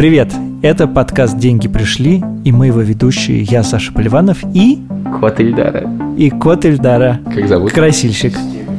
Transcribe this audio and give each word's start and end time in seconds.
Привет! 0.00 0.32
Это 0.62 0.88
подкаст 0.88 1.36
«Деньги 1.36 1.68
пришли» 1.68 2.22
и 2.42 2.52
мы 2.52 2.68
его 2.68 2.80
ведущие, 2.80 3.42
я 3.42 3.62
Саша 3.62 3.92
Поливанов 3.92 4.38
и... 4.54 4.78
Кот 5.20 5.38
Ильдара. 5.40 5.90
И 6.16 6.30
кот 6.30 6.64
Ильдара. 6.64 7.20
Как 7.26 7.46
зовут? 7.46 7.70
Красильщик. 7.70 8.32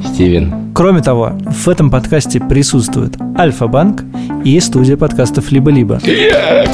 Стивен. 0.03 0.73
Кроме 0.73 1.03
того, 1.03 1.33
в 1.45 1.67
этом 1.67 1.91
подкасте 1.91 2.39
присутствует 2.39 3.17
Альфа-банк 3.37 4.03
и 4.43 4.59
студия 4.59 4.97
подкастов 4.97 5.51
«Либо-либо». 5.51 5.99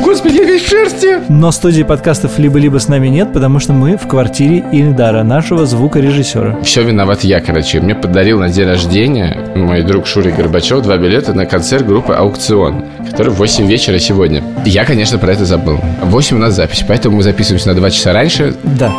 Господи, 0.03 0.37
весь 0.37 0.63
в 0.63 0.69
шерсти! 0.69 1.19
Но 1.29 1.51
студии 1.51 1.83
подкастов 1.83 2.39
«Либо-либо» 2.39 2.79
с 2.79 2.87
нами 2.87 3.07
нет, 3.07 3.33
потому 3.33 3.59
что 3.59 3.73
мы 3.73 3.97
в 3.97 4.07
квартире 4.07 4.63
Ильдара, 4.71 5.23
нашего 5.23 5.65
звукорежиссера. 5.65 6.59
Все 6.63 6.83
виноват 6.83 7.23
я, 7.23 7.39
короче. 7.39 7.79
Мне 7.79 7.95
подарил 7.95 8.39
на 8.39 8.49
день 8.49 8.67
рождения 8.67 9.51
мой 9.55 9.83
друг 9.83 10.07
Шурий 10.07 10.31
Горбачев 10.31 10.81
два 10.81 10.97
билета 10.97 11.33
на 11.33 11.45
концерт 11.45 11.85
группы 11.85 12.13
«Аукцион», 12.13 12.85
который 13.09 13.31
в 13.31 13.35
8 13.35 13.67
вечера 13.67 13.99
сегодня. 13.99 14.43
Я, 14.65 14.85
конечно, 14.85 15.17
про 15.17 15.33
это 15.33 15.45
забыл. 15.45 15.79
В 16.01 16.09
8 16.09 16.37
у 16.37 16.39
нас 16.39 16.55
запись, 16.55 16.83
поэтому 16.87 17.17
мы 17.17 17.23
записываемся 17.23 17.69
на 17.69 17.75
2 17.75 17.89
часа 17.91 18.13
раньше. 18.13 18.55
Да. 18.63 18.91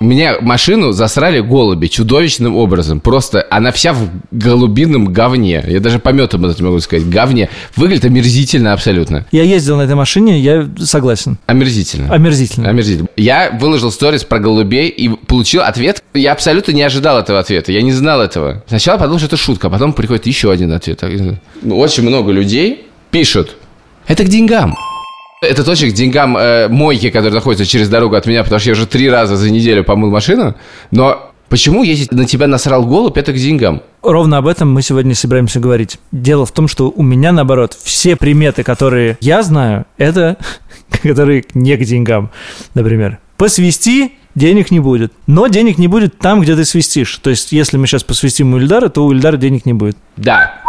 Меня 0.00 0.38
машину 0.40 0.92
засрали 0.92 1.40
голуби 1.40 1.88
чудовищным 1.88 2.56
образом. 2.56 3.00
Просто 3.00 3.46
она 3.50 3.70
вся 3.70 3.92
в 3.92 4.08
голубином 4.30 5.12
говне. 5.12 5.62
Я 5.68 5.78
даже 5.80 5.98
пометом 5.98 6.46
это 6.46 6.64
могу 6.64 6.80
сказать. 6.80 7.06
Говне. 7.06 7.50
Выглядит 7.76 8.06
омерзительно 8.06 8.72
абсолютно. 8.72 9.26
Я 9.30 9.42
ездил 9.42 9.76
на 9.76 9.82
этой 9.82 9.96
машине, 9.96 10.40
я 10.40 10.66
согласен. 10.78 11.36
Омерзительно. 11.44 12.14
Омерзительно. 12.14 12.70
Омерзительно. 12.70 13.08
Я 13.18 13.50
выложил 13.60 13.92
сторис 13.92 14.24
про 14.24 14.38
голубей 14.38 14.88
и 14.88 15.10
получил 15.10 15.60
ответ. 15.60 16.02
Я 16.14 16.32
абсолютно 16.32 16.72
не 16.72 16.82
ожидал 16.82 17.18
этого 17.18 17.38
ответа. 17.38 17.70
Я 17.70 17.82
не 17.82 17.92
знал 17.92 18.22
этого. 18.22 18.64
Сначала 18.68 18.96
подумал, 18.96 19.18
что 19.18 19.26
это 19.26 19.36
шутка, 19.36 19.66
а 19.66 19.70
потом 19.70 19.92
приходит 19.92 20.26
еще 20.26 20.50
один 20.50 20.72
ответ. 20.72 21.04
Ну, 21.60 21.78
Очень 21.78 22.04
много 22.04 22.32
людей 22.32 22.86
пишут. 23.10 23.54
Это 24.06 24.24
к 24.24 24.28
деньгам. 24.28 24.74
Это 25.42 25.64
точно 25.64 25.88
к 25.88 25.94
деньгам 25.94 26.36
э, 26.36 26.68
мойки, 26.68 27.08
которые 27.08 27.32
находятся 27.32 27.64
через 27.64 27.88
дорогу 27.88 28.14
от 28.14 28.26
меня, 28.26 28.44
потому 28.44 28.60
что 28.60 28.68
я 28.68 28.72
уже 28.74 28.86
три 28.86 29.08
раза 29.08 29.36
за 29.36 29.50
неделю 29.50 29.84
помыл 29.84 30.10
машину. 30.10 30.54
Но 30.90 31.32
почему, 31.48 31.82
если 31.82 32.14
на 32.14 32.26
тебя 32.26 32.46
насрал 32.46 32.84
голубь, 32.84 33.16
это 33.16 33.32
к 33.32 33.36
деньгам? 33.36 33.80
Ровно 34.02 34.36
об 34.36 34.46
этом 34.46 34.70
мы 34.70 34.82
сегодня 34.82 35.14
собираемся 35.14 35.58
говорить. 35.58 35.98
Дело 36.12 36.44
в 36.44 36.52
том, 36.52 36.68
что 36.68 36.92
у 36.94 37.02
меня, 37.02 37.32
наоборот, 37.32 37.74
все 37.82 38.16
приметы, 38.16 38.64
которые 38.64 39.16
я 39.22 39.42
знаю, 39.42 39.86
это 39.96 40.36
которые 41.02 41.46
не 41.54 41.74
к 41.78 41.84
деньгам. 41.86 42.30
Например, 42.74 43.18
посвисти, 43.38 44.12
денег 44.34 44.70
не 44.70 44.80
будет. 44.80 45.10
Но 45.26 45.46
денег 45.46 45.78
не 45.78 45.88
будет 45.88 46.18
там, 46.18 46.42
где 46.42 46.54
ты 46.54 46.66
свистишь. 46.66 47.16
То 47.16 47.30
есть, 47.30 47.52
если 47.52 47.78
мы 47.78 47.86
сейчас 47.86 48.04
посвистим 48.04 48.52
у 48.52 48.58
Ильдара, 48.58 48.90
то 48.90 49.06
у 49.06 49.12
Ильдара 49.12 49.38
денег 49.38 49.64
не 49.64 49.72
будет. 49.72 49.96
Да. 50.18 50.59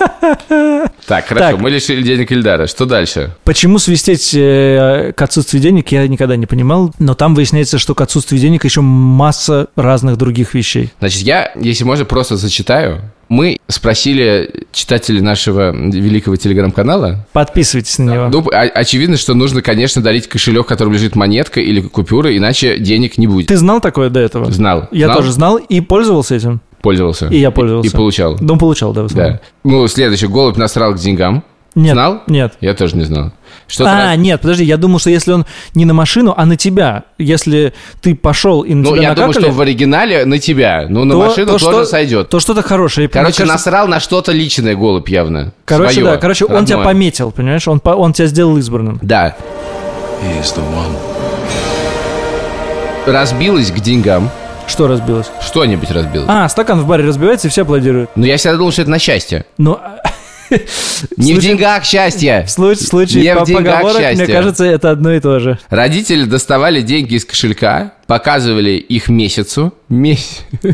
Так, 1.06 1.26
хорошо, 1.26 1.56
мы 1.56 1.70
лишили 1.70 2.02
денег 2.02 2.30
Ильдара. 2.30 2.66
Что 2.66 2.86
дальше? 2.86 3.34
Почему 3.44 3.78
свистеть 3.78 4.32
э, 4.34 5.12
к 5.16 5.22
отсутствию 5.22 5.60
денег, 5.60 5.90
я 5.90 6.06
никогда 6.06 6.36
не 6.36 6.46
понимал. 6.46 6.92
Но 6.98 7.14
там 7.14 7.34
выясняется, 7.34 7.78
что 7.78 7.94
к 7.94 8.00
отсутствию 8.00 8.40
денег 8.40 8.64
еще 8.64 8.80
масса 8.80 9.68
разных 9.74 10.16
других 10.16 10.54
вещей. 10.54 10.92
Значит, 11.00 11.22
я, 11.22 11.50
если 11.56 11.84
можно, 11.84 12.04
просто 12.04 12.36
зачитаю. 12.36 13.00
Мы 13.28 13.58
спросили 13.68 14.66
читателей 14.72 15.20
нашего 15.20 15.70
великого 15.72 16.34
телеграм-канала. 16.36 17.26
Подписывайтесь 17.32 17.98
на 17.98 18.12
него. 18.12 18.28
Ну, 18.28 18.40
о- 18.48 18.62
очевидно, 18.68 19.16
что 19.16 19.34
нужно, 19.34 19.62
конечно, 19.62 20.02
дарить 20.02 20.28
кошелек, 20.28 20.66
в 20.66 20.68
котором 20.68 20.92
лежит 20.92 21.14
монетка 21.14 21.60
или 21.60 21.80
купюра, 21.80 22.36
иначе 22.36 22.78
денег 22.78 23.18
не 23.18 23.28
будет. 23.28 23.46
Ты 23.46 23.56
знал 23.56 23.80
такое 23.80 24.10
до 24.10 24.18
этого? 24.18 24.50
Знал. 24.50 24.88
Я 24.90 25.06
Знал? 25.06 25.16
тоже 25.18 25.32
знал 25.32 25.56
и 25.58 25.80
пользовался 25.80 26.34
этим. 26.34 26.60
Пользовался. 26.82 27.26
И 27.28 27.38
я 27.38 27.50
пользовался. 27.50 27.90
И, 27.90 27.94
получал. 27.96 28.36
Ну, 28.40 28.56
получал, 28.56 28.92
да, 28.92 29.02
в 29.02 29.06
основном. 29.06 29.34
Да. 29.34 29.40
Ну, 29.64 29.86
следующий. 29.88 30.26
Голубь 30.26 30.56
насрал 30.56 30.94
к 30.94 30.98
деньгам. 30.98 31.44
Нет. 31.76 31.92
Знал? 31.92 32.22
Нет. 32.26 32.54
Я 32.60 32.74
тоже 32.74 32.96
не 32.96 33.04
знал. 33.04 33.30
Что-то 33.68 33.90
А, 33.92 33.96
раз- 34.08 34.18
нет, 34.18 34.40
подожди, 34.40 34.64
я 34.64 34.76
думал, 34.76 34.98
что 34.98 35.08
если 35.10 35.30
он 35.30 35.46
не 35.74 35.84
на 35.84 35.94
машину, 35.94 36.34
а 36.36 36.44
на 36.44 36.56
тебя, 36.56 37.04
если 37.16 37.72
ты 38.00 38.16
пошел 38.16 38.62
и 38.62 38.74
на 38.74 38.82
Ну, 38.82 38.90
тебя 38.96 39.02
я 39.02 39.14
думаю, 39.14 39.28
накакали, 39.28 39.44
что 39.44 39.52
в 39.56 39.60
оригинале 39.60 40.24
на 40.24 40.38
тебя. 40.40 40.86
Ну, 40.88 41.04
на 41.04 41.14
то- 41.14 41.20
машину 41.20 41.46
то 41.46 41.52
тоже 41.52 41.64
что- 41.66 41.84
сойдет. 41.84 42.28
то 42.28 42.40
что-то 42.40 42.62
хорошее. 42.62 43.08
Короче, 43.08 43.36
кажется, 43.38 43.52
насрал 43.54 43.86
на 43.86 44.00
что-то 44.00 44.32
личное 44.32 44.74
голубь 44.74 45.08
явно. 45.08 45.52
Короче, 45.64 45.92
Своё, 45.92 46.06
да, 46.06 46.16
короче, 46.16 46.46
он 46.46 46.64
тебя 46.64 46.78
родное. 46.78 46.92
пометил, 46.92 47.30
понимаешь? 47.30 47.68
Он, 47.68 47.80
он 47.84 48.12
тебя 48.14 48.26
сделал 48.26 48.56
избранным. 48.58 48.98
Да. 49.02 49.36
Разбилась 53.06 53.70
к 53.70 53.78
деньгам. 53.80 54.30
Что 54.70 54.86
разбилось? 54.86 55.26
Что-нибудь 55.44 55.90
разбилось. 55.90 56.28
А, 56.28 56.48
стакан 56.48 56.80
в 56.80 56.86
баре 56.86 57.04
разбивается, 57.04 57.48
и 57.48 57.50
все 57.50 57.62
аплодируют. 57.62 58.10
Ну, 58.14 58.24
я 58.24 58.36
всегда 58.36 58.56
думал, 58.56 58.70
что 58.70 58.82
это 58.82 58.90
на 58.92 59.00
счастье. 59.00 59.44
Ну, 59.58 59.78
Не 61.16 61.34
в 61.34 61.40
деньгах 61.40 61.84
счастье. 61.84 62.44
в 62.46 62.50
случае, 62.50 62.84
в 62.84 62.88
случае 62.88 63.22
Не 63.24 63.34
в 63.34 63.38
по 63.40 63.46
деньгах 63.46 63.82
поговорок, 63.82 64.14
мне 64.14 64.26
кажется, 64.28 64.64
это 64.64 64.90
одно 64.90 65.12
и 65.12 65.18
то 65.18 65.40
же. 65.40 65.58
Родители 65.70 66.24
доставали 66.24 66.82
деньги 66.82 67.14
из 67.14 67.24
кошелька, 67.24 67.94
показывали 68.06 68.70
их 68.70 69.08
месяцу. 69.08 69.74
Месяц. 69.88 70.44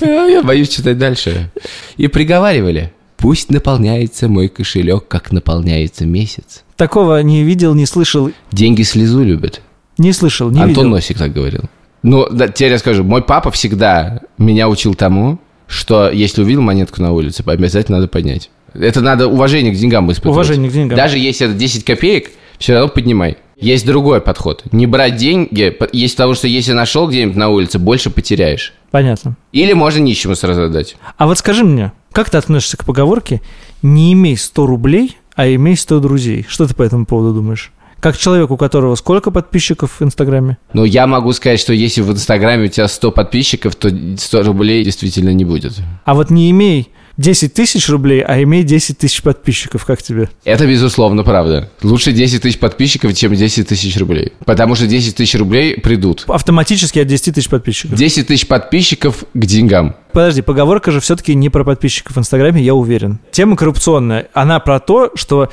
Я 0.00 0.42
боюсь 0.44 0.68
читать 0.68 0.96
дальше. 0.96 1.50
И 1.96 2.06
приговаривали. 2.06 2.92
Пусть 3.16 3.50
наполняется 3.50 4.28
мой 4.28 4.46
кошелек, 4.46 5.08
как 5.08 5.32
наполняется 5.32 6.04
месяц. 6.06 6.62
Такого 6.76 7.20
не 7.22 7.42
видел, 7.42 7.74
не 7.74 7.86
слышал, 7.86 8.30
Деньги 8.52 8.82
слезу 8.82 9.24
любят. 9.24 9.60
не 9.98 10.12
слышал, 10.12 10.50
не 10.50 10.60
Антон 10.60 10.84
видел. 10.84 10.96
Носик 10.96 11.18
так 11.18 11.32
говорил. 11.32 11.62
Ну, 12.06 12.28
да, 12.30 12.46
тебе 12.46 12.70
я 12.70 12.78
скажу, 12.78 13.02
мой 13.02 13.20
папа 13.20 13.50
всегда 13.50 14.20
меня 14.38 14.68
учил 14.68 14.94
тому, 14.94 15.40
что 15.66 16.08
если 16.08 16.40
увидел 16.40 16.62
монетку 16.62 17.02
на 17.02 17.12
улице, 17.12 17.42
обязательно 17.44 17.98
надо 17.98 18.06
поднять. 18.08 18.48
Это 18.74 19.00
надо 19.00 19.26
уважение 19.26 19.72
к 19.72 19.76
деньгам 19.76 20.12
испытывать. 20.12 20.36
Уважение 20.36 20.70
к 20.70 20.72
деньгам. 20.72 20.96
Даже 20.96 21.18
если 21.18 21.48
это 21.48 21.56
10 21.56 21.84
копеек, 21.84 22.30
все 22.58 22.74
равно 22.74 22.90
поднимай. 22.90 23.38
Есть 23.56 23.84
другой 23.84 24.20
подход. 24.20 24.62
Не 24.70 24.86
брать 24.86 25.16
деньги, 25.16 25.76
есть 25.92 26.14
потому 26.14 26.34
что 26.34 26.46
если 26.46 26.72
нашел 26.72 27.08
где-нибудь 27.08 27.36
на 27.36 27.48
улице, 27.48 27.80
больше 27.80 28.10
потеряешь. 28.10 28.72
Понятно. 28.92 29.36
Или 29.50 29.72
можно 29.72 29.98
нищему 29.98 30.36
сразу 30.36 30.62
отдать. 30.62 30.94
А 31.16 31.26
вот 31.26 31.38
скажи 31.38 31.64
мне, 31.64 31.92
как 32.12 32.30
ты 32.30 32.38
относишься 32.38 32.76
к 32.76 32.84
поговорке 32.84 33.42
«не 33.82 34.12
имей 34.12 34.36
100 34.36 34.66
рублей, 34.66 35.16
а 35.34 35.48
имей 35.48 35.76
100 35.76 35.98
друзей»? 35.98 36.46
Что 36.48 36.68
ты 36.68 36.74
по 36.76 36.84
этому 36.84 37.04
поводу 37.04 37.34
думаешь? 37.34 37.72
Как 38.00 38.16
человек, 38.16 38.50
у 38.50 38.56
которого 38.56 38.94
сколько 38.94 39.30
подписчиков 39.30 40.00
в 40.00 40.02
Инстаграме? 40.02 40.58
Но 40.72 40.84
я 40.84 41.06
могу 41.06 41.32
сказать, 41.32 41.60
что 41.60 41.72
если 41.72 42.02
в 42.02 42.10
Инстаграме 42.10 42.66
у 42.66 42.68
тебя 42.68 42.88
100 42.88 43.10
подписчиков, 43.10 43.74
то 43.74 43.90
100 43.90 44.42
рублей 44.42 44.84
действительно 44.84 45.30
не 45.30 45.44
будет. 45.44 45.74
А 46.04 46.14
вот 46.14 46.30
не 46.30 46.50
имей 46.50 46.90
10 47.16 47.54
тысяч 47.54 47.88
рублей, 47.88 48.20
а 48.20 48.42
имей 48.42 48.62
10 48.62 48.98
тысяч 48.98 49.22
подписчиков, 49.22 49.86
как 49.86 50.02
тебе? 50.02 50.28
Это, 50.44 50.66
безусловно, 50.66 51.24
правда. 51.24 51.70
Лучше 51.82 52.12
10 52.12 52.42
тысяч 52.42 52.58
подписчиков, 52.58 53.14
чем 53.14 53.34
10 53.34 53.66
тысяч 53.66 53.96
рублей. 53.96 54.32
Потому 54.44 54.74
что 54.74 54.86
10 54.86 55.16
тысяч 55.16 55.34
рублей 55.34 55.80
придут. 55.80 56.24
Автоматически 56.26 56.98
от 56.98 57.06
10 57.06 57.34
тысяч 57.34 57.48
подписчиков. 57.48 57.98
10 57.98 58.26
тысяч 58.26 58.46
подписчиков 58.46 59.24
к 59.32 59.44
деньгам. 59.46 59.96
Подожди, 60.12 60.42
поговорка 60.42 60.90
же 60.90 61.00
все-таки 61.00 61.34
не 61.34 61.48
про 61.48 61.64
подписчиков 61.64 62.16
в 62.16 62.18
Инстаграме, 62.18 62.62
я 62.62 62.74
уверен. 62.74 63.18
Тема 63.30 63.56
коррупционная. 63.56 64.28
Она 64.34 64.60
про 64.60 64.78
то, 64.78 65.12
что 65.14 65.50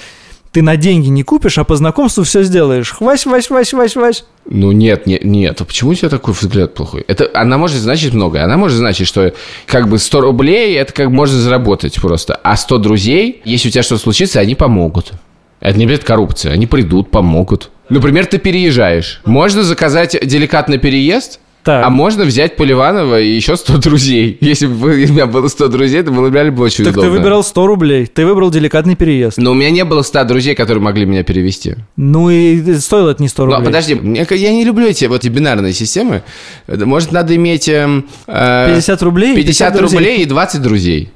ты 0.53 0.61
на 0.61 0.77
деньги 0.77 1.07
не 1.07 1.23
купишь, 1.23 1.57
а 1.57 1.63
по 1.63 1.75
знакомству 1.75 2.23
все 2.23 2.43
сделаешь. 2.43 2.91
Хвась, 2.91 3.25
вась, 3.25 3.49
вась, 3.49 3.73
вась, 3.73 3.95
вась. 3.95 4.23
Ну 4.45 4.71
нет, 4.71 5.07
нет, 5.07 5.23
нет. 5.23 5.59
А 5.59 5.65
почему 5.65 5.91
у 5.91 5.93
тебя 5.95 6.09
такой 6.09 6.35
взгляд 6.35 6.75
плохой? 6.75 7.03
Это, 7.07 7.27
она 7.33 7.57
может 7.57 7.77
значить 7.77 8.13
многое. 8.13 8.43
Она 8.43 8.55
может 8.55 8.77
значить, 8.77 9.07
что 9.07 9.33
как 9.65 9.89
бы 9.89 9.97
100 9.97 10.21
рублей, 10.21 10.75
это 10.75 10.93
как 10.93 11.09
можно 11.09 11.39
заработать 11.39 11.99
просто. 11.99 12.35
А 12.35 12.55
100 12.55 12.77
друзей, 12.77 13.41
если 13.45 13.69
у 13.69 13.71
тебя 13.71 13.81
что-то 13.81 14.03
случится, 14.03 14.39
они 14.39 14.53
помогут. 14.53 15.13
Это 15.59 15.79
не 15.79 15.87
будет 15.87 16.03
коррупция. 16.03 16.53
Они 16.53 16.67
придут, 16.67 17.09
помогут. 17.09 17.71
Например, 17.89 18.27
ты 18.27 18.37
переезжаешь. 18.37 19.21
Можно 19.25 19.63
заказать 19.63 20.15
деликатный 20.23 20.77
переезд, 20.77 21.39
Так. 21.63 21.85
а 21.85 21.89
можно 21.89 22.25
взять 22.25 22.55
Поливанова 22.57 23.21
и 23.21 23.29
еще 23.29 23.55
100 23.55 23.77
друзей. 23.77 24.37
Если 24.41 24.67
бы 24.67 24.89
у 24.89 24.93
меня 24.93 25.25
было 25.27 25.47
100 25.47 25.67
друзей, 25.69 26.01
это 26.01 26.11
было 26.11 26.27
бы 26.29 26.35
реально 26.35 26.51
бы 26.51 26.63
очень 26.63 26.83
Так 26.83 26.93
удобно. 26.93 27.09
ты 27.11 27.17
выбирал 27.17 27.43
100 27.43 27.67
рублей, 27.67 28.05
ты 28.05 28.25
выбрал 28.25 28.51
деликатный 28.51 28.95
переезд. 28.95 29.37
Но 29.37 29.51
у 29.51 29.53
меня 29.53 29.69
не 29.71 29.85
было 29.85 30.01
100 30.01 30.25
друзей, 30.25 30.55
которые 30.55 30.83
могли 30.83 31.05
меня 31.05 31.23
перевести. 31.23 31.75
Ну 31.95 32.29
и 32.29 32.75
стоило 32.79 33.11
это 33.11 33.21
не 33.21 33.29
100 33.29 33.45
Ну, 33.45 33.51
рублей. 33.53 33.65
подожди, 33.65 33.95
мне 33.95 34.25
ка- 34.25 34.35
я 34.35 34.51
не 34.51 34.65
люблю 34.65 34.87
эти 34.87 35.05
вот 35.05 35.21
эти 35.23 35.29
бинарные 35.29 35.73
системы. 35.73 36.23
Может, 36.67 37.11
надо 37.13 37.35
иметь 37.35 37.69
эм, 37.69 38.07
э, 38.27 38.67
50 38.75 39.01
рублей 39.03 39.33
и 39.33 39.35
50 39.37 39.73
друзей. 39.75 39.97
рублей 39.97 40.21
и 40.21 40.25
20 40.25 40.61
друзей. 40.61 41.11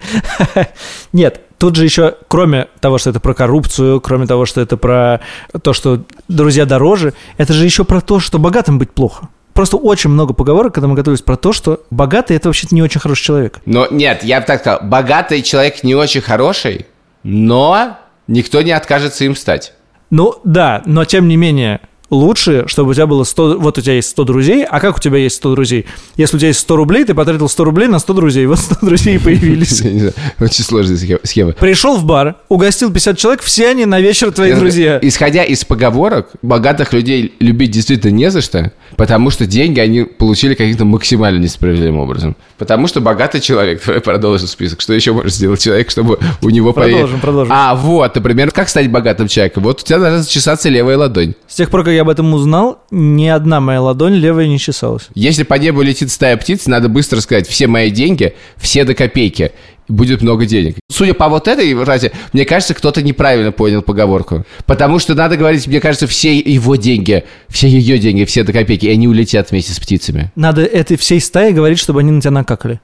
Нет, 1.13 1.41
тут 1.57 1.75
же 1.75 1.83
еще, 1.83 2.15
кроме 2.27 2.67
того, 2.79 2.97
что 2.97 3.09
это 3.09 3.19
про 3.19 3.33
коррупцию, 3.33 3.99
кроме 4.01 4.27
того, 4.27 4.45
что 4.45 4.61
это 4.61 4.77
про 4.77 5.19
то, 5.61 5.73
что 5.73 6.03
друзья 6.27 6.65
дороже, 6.65 7.13
это 7.37 7.53
же 7.53 7.65
еще 7.65 7.83
про 7.83 8.01
то, 8.01 8.19
что 8.19 8.39
богатым 8.39 8.77
быть 8.79 8.91
плохо. 8.91 9.29
Просто 9.57 9.77
очень 9.77 10.11
много 10.11 10.35
поговорок, 10.35 10.75
когда 10.75 10.87
мы 10.87 10.93
готовились 10.93 11.23
про 11.23 11.35
то, 11.35 11.51
что 11.51 11.81
богатый 11.89 12.37
это 12.37 12.47
вообще-то 12.47 12.75
не 12.75 12.83
очень 12.83 13.01
хороший 13.01 13.23
человек. 13.23 13.59
Но 13.65 13.87
нет, 13.89 14.23
я 14.23 14.39
бы 14.39 14.45
так 14.45 14.59
сказал, 14.59 14.81
богатый 14.83 15.41
человек 15.41 15.81
не 15.81 15.95
очень 15.95 16.21
хороший, 16.21 16.85
но 17.23 17.97
никто 18.27 18.61
не 18.61 18.71
откажется 18.71 19.25
им 19.25 19.35
стать. 19.35 19.73
Ну 20.11 20.35
да, 20.43 20.83
но 20.85 21.05
тем 21.05 21.27
не 21.27 21.37
менее, 21.37 21.79
лучше, 22.09 22.63
чтобы 22.67 22.91
у 22.91 22.93
тебя 22.93 23.07
было 23.07 23.23
100... 23.23 23.59
Вот 23.59 23.77
у 23.77 23.81
тебя 23.81 23.93
есть 23.93 24.09
100 24.09 24.23
друзей, 24.23 24.63
а 24.65 24.79
как 24.79 24.97
у 24.97 24.99
тебя 24.99 25.17
есть 25.17 25.35
100 25.37 25.55
друзей? 25.55 25.85
Если 26.15 26.35
у 26.37 26.39
тебя 26.39 26.47
есть 26.49 26.59
100 26.61 26.75
рублей, 26.75 27.03
ты 27.05 27.13
потратил 27.13 27.49
100 27.49 27.63
рублей 27.63 27.87
на 27.87 27.99
100 27.99 28.13
друзей, 28.13 28.45
вот 28.45 28.59
100 28.59 28.85
друзей 28.85 29.15
и 29.15 29.19
появились. 29.19 29.81
Очень 30.39 30.63
сложная 30.63 30.97
схема- 30.97 31.19
схема. 31.23 31.51
Пришел 31.53 31.97
в 31.97 32.05
бар, 32.05 32.35
угостил 32.49 32.91
50 32.91 33.17
человек, 33.17 33.41
все 33.41 33.69
они 33.69 33.85
на 33.85 33.99
вечер 33.99 34.31
твои 34.31 34.53
друзья. 34.53 34.99
Исходя 35.01 35.43
из 35.43 35.65
поговорок, 35.65 36.29
богатых 36.41 36.93
людей 36.93 37.33
любить 37.39 37.71
действительно 37.71 38.11
не 38.11 38.31
за 38.31 38.41
что, 38.41 38.71
потому 38.95 39.29
что 39.29 39.45
деньги 39.45 39.79
они 39.79 40.03
получили 40.03 40.53
каким-то 40.53 40.85
максимально 40.85 41.39
несправедливым 41.39 41.99
образом. 41.99 42.35
Потому 42.57 42.87
что 42.87 43.01
богатый 43.01 43.41
человек, 43.41 43.81
давай 43.85 44.01
продолжим 44.01 44.47
список, 44.47 44.81
что 44.81 44.93
еще 44.93 45.11
может 45.13 45.33
сделать 45.33 45.61
человек, 45.61 45.89
чтобы 45.91 46.19
у 46.41 46.49
него 46.49 46.73
Продолжим, 46.73 46.99
появилось- 47.07 47.21
продолжим. 47.21 47.53
А, 47.55 47.75
вот, 47.75 48.15
например, 48.15 48.51
как 48.51 48.69
стать 48.69 48.89
богатым 48.89 49.27
человеком? 49.27 49.63
Вот 49.63 49.81
у 49.81 49.85
тебя 49.85 49.99
должна 49.99 50.19
зачесаться 50.19 50.69
левая 50.69 50.97
ладонь. 50.97 51.33
С 51.47 51.55
тех 51.55 51.69
пор, 51.69 51.83
как 51.83 51.93
я 51.97 52.03
об 52.03 52.09
этом 52.09 52.33
узнал, 52.33 52.79
ни 52.91 53.27
одна 53.27 53.59
моя 53.59 53.81
ладонь 53.81 54.13
левая 54.13 54.47
не 54.47 54.59
чесалась. 54.59 55.07
Если 55.15 55.43
по 55.43 55.55
небу 55.55 55.81
летит 55.81 56.11
стая 56.11 56.37
птиц, 56.37 56.67
надо 56.67 56.89
быстро 56.89 57.19
сказать, 57.21 57.47
все 57.47 57.67
мои 57.67 57.91
деньги, 57.91 58.35
все 58.57 58.83
до 58.83 58.93
копейки. 58.93 59.51
Будет 59.87 60.21
много 60.21 60.45
денег. 60.45 60.75
Судя 60.91 61.13
по 61.13 61.29
вот 61.29 61.47
этой 61.47 61.73
фразе, 61.73 62.11
мне 62.33 62.43
кажется, 62.43 62.73
кто-то 62.73 63.01
неправильно 63.01 63.53
понял 63.53 63.81
поговорку. 63.81 64.45
Потому 64.65 64.99
что 64.99 65.15
надо 65.15 65.37
говорить, 65.37 65.65
мне 65.65 65.79
кажется, 65.79 66.07
все 66.07 66.37
его 66.37 66.75
деньги, 66.75 67.23
все 67.47 67.69
ее 67.69 67.97
деньги, 67.97 68.25
все 68.25 68.43
до 68.43 68.51
копейки, 68.51 68.85
и 68.85 68.91
они 68.91 69.07
улетят 69.07 69.51
вместе 69.51 69.73
с 69.73 69.79
птицами. 69.79 70.31
Надо 70.35 70.63
этой 70.63 70.97
всей 70.97 71.21
стае 71.21 71.53
говорить, 71.53 71.79
чтобы 71.79 72.01
они 72.01 72.11
на 72.11 72.19
тебя 72.19 72.31
накакали. 72.31 72.81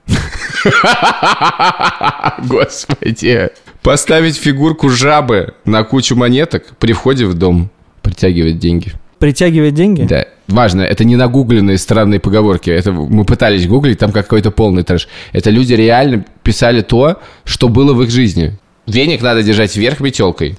Господи. 2.47 3.49
Поставить 3.81 4.37
фигурку 4.37 4.89
жабы 4.89 5.55
на 5.65 5.83
кучу 5.83 6.15
монеток 6.15 6.77
при 6.79 6.93
входе 6.93 7.25
в 7.25 7.33
дом. 7.33 7.69
Притягивать 8.01 8.59
деньги. 8.59 8.93
Притягивать 9.23 9.73
деньги? 9.73 10.01
Да. 10.01 10.25
Важно, 10.49 10.81
это 10.81 11.05
не 11.05 11.15
нагугленные 11.15 11.77
странные 11.77 12.19
поговорки. 12.19 12.69
Это 12.69 12.91
мы 12.91 13.23
пытались 13.23 13.65
гуглить, 13.65 13.97
там 13.97 14.11
какой-то 14.11 14.51
полный 14.51 14.83
трэш. 14.83 15.07
Это 15.31 15.49
люди 15.49 15.71
реально 15.71 16.25
писали 16.43 16.81
то, 16.81 17.21
что 17.45 17.69
было 17.69 17.93
в 17.93 18.03
их 18.03 18.09
жизни. 18.09 18.59
Веник 18.85 19.21
надо 19.21 19.41
держать 19.41 19.77
вверх 19.77 20.01
метелкой. 20.01 20.57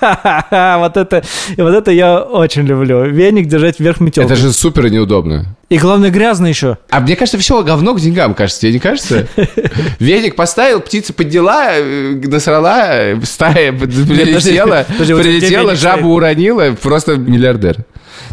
Вот 0.78 0.96
это, 0.96 1.22
вот 1.56 1.74
это 1.74 1.90
я 1.90 2.20
очень 2.20 2.62
люблю. 2.62 3.04
Веник 3.04 3.46
держать 3.46 3.80
вверх 3.80 4.00
метелкой. 4.00 4.32
Это 4.32 4.40
же 4.40 4.52
супер 4.52 4.90
неудобно. 4.90 5.56
И 5.68 5.76
главное, 5.76 6.10
грязно 6.10 6.46
еще. 6.46 6.78
А 6.88 7.00
мне 7.00 7.14
кажется, 7.14 7.38
все 7.38 7.62
говно 7.62 7.94
к 7.94 8.00
деньгам, 8.00 8.34
кажется, 8.34 8.62
тебе 8.62 8.72
не 8.72 8.78
кажется? 8.78 9.26
Веник 9.98 10.34
поставил, 10.34 10.80
птица 10.80 11.12
подняла, 11.12 11.74
э, 11.74 12.14
насрала, 12.24 13.20
стая 13.24 13.72
прилетела, 13.78 14.86
прилетела, 14.88 15.74
жабу 15.74 16.14
уронила, 16.14 16.74
просто 16.80 17.16
миллиардер. 17.16 17.84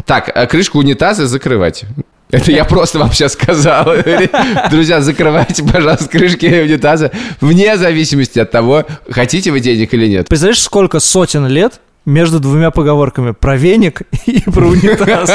Так, 0.06 0.30
а 0.34 0.46
крышку 0.46 0.78
унитаза 0.78 1.26
закрывать. 1.26 1.84
Это 2.30 2.50
я 2.50 2.64
просто 2.64 2.98
вам 2.98 3.12
сейчас 3.12 3.34
сказал. 3.34 3.94
Друзья, 4.70 5.00
закрывайте, 5.00 5.62
пожалуйста, 5.62 6.08
крышки 6.08 6.46
унитаза 6.46 7.12
вне 7.40 7.76
зависимости 7.76 8.38
от 8.38 8.50
того, 8.50 8.84
хотите 9.08 9.52
вы 9.52 9.60
денег 9.60 9.94
или 9.94 10.06
нет. 10.06 10.28
Представляешь, 10.28 10.62
сколько 10.62 10.98
сотен 10.98 11.46
лет 11.46 11.80
между 12.04 12.38
двумя 12.38 12.70
поговорками 12.70 13.32
про 13.32 13.56
веник 13.56 14.02
и 14.26 14.40
про 14.48 14.66
унитаз. 14.66 15.30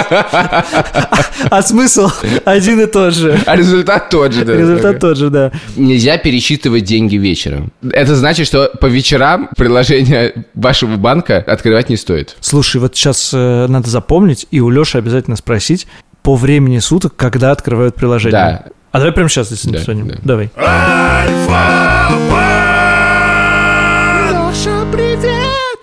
А 1.49 1.61
смысл 1.61 2.09
один 2.45 2.79
и 2.79 2.85
тот 2.85 3.13
же. 3.13 3.39
А 3.45 3.55
результат 3.55 4.09
тот 4.09 4.33
же. 4.33 4.45
да. 4.45 4.55
Результат 4.55 4.99
тот 4.99 5.17
же, 5.17 5.29
да. 5.29 5.51
Нельзя 5.75 6.17
пересчитывать 6.17 6.85
деньги 6.85 7.17
вечером. 7.17 7.71
Это 7.91 8.15
значит, 8.15 8.47
что 8.47 8.71
по 8.79 8.85
вечерам 8.85 9.49
приложение 9.57 10.45
вашего 10.55 10.95
банка 10.95 11.37
открывать 11.37 11.89
не 11.89 11.97
стоит. 11.97 12.37
Слушай, 12.39 12.79
вот 12.79 12.95
сейчас 12.95 13.31
э, 13.33 13.67
надо 13.67 13.89
запомнить 13.89 14.47
и 14.49 14.61
у 14.61 14.69
Леши 14.69 14.97
обязательно 14.97 15.35
спросить 15.35 15.87
по 16.23 16.35
времени 16.35 16.79
суток, 16.79 17.15
когда 17.15 17.51
открывают 17.51 17.95
приложение. 17.95 18.31
Да. 18.31 18.65
А 18.91 18.97
давай 18.99 19.13
прямо 19.13 19.29
сейчас, 19.29 19.51
если 19.51 19.69
Да, 19.71 19.77
не 19.79 19.83
звоним. 19.83 20.07
да. 20.09 20.15
Давай. 20.23 20.51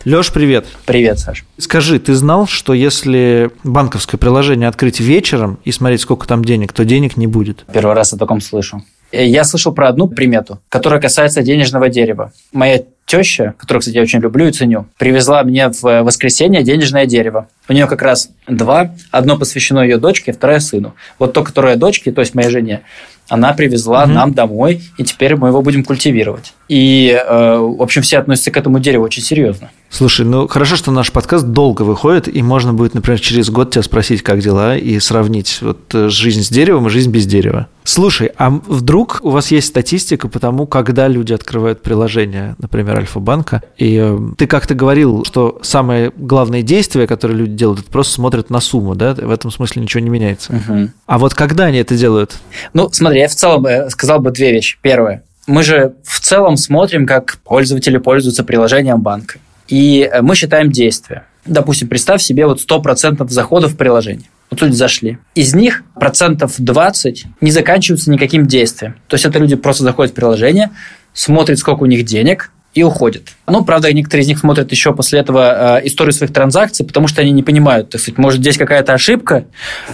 Леш, 0.05 0.33
привет. 0.33 0.67
Привет, 0.87 1.19
Саш. 1.19 1.45
Скажи, 1.59 1.99
ты 1.99 2.15
знал, 2.15 2.47
что 2.47 2.73
если 2.73 3.51
банковское 3.63 4.19
приложение 4.19 4.69
открыть 4.69 5.01
вечером 5.01 5.59
и 5.65 5.73
смотреть, 5.73 6.01
сколько 6.01 6.27
там 6.27 6.43
денег, 6.45 6.73
то 6.73 6.85
денег 6.87 7.17
не 7.19 7.27
будет? 7.27 7.67
Первый 7.73 7.95
раз 7.95 8.15
о 8.15 8.19
таком 8.19 8.41
слышу. 8.41 8.83
Э, 9.13 9.27
Я 9.27 9.45
слышал 9.45 9.73
про 9.73 9.89
одну 9.89 10.09
примету, 10.09 10.61
которая 10.69 11.01
касается 11.01 11.43
денежного 11.43 11.89
дерева. 11.89 12.33
Моя 12.53 12.83
теща, 13.07 13.55
которую, 13.57 13.81
кстати, 13.81 13.97
я 13.97 14.03
очень 14.03 14.21
люблю 14.21 14.47
и 14.47 14.53
ценю, 14.53 14.87
привезла 14.99 15.43
мне 15.43 15.69
в 15.71 15.83
воскресенье 16.03 16.63
денежное 16.63 17.07
дерево. 17.07 17.49
У 17.69 17.73
нее 17.73 17.87
как 17.87 18.03
раз 18.03 18.29
два. 18.47 18.91
Одно 19.11 19.39
посвящено 19.39 19.81
ее 19.81 19.97
дочке, 19.97 20.33
второе 20.33 20.61
сыну. 20.61 20.95
Вот 21.19 21.33
то, 21.33 21.43
которое 21.43 21.77
дочке, 21.77 22.13
то 22.13 22.21
есть 22.21 22.35
моей 22.35 22.51
жене, 22.51 22.83
она 23.31 23.53
привезла 23.55 24.05
Мгм. 24.07 24.15
нам 24.15 24.35
домой, 24.35 24.83
и 24.99 25.05
теперь 25.05 25.37
мы 25.37 25.49
его 25.49 25.61
будем 25.63 25.85
культивировать. 25.85 26.53
И, 26.69 27.11
э, 27.13 27.57
в 27.59 27.83
общем, 27.83 28.03
все 28.03 28.19
относятся 28.19 28.51
к 28.51 28.57
этому 28.57 28.79
дереву 28.79 29.05
очень 29.05 29.23
серьезно. 29.23 29.71
Слушай, 29.91 30.27
ну 30.27 30.47
хорошо, 30.49 30.77
что 30.77 30.91
наш 30.91 31.11
подкаст 31.11 31.47
долго 31.47 31.83
выходит, 31.83 32.35
и 32.35 32.43
можно 32.43 32.75
будет, 32.75 32.95
например, 32.95 33.19
через 33.21 33.49
год 33.51 33.71
тебя 33.71 33.83
спросить, 33.83 34.23
как 34.23 34.41
дела, 34.41 34.77
и 34.77 34.99
сравнить 35.01 35.59
вот 35.63 35.95
э, 35.95 36.09
жизнь 36.09 36.43
с 36.43 36.51
деревом 36.51 36.87
и 36.87 36.91
жизнь 36.91 37.11
без 37.11 37.27
дерева. 37.27 37.69
Слушай, 37.85 38.33
а 38.37 38.51
вдруг 38.51 39.21
у 39.23 39.31
вас 39.31 39.51
есть 39.51 39.69
статистика 39.69 40.29
по 40.29 40.39
тому, 40.39 40.67
когда 40.67 41.09
люди 41.09 41.33
открывают 41.33 41.81
приложение, 41.83 42.55
например, 42.59 42.99
Альфа-банка, 42.99 43.63
и 43.79 43.99
э, 44.01 44.19
ты 44.37 44.47
как-то 44.47 44.75
говорил, 44.75 45.25
что 45.25 45.59
самое 45.63 46.13
главное 46.15 46.63
действие, 46.63 47.07
которое 47.07 47.35
люди 47.35 47.53
делают, 47.53 47.81
это 47.81 47.91
просто 47.91 48.13
смотрят 48.13 48.51
на 48.51 48.61
сумму, 48.61 48.95
да? 48.95 49.15
В 49.15 49.31
этом 49.31 49.51
смысле 49.51 49.83
ничего 49.83 50.03
не 50.03 50.11
меняется. 50.11 50.53
Мгм. 50.53 50.93
А 51.07 51.19
вот 51.19 51.33
когда 51.35 51.65
они 51.65 51.79
это 51.79 51.97
делают? 51.97 52.37
Ну, 52.75 52.91
смотри, 52.93 53.21
я 53.21 53.29
в 53.29 53.35
целом 53.35 53.65
э, 53.67 53.89
сказал 53.89 54.21
бы 54.21 54.31
две 54.33 54.53
вещи. 54.53 54.77
Первое. 54.83 55.25
Мы 55.47 55.63
же 55.63 55.95
в 56.05 56.21
целом 56.21 56.59
смотрим, 56.59 57.07
как 57.07 57.39
пользователи 57.39 57.97
пользуются 57.97 58.45
приложением 58.45 59.01
банка. 59.01 59.39
И 59.69 60.09
э, 60.11 60.23
мы 60.23 60.35
считаем 60.35 60.71
действия. 60.73 61.27
Допустим, 61.45 61.89
представь 61.89 62.23
себе 62.23 62.47
вот 62.47 62.61
100% 62.61 63.29
заходов 63.29 63.73
в 63.73 63.77
приложение. 63.77 64.29
Вот 64.51 64.63
люди 64.63 64.75
зашли. 64.75 65.19
Из 65.35 65.55
них 65.55 65.83
процентов 65.95 66.55
20 66.59 67.27
не 67.41 67.51
заканчиваются 67.51 68.11
никаким 68.11 68.47
действием. 68.47 68.97
То 69.07 69.15
есть 69.15 69.27
это 69.27 69.39
люди 69.39 69.57
просто 69.57 69.83
заходят 69.83 70.13
в 70.13 70.15
приложение, 70.15 70.71
смотрят, 71.13 71.59
сколько 71.59 71.83
у 71.83 71.87
них 71.87 72.05
денег, 72.05 72.51
и 72.75 72.83
уходят. 72.83 73.23
Ну, 73.47 73.65
правда, 73.65 73.93
некоторые 73.93 74.25
из 74.25 74.29
них 74.29 74.39
смотрят 74.39 74.71
еще 74.71 74.95
после 74.95 75.21
этого 75.21 75.79
э, 75.79 75.87
историю 75.87 76.13
своих 76.13 76.33
транзакций, 76.33 76.87
потому 76.87 77.09
что 77.09 77.23
они 77.23 77.31
не 77.31 77.43
понимают, 77.43 77.91
так 77.91 78.01
сказать, 78.01 78.19
может, 78.19 78.41
здесь 78.41 78.57
какая-то 78.57 78.93
ошибка, 78.93 79.47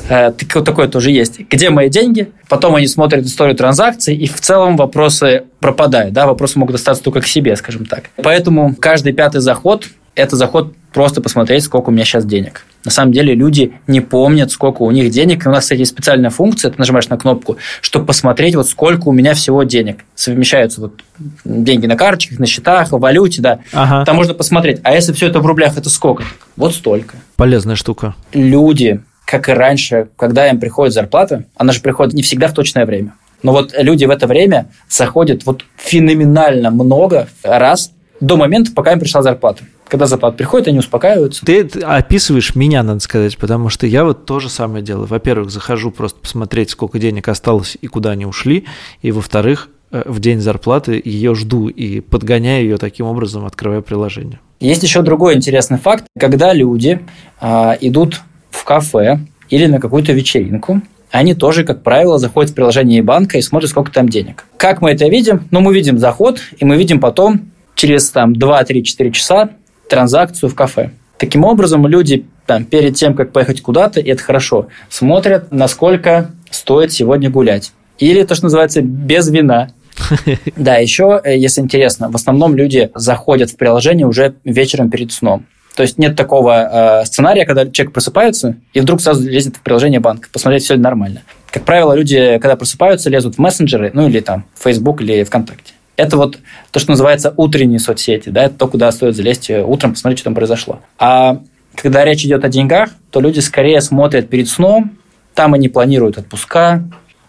э, 0.09 0.33
такое 0.33 0.88
тоже 0.88 1.11
есть. 1.11 1.40
Где 1.49 1.71
мои 1.71 1.88
деньги? 1.88 2.33
Потом 2.49 2.75
они 2.75 2.87
смотрят 2.87 3.25
историю 3.25 3.57
транзакций, 3.57 4.16
и 4.16 4.26
в 4.26 4.40
целом 4.40 4.76
вопросы 4.76 5.45
пропадают, 5.61 6.12
да, 6.12 6.26
вопросы 6.26 6.59
могут 6.59 6.75
остаться 6.75 7.02
только 7.02 7.21
к 7.21 7.26
себе, 7.26 7.57
скажем 7.57 7.87
так. 7.87 8.11
Поэтому 8.16 8.75
каждый 8.75 9.12
пятый 9.12 9.40
заход– 9.40 9.87
это 10.14 10.37
заход 10.37 10.75
просто 10.92 11.21
посмотреть, 11.21 11.64
сколько 11.64 11.88
у 11.88 11.92
меня 11.92 12.04
сейчас 12.04 12.25
денег. 12.25 12.64
На 12.85 12.90
самом 12.90 13.12
деле 13.12 13.35
люди 13.35 13.75
не 13.87 14.00
помнят, 14.00 14.50
сколько 14.50 14.83
у 14.83 14.90
них 14.90 15.11
денег. 15.11 15.44
И 15.44 15.49
у 15.49 15.52
нас, 15.52 15.64
кстати, 15.64 15.80
есть 15.80 15.90
специальная 15.90 16.30
функция, 16.30 16.71
ты 16.71 16.78
нажимаешь 16.78 17.09
на 17.09 17.18
кнопку, 17.18 17.56
чтобы 17.80 18.06
посмотреть, 18.06 18.54
вот 18.54 18.68
сколько 18.68 19.09
у 19.09 19.12
меня 19.12 19.35
всего 19.35 19.64
денег. 19.64 20.04
Совмещаются 20.14 20.80
вот 20.80 21.02
деньги 21.44 21.87
на 21.87 21.97
карточках, 21.97 22.38
на 22.38 22.47
счетах, 22.47 22.92
в 22.92 22.99
валюте, 22.99 23.42
да. 23.42 23.59
Ага. 23.73 24.04
Там 24.04 24.16
можно 24.16 24.35
посмотреть. 24.35 24.80
А 24.85 24.94
если 24.94 25.12
все 25.12 25.26
это 25.26 25.40
в 25.40 25.47
рублях, 25.47 25.76
это 25.76 25.90
сколько? 25.90 26.25
Вот 26.56 26.75
столько. 26.75 27.16
Полезная 27.37 27.76
штука. 27.76 28.14
Люди, 28.33 29.00
как 29.25 29.49
и 29.49 29.52
раньше, 29.52 30.09
когда 30.16 30.49
им 30.49 30.61
приходит 30.61 30.94
зарплата, 30.94 31.44
она 31.56 31.73
же 31.73 31.80
приходит 31.80 32.14
не 32.14 32.23
всегда 32.23 32.47
в 32.49 32.52
точное 32.52 32.87
время. 32.87 33.14
Но 33.42 33.52
вот 33.52 33.75
люди 33.76 34.04
в 34.04 34.11
это 34.11 34.26
время 34.26 34.68
заходят 34.88 35.44
вот 35.44 35.64
феноменально 35.76 36.71
много 36.71 37.28
раз 37.42 37.90
до 38.21 38.37
момента, 38.37 38.73
пока 38.73 38.92
им 38.92 39.00
пришла 39.00 39.23
зарплата. 39.23 39.64
Когда 39.88 40.06
зарплата 40.06 40.36
приходит, 40.36 40.68
они 40.68 40.78
успокаиваются. 40.78 41.44
Ты 41.44 41.60
описываешь 41.82 42.54
меня, 42.54 42.82
надо 42.82 43.00
сказать, 43.00 43.36
потому 43.36 43.68
что 43.68 43.86
я 43.86 44.04
вот 44.04 44.24
то 44.26 44.40
же 44.40 44.48
самое 44.48 44.82
делаю. 44.82 45.06
Во-первых, 45.06 45.50
захожу 45.50 45.90
просто 45.90 46.18
посмотреть, 46.20 46.70
сколько 46.70 46.98
денег 46.98 47.28
осталось 47.28 47.76
и 47.80 47.86
куда 47.86 48.10
они 48.10 48.26
ушли. 48.26 48.64
И 49.02 49.12
во-вторых, 49.12 49.68
э, 49.90 50.02
в 50.06 50.20
день 50.20 50.40
зарплаты 50.40 51.00
ее 51.04 51.34
жду 51.34 51.68
и 51.68 52.00
подгоняю 52.00 52.64
ее 52.64 52.76
таким 52.78 53.06
образом, 53.06 53.44
открывая 53.44 53.82
приложение. 53.82 54.40
Есть 54.60 54.82
еще 54.82 55.02
другой 55.02 55.34
интересный 55.34 55.78
факт. 55.78 56.06
Когда 56.18 56.52
люди 56.54 57.00
а, 57.40 57.76
идут 57.80 58.22
в 58.50 58.64
кафе 58.64 59.20
или 59.50 59.66
на 59.66 59.78
какую-то 59.78 60.12
вечеринку, 60.12 60.80
они 61.10 61.34
тоже, 61.34 61.64
как 61.64 61.82
правило, 61.82 62.18
заходят 62.18 62.50
в 62.50 62.54
приложение 62.54 63.02
банка 63.02 63.38
и 63.38 63.42
смотрят, 63.42 63.70
сколько 63.70 63.92
там 63.92 64.08
денег. 64.08 64.46
Как 64.56 64.80
мы 64.80 64.90
это 64.90 65.06
видим? 65.06 65.46
Ну, 65.50 65.60
мы 65.60 65.72
видим 65.72 65.98
заход, 65.98 66.40
и 66.58 66.64
мы 66.64 66.76
видим 66.76 66.98
потом 66.98 67.52
через 67.76 68.10
там, 68.10 68.32
2-3-4 68.32 69.10
часа 69.12 69.50
транзакцию 69.94 70.50
в 70.50 70.56
кафе. 70.56 70.90
Таким 71.18 71.44
образом, 71.44 71.86
люди 71.86 72.26
там, 72.46 72.64
перед 72.64 72.96
тем, 72.96 73.14
как 73.14 73.30
поехать 73.30 73.62
куда-то, 73.62 74.00
и 74.00 74.10
это 74.10 74.20
хорошо, 74.22 74.66
смотрят, 74.88 75.52
насколько 75.52 76.32
стоит 76.50 76.92
сегодня 76.92 77.30
гулять. 77.30 77.72
Или 77.98 78.24
то, 78.24 78.34
что 78.34 78.46
называется, 78.46 78.82
без 78.82 79.28
вина. 79.28 79.70
Да, 80.56 80.78
еще, 80.78 81.20
э, 81.22 81.38
если 81.38 81.60
интересно, 81.60 82.10
в 82.10 82.16
основном 82.16 82.56
люди 82.56 82.90
заходят 82.96 83.50
в 83.50 83.56
приложение 83.56 84.04
уже 84.08 84.34
вечером 84.42 84.90
перед 84.90 85.12
сном. 85.12 85.46
То 85.76 85.84
есть 85.84 85.96
нет 85.98 86.16
такого 86.16 87.02
э, 87.02 87.04
сценария, 87.04 87.46
когда 87.46 87.64
человек 87.70 87.92
просыпается 87.92 88.56
и 88.72 88.80
вдруг 88.80 89.00
сразу 89.00 89.22
лезет 89.22 89.56
в 89.56 89.60
приложение 89.60 90.00
банка, 90.00 90.28
посмотреть, 90.32 90.64
все 90.64 90.74
ли 90.74 90.80
нормально. 90.80 91.22
Как 91.52 91.62
правило, 91.62 91.92
люди, 91.92 92.38
когда 92.42 92.56
просыпаются, 92.56 93.08
лезут 93.10 93.36
в 93.36 93.38
мессенджеры, 93.38 93.92
ну 93.94 94.08
или 94.08 94.18
там 94.18 94.44
в 94.54 94.64
Facebook 94.64 95.00
или 95.02 95.22
ВКонтакте. 95.22 95.74
Это 95.96 96.16
вот 96.16 96.38
то, 96.70 96.80
что 96.80 96.90
называется 96.90 97.32
утренние 97.36 97.78
соцсети, 97.78 98.30
да, 98.30 98.44
это 98.44 98.56
то, 98.56 98.68
куда 98.68 98.90
стоит 98.90 99.14
залезть 99.14 99.50
э, 99.50 99.62
утром, 99.62 99.92
посмотреть, 99.92 100.18
что 100.18 100.24
там 100.24 100.34
произошло. 100.34 100.80
А 100.98 101.40
когда 101.74 102.04
речь 102.04 102.24
идет 102.24 102.44
о 102.44 102.48
деньгах, 102.48 102.90
то 103.10 103.20
люди 103.20 103.40
скорее 103.40 103.80
смотрят 103.80 104.28
перед 104.28 104.48
сном, 104.48 104.96
там 105.34 105.54
они 105.54 105.68
планируют 105.68 106.18
отпуска, 106.18 106.84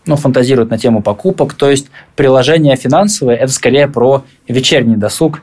ну, 0.05 0.15
фантазируют 0.15 0.69
на 0.69 0.77
тему 0.77 1.01
покупок. 1.01 1.53
То 1.53 1.69
есть 1.69 1.88
приложение 2.15 2.75
финансовое– 2.75 3.36
это 3.38 3.51
скорее 3.51 3.88
про 3.88 4.24
вечерний 4.48 4.95
досуг, 4.95 5.41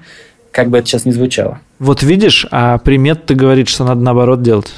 как 0.51 0.69
бы 0.69 0.79
это 0.79 0.87
сейчас 0.87 1.05
не 1.05 1.13
звучало. 1.13 1.61
Вот 1.79 2.03
видишь, 2.03 2.47
а 2.51 2.79
примет 2.79 3.27
ты 3.27 3.35
говорит, 3.35 3.69
что 3.69 3.85
надо 3.85 4.01
наоборот 4.03 4.43
делать. 4.43 4.73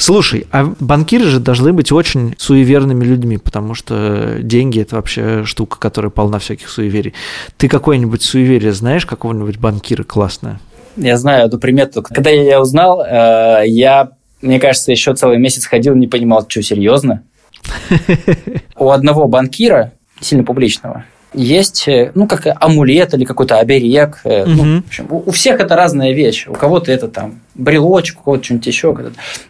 Слушай, 0.00 0.46
а 0.50 0.72
банкиры 0.80 1.26
же 1.26 1.40
должны 1.40 1.74
быть 1.74 1.92
очень 1.92 2.34
суеверными 2.38 3.04
людьми, 3.04 3.36
потому 3.36 3.74
что 3.74 4.38
деньги– 4.40 4.80
это 4.80 4.96
вообще 4.96 5.44
штука, 5.44 5.78
которая 5.78 6.10
полна 6.10 6.38
всяких 6.38 6.70
суеверий. 6.70 7.12
Ты 7.58 7.68
какое-нибудь 7.68 8.22
суеверие 8.22 8.72
знаешь, 8.72 9.04
какого-нибудь 9.04 9.58
банкира 9.58 10.02
классное? 10.02 10.58
Я 10.96 11.18
знаю 11.18 11.48
эту 11.48 11.58
примету. 11.58 12.02
Когда 12.02 12.30
я 12.30 12.42
ее 12.42 12.60
узнал, 12.60 13.02
э, 13.02 13.64
я, 13.66 14.12
мне 14.40 14.58
кажется, 14.58 14.90
еще 14.90 15.14
целый 15.14 15.36
месяц 15.36 15.66
ходил, 15.66 15.94
не 15.94 16.06
понимал, 16.06 16.46
что 16.48 16.62
серьезно. 16.62 17.22
У 18.78 18.88
одного 18.88 19.28
банкира, 19.28 19.92
сильно 20.18 20.44
публичного, 20.44 21.04
есть, 21.32 21.86
э, 21.88 22.12
ну, 22.14 22.26
как 22.26 22.46
амулет 22.60 23.14
или 23.14 23.24
какой-то 23.24 23.58
оберег. 23.58 24.20
Угу. 24.24 24.44
Ну, 24.46 24.82
в 24.82 24.86
общем, 24.86 25.06
у 25.10 25.30
всех 25.30 25.60
это 25.60 25.76
разная 25.76 26.12
вещь. 26.12 26.46
У 26.48 26.54
кого-то 26.54 26.90
это 26.92 27.08
там 27.08 27.40
брелочек, 27.54 28.20
у 28.20 28.22
кого-то 28.24 28.44
что-нибудь 28.44 28.66
еще. 28.66 28.96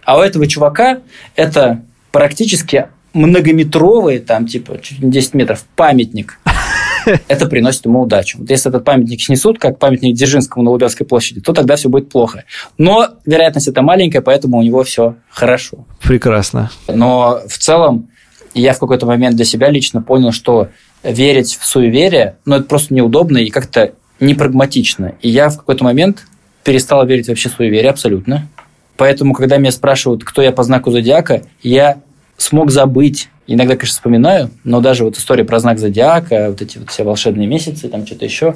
А 0.05 0.19
у 0.19 0.21
этого 0.21 0.47
чувака 0.47 0.99
это 1.37 1.83
практически 2.13 2.87
многометровый, 3.13 4.19
там, 4.19 4.47
типа, 4.47 4.79
чуть 4.81 5.01
не 5.01 5.11
10 5.11 5.35
метров, 5.35 5.65
памятник. 5.77 6.39
Это 7.29 7.47
приносит 7.47 7.87
ему 7.87 8.03
удачу. 8.03 8.39
Вот 8.39 8.51
если 8.51 8.69
этот 8.69 8.85
памятник 8.85 9.23
снесут, 9.23 9.59
как 9.59 9.79
памятник 9.79 10.15
Дзержинскому 10.15 10.65
на 10.65 10.71
Лубянской 10.71 11.07
площади, 11.07 11.41
то 11.41 11.53
тогда 11.53 11.77
все 11.77 11.89
будет 11.89 12.11
плохо. 12.11 12.45
Но 12.77 13.09
вероятность 13.25 13.69
это 13.69 13.83
маленькая, 13.83 14.21
поэтому 14.21 14.59
у 14.59 14.63
него 14.63 14.85
все 14.85 15.17
хорошо. 15.31 15.87
Прекрасно. 16.03 16.71
Но 16.89 17.41
в 17.49 17.59
целом 17.59 18.11
я 18.55 18.75
в 18.75 18.79
какой-то 18.79 19.07
момент 19.07 19.37
для 19.37 19.45
себя 19.45 19.71
лично 19.71 20.03
понял, 20.03 20.31
что 20.33 20.69
верить 21.02 21.57
в 21.57 21.66
суеверие, 21.66 22.37
ну, 22.45 22.57
это 22.57 22.64
просто 22.64 22.95
неудобно 22.95 23.38
и 23.38 23.50
как-то 23.50 23.92
непрагматично. 24.21 25.14
И 25.23 25.28
я 25.28 25.49
в 25.49 25.57
какой-то 25.59 25.85
момент 25.85 26.26
перестал 26.64 27.07
верить 27.07 27.28
вообще 27.28 27.49
в 27.49 27.52
суеверие 27.52 27.90
абсолютно. 27.90 28.49
Поэтому, 28.97 29.33
когда 29.33 29.57
меня 29.57 29.73
спрашивают, 29.73 30.25
кто 30.25 30.42
я 30.42 30.52
по 30.52 30.62
знаку 30.62 30.90
зодиака, 30.90 31.42
я 31.62 32.02
смог 32.37 32.71
забыть. 32.71 33.30
Иногда, 33.47 33.75
конечно, 33.75 33.95
вспоминаю, 33.95 34.50
но 34.62 34.80
даже 34.80 35.04
вот 35.04 35.16
история 35.16 35.45
про 35.45 35.59
знак 35.59 35.78
зодиака, 35.78 36.50
вот 36.50 36.62
эти 36.62 36.78
вот 36.78 36.90
все 36.90 37.02
волшебные 37.02 37.49
месяцы, 37.49 37.88
там 37.88 38.07
что-то 38.07 38.25
еще, 38.25 38.54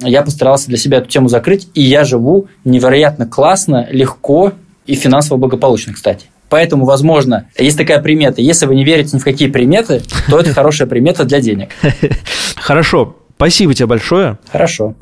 я 0.00 0.22
постарался 0.22 0.68
для 0.68 0.78
себя 0.78 0.98
эту 0.98 1.08
тему 1.08 1.28
закрыть, 1.28 1.68
и 1.74 1.82
я 1.82 2.04
живу 2.04 2.48
невероятно 2.64 3.26
классно, 3.26 3.86
легко 3.90 4.52
и 4.86 4.94
финансово 4.94 5.36
благополучно, 5.36 5.92
кстати. 5.92 6.26
Поэтому, 6.52 6.84
возможно, 6.84 7.46
есть 7.56 7.78
такая 7.78 7.98
примета. 8.02 8.42
Если 8.42 8.66
вы 8.66 8.74
не 8.74 8.84
верите 8.84 9.16
ни 9.16 9.20
в 9.20 9.24
какие 9.24 9.48
приметы, 9.48 10.02
то 10.28 10.38
это 10.38 10.52
хорошая 10.52 10.86
примета 10.86 11.24
для 11.24 11.40
денег. 11.40 11.70
Хорошо. 12.56 13.16
Спасибо 13.36 13.72
тебе 13.72 13.86
большое. 13.86 14.38
Хорошо. 14.52 14.94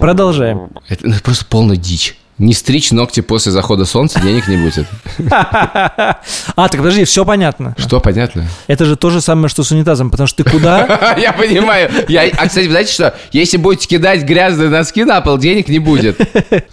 Продолжаем. 0.00 0.70
Это 0.88 1.20
просто 1.24 1.44
полная 1.46 1.76
дичь. 1.76 2.16
Не 2.40 2.54
стричь 2.54 2.90
ногти 2.90 3.20
после 3.20 3.52
захода 3.52 3.84
солнца, 3.84 4.18
денег 4.18 4.48
не 4.48 4.56
будет. 4.56 4.86
А, 6.56 6.68
так 6.68 6.78
подожди, 6.78 7.04
все 7.04 7.24
понятно. 7.24 7.74
Что 7.76 8.00
понятно? 8.00 8.46
Это 8.66 8.84
же 8.84 8.96
то 8.96 9.10
же 9.10 9.20
самое, 9.20 9.48
что 9.48 9.62
с 9.62 9.70
унитазом, 9.70 10.10
потому 10.10 10.26
что 10.26 10.42
ты 10.42 10.50
куда? 10.50 11.14
Я 11.18 11.32
понимаю. 11.32 11.90
Я, 12.08 12.22
а, 12.36 12.48
кстати, 12.48 12.68
знаете 12.68 12.92
что? 12.92 13.14
Если 13.32 13.56
будете 13.56 13.86
кидать 13.86 14.22
грязные 14.22 14.68
носки 14.68 15.04
на 15.04 15.20
пол, 15.20 15.38
денег 15.38 15.68
не 15.68 15.78
будет. 15.78 16.18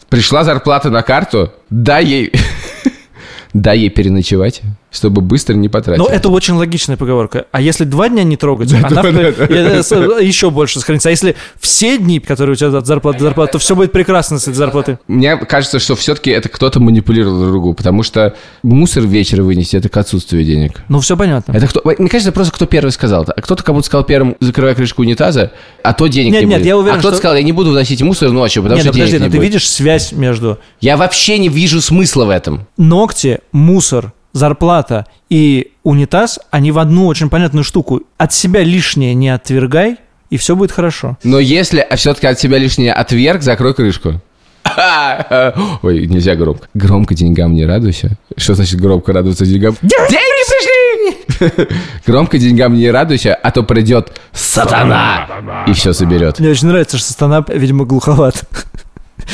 Пришла 0.09 0.43
зарплата 0.43 0.89
на 0.89 1.01
карту, 1.01 1.51
дай 1.69 2.05
ей... 2.05 2.31
Дай 3.53 3.79
ей 3.79 3.89
переночевать, 3.89 4.62
чтобы 4.98 5.22
быстро 5.22 5.54
не 5.54 5.70
потратить. 5.70 6.04
Ну, 6.04 6.10
это 6.10 6.30
очень 6.30 6.56
логичная 6.56 6.98
поговорка. 6.98 7.46
А 7.51 7.62
если 7.62 7.86
два 7.86 8.10
дня 8.10 8.24
не 8.24 8.38
трогать, 8.38 8.74
она 8.74 9.01
еще 10.20 10.50
больше 10.50 10.80
сохранится. 10.80 11.10
А 11.10 11.12
если 11.12 11.36
все 11.60 11.98
дни, 11.98 12.20
которые 12.20 12.54
у 12.54 12.56
тебя 12.56 12.77
от 12.77 12.86
зарплаты 12.86 13.20
до 13.20 13.25
зарплаты, 13.25 13.54
то 13.54 13.60
все 13.60 13.75
будет 13.75 13.92
прекрасно 13.92 14.39
с 14.39 14.44
этой 14.44 14.56
зарплаты. 14.56 15.00
Мне 15.08 15.38
кажется, 15.38 15.80
что 15.80 15.96
все-таки 15.96 16.32
это 16.32 16.50
кто-то 16.50 16.80
манипулировал 16.80 17.48
другу, 17.48 17.74
потому 17.74 18.04
что 18.04 18.36
мусор 18.63 19.04
вечера 19.04 19.44
вынести– 19.44 19.75
это 19.77 19.89
к 19.89 19.98
отсутствию 19.98 20.44
денег. 20.44 20.84
Ну, 20.89 21.00
все 21.00 21.16
понятно. 21.16 21.54
Это 21.54 21.68
кто? 21.68 21.82
Мне 21.84 22.10
кажется, 22.10 22.32
просто 22.32 22.54
кто 22.54 22.66
первый 22.66 22.92
сказал. 22.92 23.25
А 23.27 23.42
кто-то 23.42 23.63
как 23.63 23.75
будто 23.75 23.86
сказал 23.86 24.04
первым, 24.04 24.36
закрывай 24.39 24.75
крышку 24.75 25.01
унитаза, 25.01 25.51
а 25.84 25.94
то 25.94 26.08
денег 26.08 26.34
нет, 26.34 26.42
не 26.42 26.48
нет, 26.48 26.60
будет. 26.60 26.68
Я 26.68 26.77
уверен, 26.77 26.98
а 26.98 27.00
кто-то 27.00 27.16
что... 27.16 27.20
сказал, 27.20 27.38
я 27.38 27.44
не 27.44 27.51
буду 27.51 27.72
вносить 27.72 28.01
мусор 28.01 28.32
ночью, 28.32 28.63
потому 28.63 28.77
нет, 28.77 28.84
что 28.84 28.92
ну, 28.92 28.94
подожди, 28.94 29.12
денег 29.12 29.22
но 29.22 29.25
не 29.27 29.32
ты 29.32 29.38
будет. 29.38 29.48
видишь 29.48 29.70
связь 29.70 30.12
между... 30.12 30.60
Я 30.82 30.98
вообще 30.98 31.38
не 31.38 31.50
вижу 31.50 31.82
смысла 31.82 32.25
в 32.25 32.30
этом. 32.30 32.68
Ногти, 32.77 33.39
мусор, 33.51 34.13
зарплата 34.38 35.06
и 35.29 35.72
унитаз, 35.84 36.39
они 36.51 36.72
в 36.72 36.79
одну 36.79 37.08
очень 37.08 37.29
понятную 37.29 37.63
штуку. 37.63 38.03
От 38.17 38.34
себя 38.34 38.63
лишнее 38.63 39.13
не 39.13 39.29
отвергай, 39.29 39.98
и 40.29 40.38
все 40.38 40.56
будет 40.56 40.72
хорошо. 40.72 41.17
Но 41.24 41.39
если 41.39 41.86
все-таки 41.96 42.27
от 42.27 42.39
себя 42.39 42.58
лишнее 42.58 42.94
отверг, 42.94 43.41
закрой 43.41 43.74
крышку. 43.74 44.22
Ой, 45.82 46.08
нельзя 46.08 46.36
громко. 46.36 46.67
Громко 46.74 47.15
деньгам 47.15 47.53
не 47.53 47.65
радуйся. 47.65 48.17
Что 48.36 48.53
значит 48.53 48.79
громко 48.79 49.13
радоваться 49.13 49.46
деньгам? 49.46 49.75
Деньги 49.82 49.98
пришли! 50.10 50.88
Громко 52.06 52.38
деньгам 52.38 52.74
не 52.75 52.89
радуйся, 52.89 53.36
а 53.36 53.51
то 53.51 53.63
придет 53.63 54.20
сатана 54.32 55.27
и 55.67 55.74
все 55.74 55.94
соберет. 55.94 56.39
Мне 56.39 56.50
очень 56.50 56.67
нравится, 56.67 56.98
что 56.98 57.12
сатана, 57.12 57.46
видимо, 57.48 57.86
глуховат. 57.86 58.44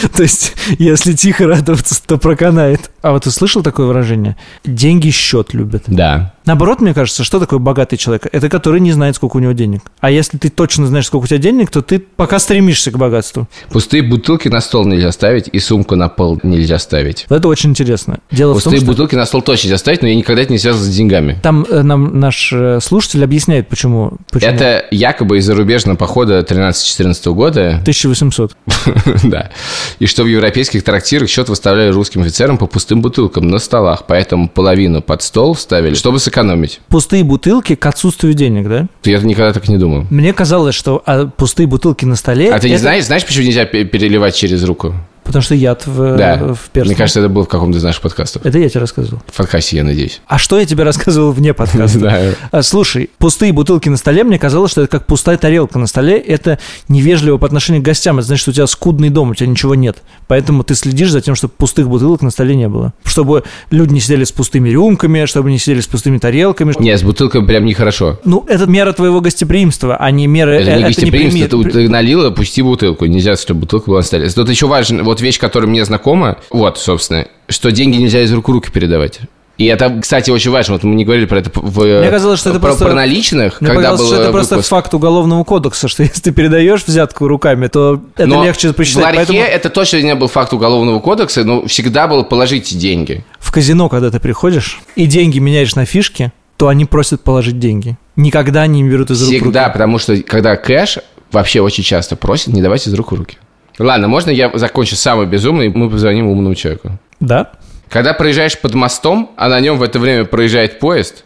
То 0.15 0.23
есть, 0.23 0.53
если 0.79 1.13
тихо 1.13 1.47
радоваться, 1.47 2.01
то 2.05 2.17
проканает. 2.17 2.91
А 3.01 3.11
вот 3.11 3.23
ты 3.23 3.31
слышал 3.31 3.61
такое 3.61 3.85
выражение? 3.85 4.35
Деньги 4.63 5.09
счет 5.09 5.53
любят. 5.53 5.83
Да. 5.87 6.33
Наоборот, 6.45 6.81
мне 6.81 6.93
кажется, 6.93 7.23
что 7.23 7.39
такое 7.39 7.59
богатый 7.59 7.97
человек? 7.97 8.27
Это 8.31 8.49
который 8.49 8.79
не 8.79 8.91
знает, 8.91 9.15
сколько 9.15 9.37
у 9.37 9.39
него 9.39 9.53
денег. 9.53 9.81
А 9.99 10.11
если 10.11 10.37
ты 10.37 10.49
точно 10.49 10.87
знаешь, 10.87 11.07
сколько 11.07 11.23
у 11.23 11.27
тебя 11.27 11.37
денег, 11.39 11.69
то 11.69 11.81
ты 11.81 11.99
пока 11.99 12.39
стремишься 12.39 12.91
к 12.91 12.97
богатству. 12.97 13.47
Пустые 13.69 14.03
бутылки 14.03 14.49
на 14.49 14.59
стол 14.59 14.85
нельзя 14.85 15.11
ставить, 15.11 15.49
и 15.51 15.59
сумку 15.59 15.95
на 15.95 16.09
пол 16.09 16.39
нельзя 16.43 16.79
ставить. 16.79 17.25
Это 17.29 17.47
очень 17.47 17.69
интересно. 17.69 18.19
Дело 18.31 18.53
Пустые 18.53 18.71
в 18.71 18.79
том, 18.79 18.85
что 18.85 18.91
бутылки 18.91 19.15
на 19.15 19.25
стол 19.25 19.41
точно 19.41 19.67
нельзя 19.67 19.77
ставить, 19.77 20.01
но 20.01 20.07
я 20.07 20.15
никогда 20.15 20.41
это 20.41 20.51
не 20.51 20.59
связано 20.59 20.85
с 20.85 20.95
деньгами. 20.95 21.39
там 21.41 21.65
э, 21.69 21.81
нам 21.81 22.19
наш 22.19 22.51
э, 22.51 22.79
слушатель 22.81 23.23
объясняет, 23.23 23.69
почему. 23.69 24.13
почему. 24.31 24.51
Это 24.51 24.85
якобы 24.91 25.37
из 25.37 25.45
зарубежного 25.45 25.95
похода 25.95 26.39
13-14 26.39 27.33
года. 27.33 27.69
1800. 27.81 28.55
Да. 29.23 29.51
И 29.99 30.05
что 30.05 30.23
в 30.23 30.27
европейских 30.27 30.83
трактирах 30.83 31.29
счет 31.29 31.47
выставляли 31.49 31.91
русским 31.91 32.21
офицерам 32.21 32.57
по 32.57 32.67
пустым 32.67 33.01
бутылкам 33.01 33.47
на 33.47 33.59
столах, 33.59 34.03
поэтому 34.07 34.49
половину 34.49 35.01
под 35.01 35.21
стол 35.21 35.55
ставили, 35.55 35.93
чтобы 35.93 36.19
сэкономить. 36.33 36.81
Пустые 36.89 37.23
бутылки 37.23 37.75
к 37.75 37.85
отсутствию 37.85 38.33
денег, 38.33 38.67
да? 38.67 38.87
Я 39.03 39.19
никогда 39.19 39.53
так 39.53 39.67
не 39.67 39.77
думал. 39.77 40.05
Мне 40.09 40.33
казалось, 40.33 40.75
что 40.75 41.01
а, 41.05 41.27
пустые 41.27 41.67
бутылки 41.67 42.05
на 42.05 42.15
столе... 42.15 42.51
А 42.51 42.59
ты 42.59 42.67
не 42.67 42.73
это- 42.75 42.81
знаешь, 42.81 43.05
знаешь, 43.05 43.25
почему 43.25 43.45
нельзя 43.45 43.65
пе- 43.65 43.85
переливать 43.85 44.35
через 44.35 44.63
руку? 44.63 44.93
Потому 45.23 45.41
что 45.41 45.55
яд 45.55 45.85
в, 45.85 46.17
Да. 46.17 46.53
в 46.53 46.69
перстне. 46.69 46.91
Мне 46.91 46.95
кажется, 46.95 47.19
это 47.19 47.29
было 47.29 47.43
в 47.45 47.47
каком-то 47.47 47.77
из 47.77 47.83
наших 47.83 48.01
подкастов. 48.01 48.45
Это 48.45 48.59
я 48.59 48.69
тебе 48.69 48.81
рассказывал. 48.81 49.21
В 49.27 49.37
подкасте, 49.37 49.77
я 49.77 49.83
надеюсь. 49.83 50.21
А 50.27 50.37
что 50.37 50.59
я 50.59 50.65
тебе 50.65 50.83
рассказывал 50.83 51.31
вне 51.31 51.53
подкаста? 51.53 52.35
А, 52.51 52.61
Слушай, 52.61 53.09
пустые 53.17 53.53
бутылки 53.53 53.89
на 53.89 53.97
столе, 53.97 54.23
мне 54.23 54.37
казалось, 54.37 54.71
что 54.71 54.81
это 54.81 54.89
как 54.91 55.05
пустая 55.07 55.37
тарелка 55.37 55.79
на 55.79 55.87
столе. 55.87 56.17
Это 56.17 56.59
невежливо 56.87 57.37
по 57.37 57.45
отношению 57.47 57.81
к 57.81 57.85
гостям. 57.85 58.17
Это 58.19 58.27
значит, 58.27 58.41
что 58.41 58.51
у 58.51 58.53
тебя 58.53 58.67
скудный 58.67 59.09
дом, 59.09 59.31
у 59.31 59.35
тебя 59.35 59.47
ничего 59.47 59.75
нет. 59.75 59.97
Поэтому 60.27 60.63
ты 60.63 60.75
следишь 60.75 61.11
за 61.11 61.21
тем, 61.21 61.35
чтобы 61.35 61.53
пустых 61.57 61.87
бутылок 61.87 62.21
на 62.21 62.29
столе 62.31 62.55
не 62.55 62.67
было. 62.67 62.93
Чтобы 63.03 63.43
люди 63.71 63.93
не 63.93 63.99
сидели 63.99 64.23
с 64.23 64.31
пустыми 64.31 64.69
рюмками, 64.69 65.25
чтобы 65.25 65.51
не 65.51 65.57
сидели 65.59 65.81
с 65.81 65.87
пустыми 65.87 66.17
тарелками. 66.17 66.73
Не, 66.79 66.97
с 66.97 67.03
бутылкой 67.03 67.45
прям 67.45 67.65
нехорошо. 67.65 68.19
Ну, 68.25 68.45
это 68.47 68.65
мера 68.65 68.91
твоего 68.93 69.21
гостеприимства, 69.21 69.95
а 69.97 70.11
не 70.11 70.27
мера... 70.27 70.51
Это 70.51 70.75
не 70.75 70.83
э, 70.83 70.87
гостеприимство, 70.87 71.63
ты, 71.63 71.69
ты 71.69 71.89
налила, 71.89 72.31
пусти 72.31 72.61
бутылку. 72.61 73.05
Нельзя, 73.05 73.35
чтобы 73.35 73.61
бутылка 73.61 73.89
была 73.89 73.99
на 73.99 74.05
столе. 74.05 74.29
Тут 74.29 74.49
еще 74.49 74.67
важно, 74.67 75.03
вот 75.13 75.21
вещь, 75.21 75.39
которая 75.39 75.69
мне 75.69 75.85
знакома, 75.85 76.37
вот, 76.49 76.77
собственно, 76.77 77.27
что 77.49 77.71
деньги 77.71 77.97
нельзя 77.97 78.21
из 78.21 78.31
рук 78.33 78.49
в 78.49 78.51
руки 78.51 78.71
передавать. 78.71 79.19
И 79.59 79.65
это, 79.65 79.99
кстати, 80.01 80.31
очень 80.31 80.49
важно. 80.49 80.73
Вот 80.73 80.83
мы 80.83 80.95
не 80.95 81.05
говорили 81.05 81.27
про 81.27 81.37
это 81.39 81.51
в, 81.53 81.83
Мне 81.99 82.09
казалось, 82.09 82.39
что 82.39 82.49
это 82.49 82.59
про, 82.59 82.69
просто- 82.69 82.85
про 82.85 82.93
наличных, 82.95 83.61
Мне 83.61 83.69
когда 83.69 83.89
показалось, 83.91 83.99
был 84.01 84.07
что 84.15 84.23
это 84.23 84.31
просто 84.31 84.55
выпуск. 84.55 84.69
факт 84.69 84.93
уголовного 84.95 85.43
кодекса, 85.43 85.87
что 85.87 86.01
если 86.03 86.21
ты 86.21 86.31
передаешь 86.31 86.83
взятку 86.85 87.27
руками, 87.27 87.67
то 87.67 88.01
это 88.15 88.25
Но 88.27 88.43
легче 88.43 88.69
в 88.69 88.75
посчитать. 88.75 89.03
ларьке 89.03 89.17
Поэтому 89.19 89.39
это 89.41 89.69
точно 89.69 90.01
не 90.01 90.15
был 90.15 90.27
факт 90.27 90.53
уголовного 90.53 90.99
кодекса, 90.99 91.43
но 91.43 91.67
всегда 91.67 92.07
было 92.07 92.23
положите 92.23 92.75
деньги. 92.75 93.23
в 93.37 93.51
казино, 93.51 93.89
когда 93.89 94.09
ты 94.09 94.19
приходишь 94.19 94.81
и 94.95 95.05
деньги 95.05 95.37
меняешь 95.37 95.75
на 95.75 95.85
фишки, 95.85 96.31
то 96.57 96.67
они 96.69 96.85
просят 96.85 97.21
положить 97.21 97.59
деньги. 97.59 97.95
Никогда 98.15 98.65
не 98.65 98.83
берут 98.83 99.11
из 99.11 99.21
рук 99.21 99.29
в 99.29 99.33
Всегда, 99.35 99.65
руки. 99.65 99.73
потому 99.73 99.99
что 99.99 100.17
когда 100.23 100.55
кэш 100.55 100.97
вообще 101.31 101.61
очень 101.61 101.83
часто 101.83 102.15
просят 102.15 102.47
не 102.53 102.61
давать 102.63 102.87
из 102.87 102.93
рук 102.95 103.11
в 103.11 103.15
руки. 103.15 103.37
Ладно, 103.79 104.07
можно 104.07 104.29
я 104.29 104.51
закончу 104.53 104.95
самый 104.95 105.25
безумный, 105.25 105.69
мы 105.69 105.89
позвоним 105.89 106.27
умному 106.27 106.55
человеку. 106.55 106.91
Да? 107.19 107.51
Когда 107.89 108.13
проезжаешь 108.13 108.59
под 108.59 108.73
мостом, 108.73 109.31
а 109.35 109.49
на 109.49 109.59
нем 109.59 109.77
в 109.77 109.83
это 109.83 109.99
время 109.99 110.25
проезжает 110.25 110.79
поезд, 110.79 111.25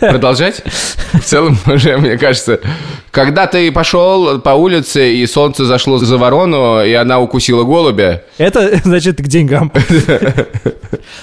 продолжать? 0.00 0.62
В 1.12 1.20
целом, 1.20 1.58
уже, 1.66 1.96
мне 1.98 2.16
кажется, 2.18 2.60
когда 3.10 3.46
ты 3.46 3.70
пошел 3.70 4.40
по 4.40 4.50
улице, 4.50 5.14
и 5.14 5.26
солнце 5.26 5.64
зашло 5.64 5.98
за 5.98 6.16
ворону, 6.16 6.82
и 6.82 6.92
она 6.92 7.20
укусила 7.20 7.64
голубя, 7.64 8.22
Это, 8.38 8.80
значит, 8.84 9.18
к 9.18 9.22
деньгам. 9.26 9.72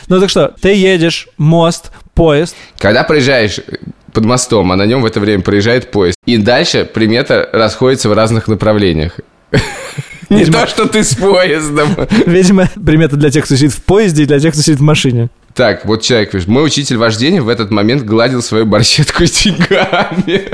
Ну 0.08 0.20
так 0.20 0.30
что, 0.30 0.54
ты 0.62 0.74
едешь, 0.74 1.28
мост, 1.38 1.92
поезд. 2.14 2.56
когда 2.78 3.04
проезжаешь 3.04 3.60
под 4.14 4.26
мостом, 4.26 4.72
а 4.72 4.76
на 4.76 4.86
нем 4.86 5.02
в 5.02 5.06
это 5.06 5.20
время 5.20 5.42
проезжает 5.42 5.90
поезд, 5.92 6.18
и 6.26 6.38
дальше 6.38 6.86
примета 6.86 7.50
расходится 7.54 8.10
в 8.10 8.14
разных 8.14 8.48
направлениях. 8.48 9.20
Не 10.32 10.46
то, 10.46 10.66
что 10.66 10.88
ты 10.88 11.04
с 11.04 11.14
поездом. 11.16 11.90
Видимо, 12.26 12.70
примета 12.86 13.18
для 13.18 13.30
тех, 13.30 13.44
кто 13.46 13.56
сидит 13.56 13.74
в 13.74 13.84
поезде, 13.84 14.24
и 14.24 14.26
для 14.26 14.40
тех, 14.40 14.54
кто 14.54 14.62
сидит 14.62 14.80
в 14.80 14.84
машине. 14.84 15.30
Так, 15.54 15.86
вот 15.86 16.02
человек 16.02 16.32
пишет. 16.32 16.48
Мой 16.48 16.66
учитель 16.66 16.96
вождения 16.96 17.42
в 17.42 17.50
этот 17.50 17.70
момент 17.70 18.04
гладил 18.04 18.42
свою 18.42 18.66
борщетку 18.66 19.26
деньгами. 19.26 20.50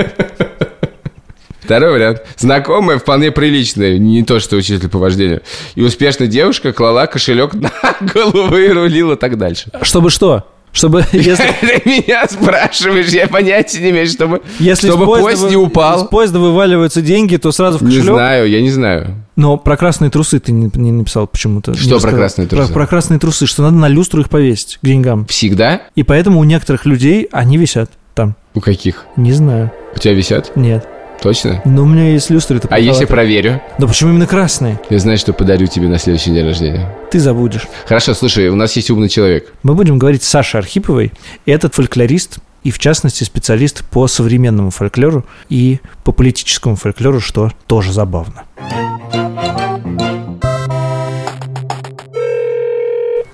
Второй 1.60 1.92
вариант. 1.92 2.22
Знакомая, 2.36 2.98
вполне 2.98 3.30
приличная, 3.30 3.98
не 3.98 4.24
то, 4.24 4.40
что 4.40 4.56
учитель 4.56 4.88
по 4.88 4.98
вождению. 4.98 5.42
И 5.76 5.82
успешная 5.82 6.26
девушка 6.26 6.72
клала 6.72 7.06
кошелек 7.06 7.54
на 7.54 7.70
голову 8.00 8.56
и 8.56 8.68
рулила 8.68 9.16
так 9.16 9.38
дальше. 9.38 9.70
Чтобы 9.82 10.10
что? 10.10 10.44
Чтобы, 10.72 11.04
если, 11.12 11.44
Ты 11.60 11.82
меня 11.88 12.26
спрашиваешь, 12.28 13.08
я 13.08 13.26
понятия 13.26 13.80
не 13.80 13.90
имею, 13.90 14.06
чтобы, 14.06 14.42
если 14.58 14.88
чтобы 14.88 15.06
поезда 15.06 15.24
поезд 15.24 15.42
вы- 15.42 15.50
не 15.50 15.56
упал. 15.56 16.02
Из 16.04 16.08
поезда 16.08 16.38
вываливаются 16.38 17.00
деньги, 17.02 17.36
то 17.36 17.50
сразу 17.52 17.78
в 17.78 17.82
Не 17.82 17.88
кошелек. 17.96 18.14
знаю, 18.14 18.48
я 18.50 18.60
не 18.60 18.70
знаю. 18.70 19.14
Но 19.36 19.56
про 19.56 19.76
красные 19.76 20.10
трусы 20.10 20.38
ты 20.40 20.52
не, 20.52 20.70
не 20.74 20.92
написал 20.92 21.26
почему-то. 21.26 21.74
Что 21.74 21.84
Не 21.84 21.88
про 21.90 21.94
рассказал. 21.96 22.18
красные 22.18 22.48
трусы? 22.48 22.66
Про, 22.66 22.74
про 22.74 22.86
красные 22.86 23.18
трусы, 23.20 23.46
что 23.46 23.62
надо 23.62 23.76
на 23.76 23.88
люстру 23.88 24.20
их 24.20 24.28
повесить 24.28 24.78
к 24.82 24.84
деньгам. 24.86 25.26
Всегда? 25.26 25.82
И 25.94 26.02
поэтому 26.02 26.40
у 26.40 26.44
некоторых 26.44 26.86
людей 26.86 27.28
они 27.32 27.56
висят 27.56 27.90
там. 28.14 28.34
У 28.54 28.60
каких? 28.60 29.06
Не 29.16 29.32
знаю. 29.32 29.70
У 29.94 29.98
тебя 29.98 30.14
висят? 30.14 30.52
Нет. 30.56 30.86
Точно? 31.22 31.60
Но 31.64 31.82
у 31.82 31.86
меня 31.86 32.12
есть 32.12 32.30
люстры. 32.30 32.60
А 32.70 32.78
если 32.78 33.04
проверю? 33.04 33.60
Да 33.78 33.86
почему 33.86 34.10
именно 34.10 34.26
красные? 34.26 34.80
Я 34.88 34.98
знаю, 34.98 35.18
что 35.18 35.32
подарю 35.32 35.66
тебе 35.66 35.88
на 35.88 35.98
следующий 35.98 36.30
день 36.30 36.46
рождения. 36.46 36.94
Ты 37.10 37.18
забудешь. 37.18 37.66
Хорошо, 37.86 38.14
слушай, 38.14 38.48
у 38.48 38.54
нас 38.54 38.76
есть 38.76 38.90
умный 38.90 39.08
человек. 39.08 39.52
Мы 39.62 39.74
будем 39.74 39.98
говорить 39.98 40.22
с 40.22 40.28
Сашей 40.28 40.60
Архиповой. 40.60 41.12
Этот 41.44 41.74
фольклорист 41.74 42.38
и, 42.62 42.70
в 42.70 42.78
частности, 42.78 43.24
специалист 43.24 43.84
по 43.84 44.06
современному 44.06 44.70
фольклору 44.70 45.24
и 45.48 45.80
по 46.04 46.12
политическому 46.12 46.76
фольклору, 46.76 47.20
что 47.20 47.50
тоже 47.66 47.92
забавно. 47.92 48.44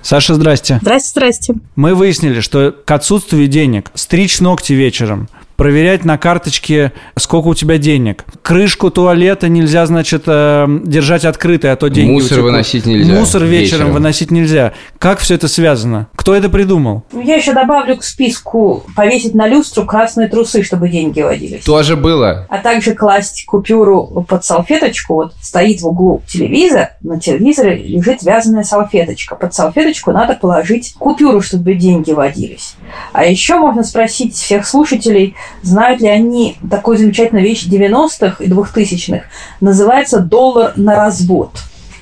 Саша, 0.01 0.35
здрасте. 0.35 0.77
Здрасте, 0.81 1.09
здрасте. 1.09 1.53
Мы 1.75 1.95
выяснили, 1.95 2.39
что 2.39 2.71
к 2.71 2.91
отсутствию 2.91 3.47
денег 3.47 3.89
стричь 3.95 4.39
ногти 4.39 4.73
вечером, 4.73 5.27
проверять 5.55 6.05
на 6.05 6.17
карточке, 6.17 6.91
сколько 7.17 7.47
у 7.47 7.55
тебя 7.55 7.77
денег. 7.77 8.25
Крышку 8.41 8.91
туалета 8.91 9.47
нельзя, 9.49 9.85
значит, 9.85 10.23
э, 10.27 10.67
держать 10.83 11.25
открытой, 11.25 11.71
а 11.71 11.75
то 11.75 11.87
деньги 11.87 12.11
Мусор 12.11 12.31
утекут. 12.39 12.43
выносить 12.51 12.85
нельзя 12.85 13.13
Мусор 13.13 13.43
вечером, 13.43 13.61
вечером. 13.79 13.91
выносить 13.93 14.31
нельзя. 14.31 14.73
Как 14.99 15.19
все 15.19 15.35
это 15.35 15.47
связано? 15.47 16.07
Кто 16.15 16.35
это 16.35 16.49
придумал? 16.49 17.03
Ну, 17.11 17.21
Я 17.21 17.35
еще 17.35 17.53
добавлю 17.53 17.97
к 17.97 18.03
списку 18.03 18.83
повесить 18.95 19.35
на 19.35 19.47
люстру 19.47 19.85
красные 19.85 20.27
трусы, 20.27 20.63
чтобы 20.63 20.89
деньги 20.89 21.21
водились. 21.21 21.63
Тоже 21.63 21.95
было. 21.95 22.45
А 22.49 22.57
также 22.59 22.93
класть 22.93 23.45
купюру 23.45 24.25
под 24.27 24.43
салфеточку. 24.43 25.13
Вот 25.15 25.33
стоит 25.41 25.81
в 25.81 25.87
углу 25.87 26.21
телевизор, 26.27 26.89
на 27.01 27.19
телевизоре 27.19 27.77
лежит 27.77 28.23
вязаная 28.23 28.63
салфеточка. 28.63 29.35
Под 29.35 29.53
салфеточку 29.53 30.11
надо 30.11 30.33
положить 30.35 30.93
купюру, 30.97 31.41
чтобы 31.41 31.73
деньги 31.75 32.11
водились. 32.11 32.75
А 33.13 33.25
еще 33.25 33.57
можно 33.57 33.83
спросить 33.83 34.35
всех 34.35 34.65
слушателей, 34.67 35.35
знают 35.61 36.01
ли 36.01 36.07
они 36.07 36.57
такую 36.69 36.97
замечательную 36.97 37.43
вещь 37.45 37.67
90-х 37.67 38.43
и 38.43 38.47
2000-х. 38.47 39.25
Называется 39.61 40.19
доллар 40.19 40.73
на 40.75 40.95
развод. 40.95 41.51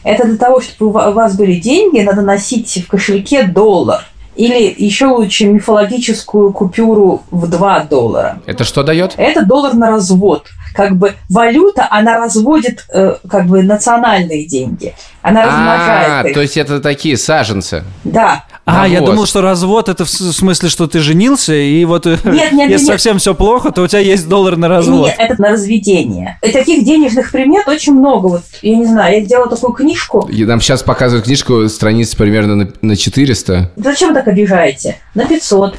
Это 0.03 0.25
для 0.27 0.37
того, 0.37 0.59
чтобы 0.61 0.89
у 0.89 0.93
ва- 0.93 1.09
у 1.09 1.13
вас 1.13 1.35
были 1.35 1.59
деньги, 1.59 2.01
надо 2.01 2.21
носить 2.21 2.83
в 2.85 2.87
кошельке 2.87 3.43
доллар. 3.43 4.05
Или 4.35 4.73
еще 4.75 5.07
лучше 5.07 5.45
мифологическую 5.45 6.51
купюру 6.53 7.21
в 7.29 7.47
2 7.47 7.83
доллара. 7.85 8.41
Это 8.47 8.63
что 8.63 8.83
дает? 8.83 9.13
Это 9.17 9.45
доллар 9.45 9.75
на 9.75 9.91
развод. 9.91 10.47
Как 10.73 10.97
бы 10.97 11.13
валюта, 11.29 11.87
она 11.89 12.17
разводит 12.17 12.85
э, 12.93 13.15
как 13.29 13.45
бы 13.47 13.63
национальные 13.63 14.45
деньги. 14.45 14.93
Она 15.21 15.45
размножает 15.45 16.25
А, 16.25 16.27
их. 16.27 16.33
то 16.33 16.41
есть 16.41 16.57
это 16.57 16.79
такие 16.81 17.17
саженцы. 17.17 17.83
Да. 18.03 18.43
А, 18.65 18.87
я 18.87 18.99
Навоз. 18.99 19.09
думал, 19.09 19.25
что 19.25 19.41
развод 19.41 19.89
это 19.89 20.05
в 20.05 20.09
смысле, 20.09 20.69
что 20.69 20.87
ты 20.87 20.99
женился, 20.99 21.53
и 21.53 21.83
вот 21.83 22.05
э, 22.07 22.17
Нет, 22.23 22.53
нет, 22.53 22.69
если 22.69 22.85
нет. 22.85 22.93
совсем 22.93 23.17
все 23.17 23.33
плохо, 23.35 23.71
то 23.71 23.81
у 23.81 23.87
тебя 23.87 23.99
есть 23.99 24.27
доллар 24.29 24.55
на 24.55 24.69
развод. 24.69 25.07
Нет, 25.07 25.15
это 25.19 25.41
на 25.41 25.49
разведение. 25.49 26.39
И 26.41 26.49
таких 26.51 26.85
денежных 26.85 27.31
примет 27.31 27.67
очень 27.67 27.93
много. 27.93 28.27
Вот, 28.27 28.43
я 28.61 28.75
не 28.77 28.85
знаю, 28.85 29.19
я 29.19 29.25
сделала 29.25 29.49
такую 29.49 29.73
книжку. 29.73 30.27
И 30.31 30.45
Нам 30.45 30.61
сейчас 30.61 30.81
показывают 30.81 31.25
книжку, 31.25 31.67
страниц 31.67 32.15
примерно 32.15 32.55
на, 32.55 32.67
на 32.81 32.95
400. 32.95 33.71
Зачем 33.75 34.09
вы 34.09 34.15
так 34.15 34.27
обижаете? 34.29 34.97
На 35.13 35.25
500. 35.25 35.75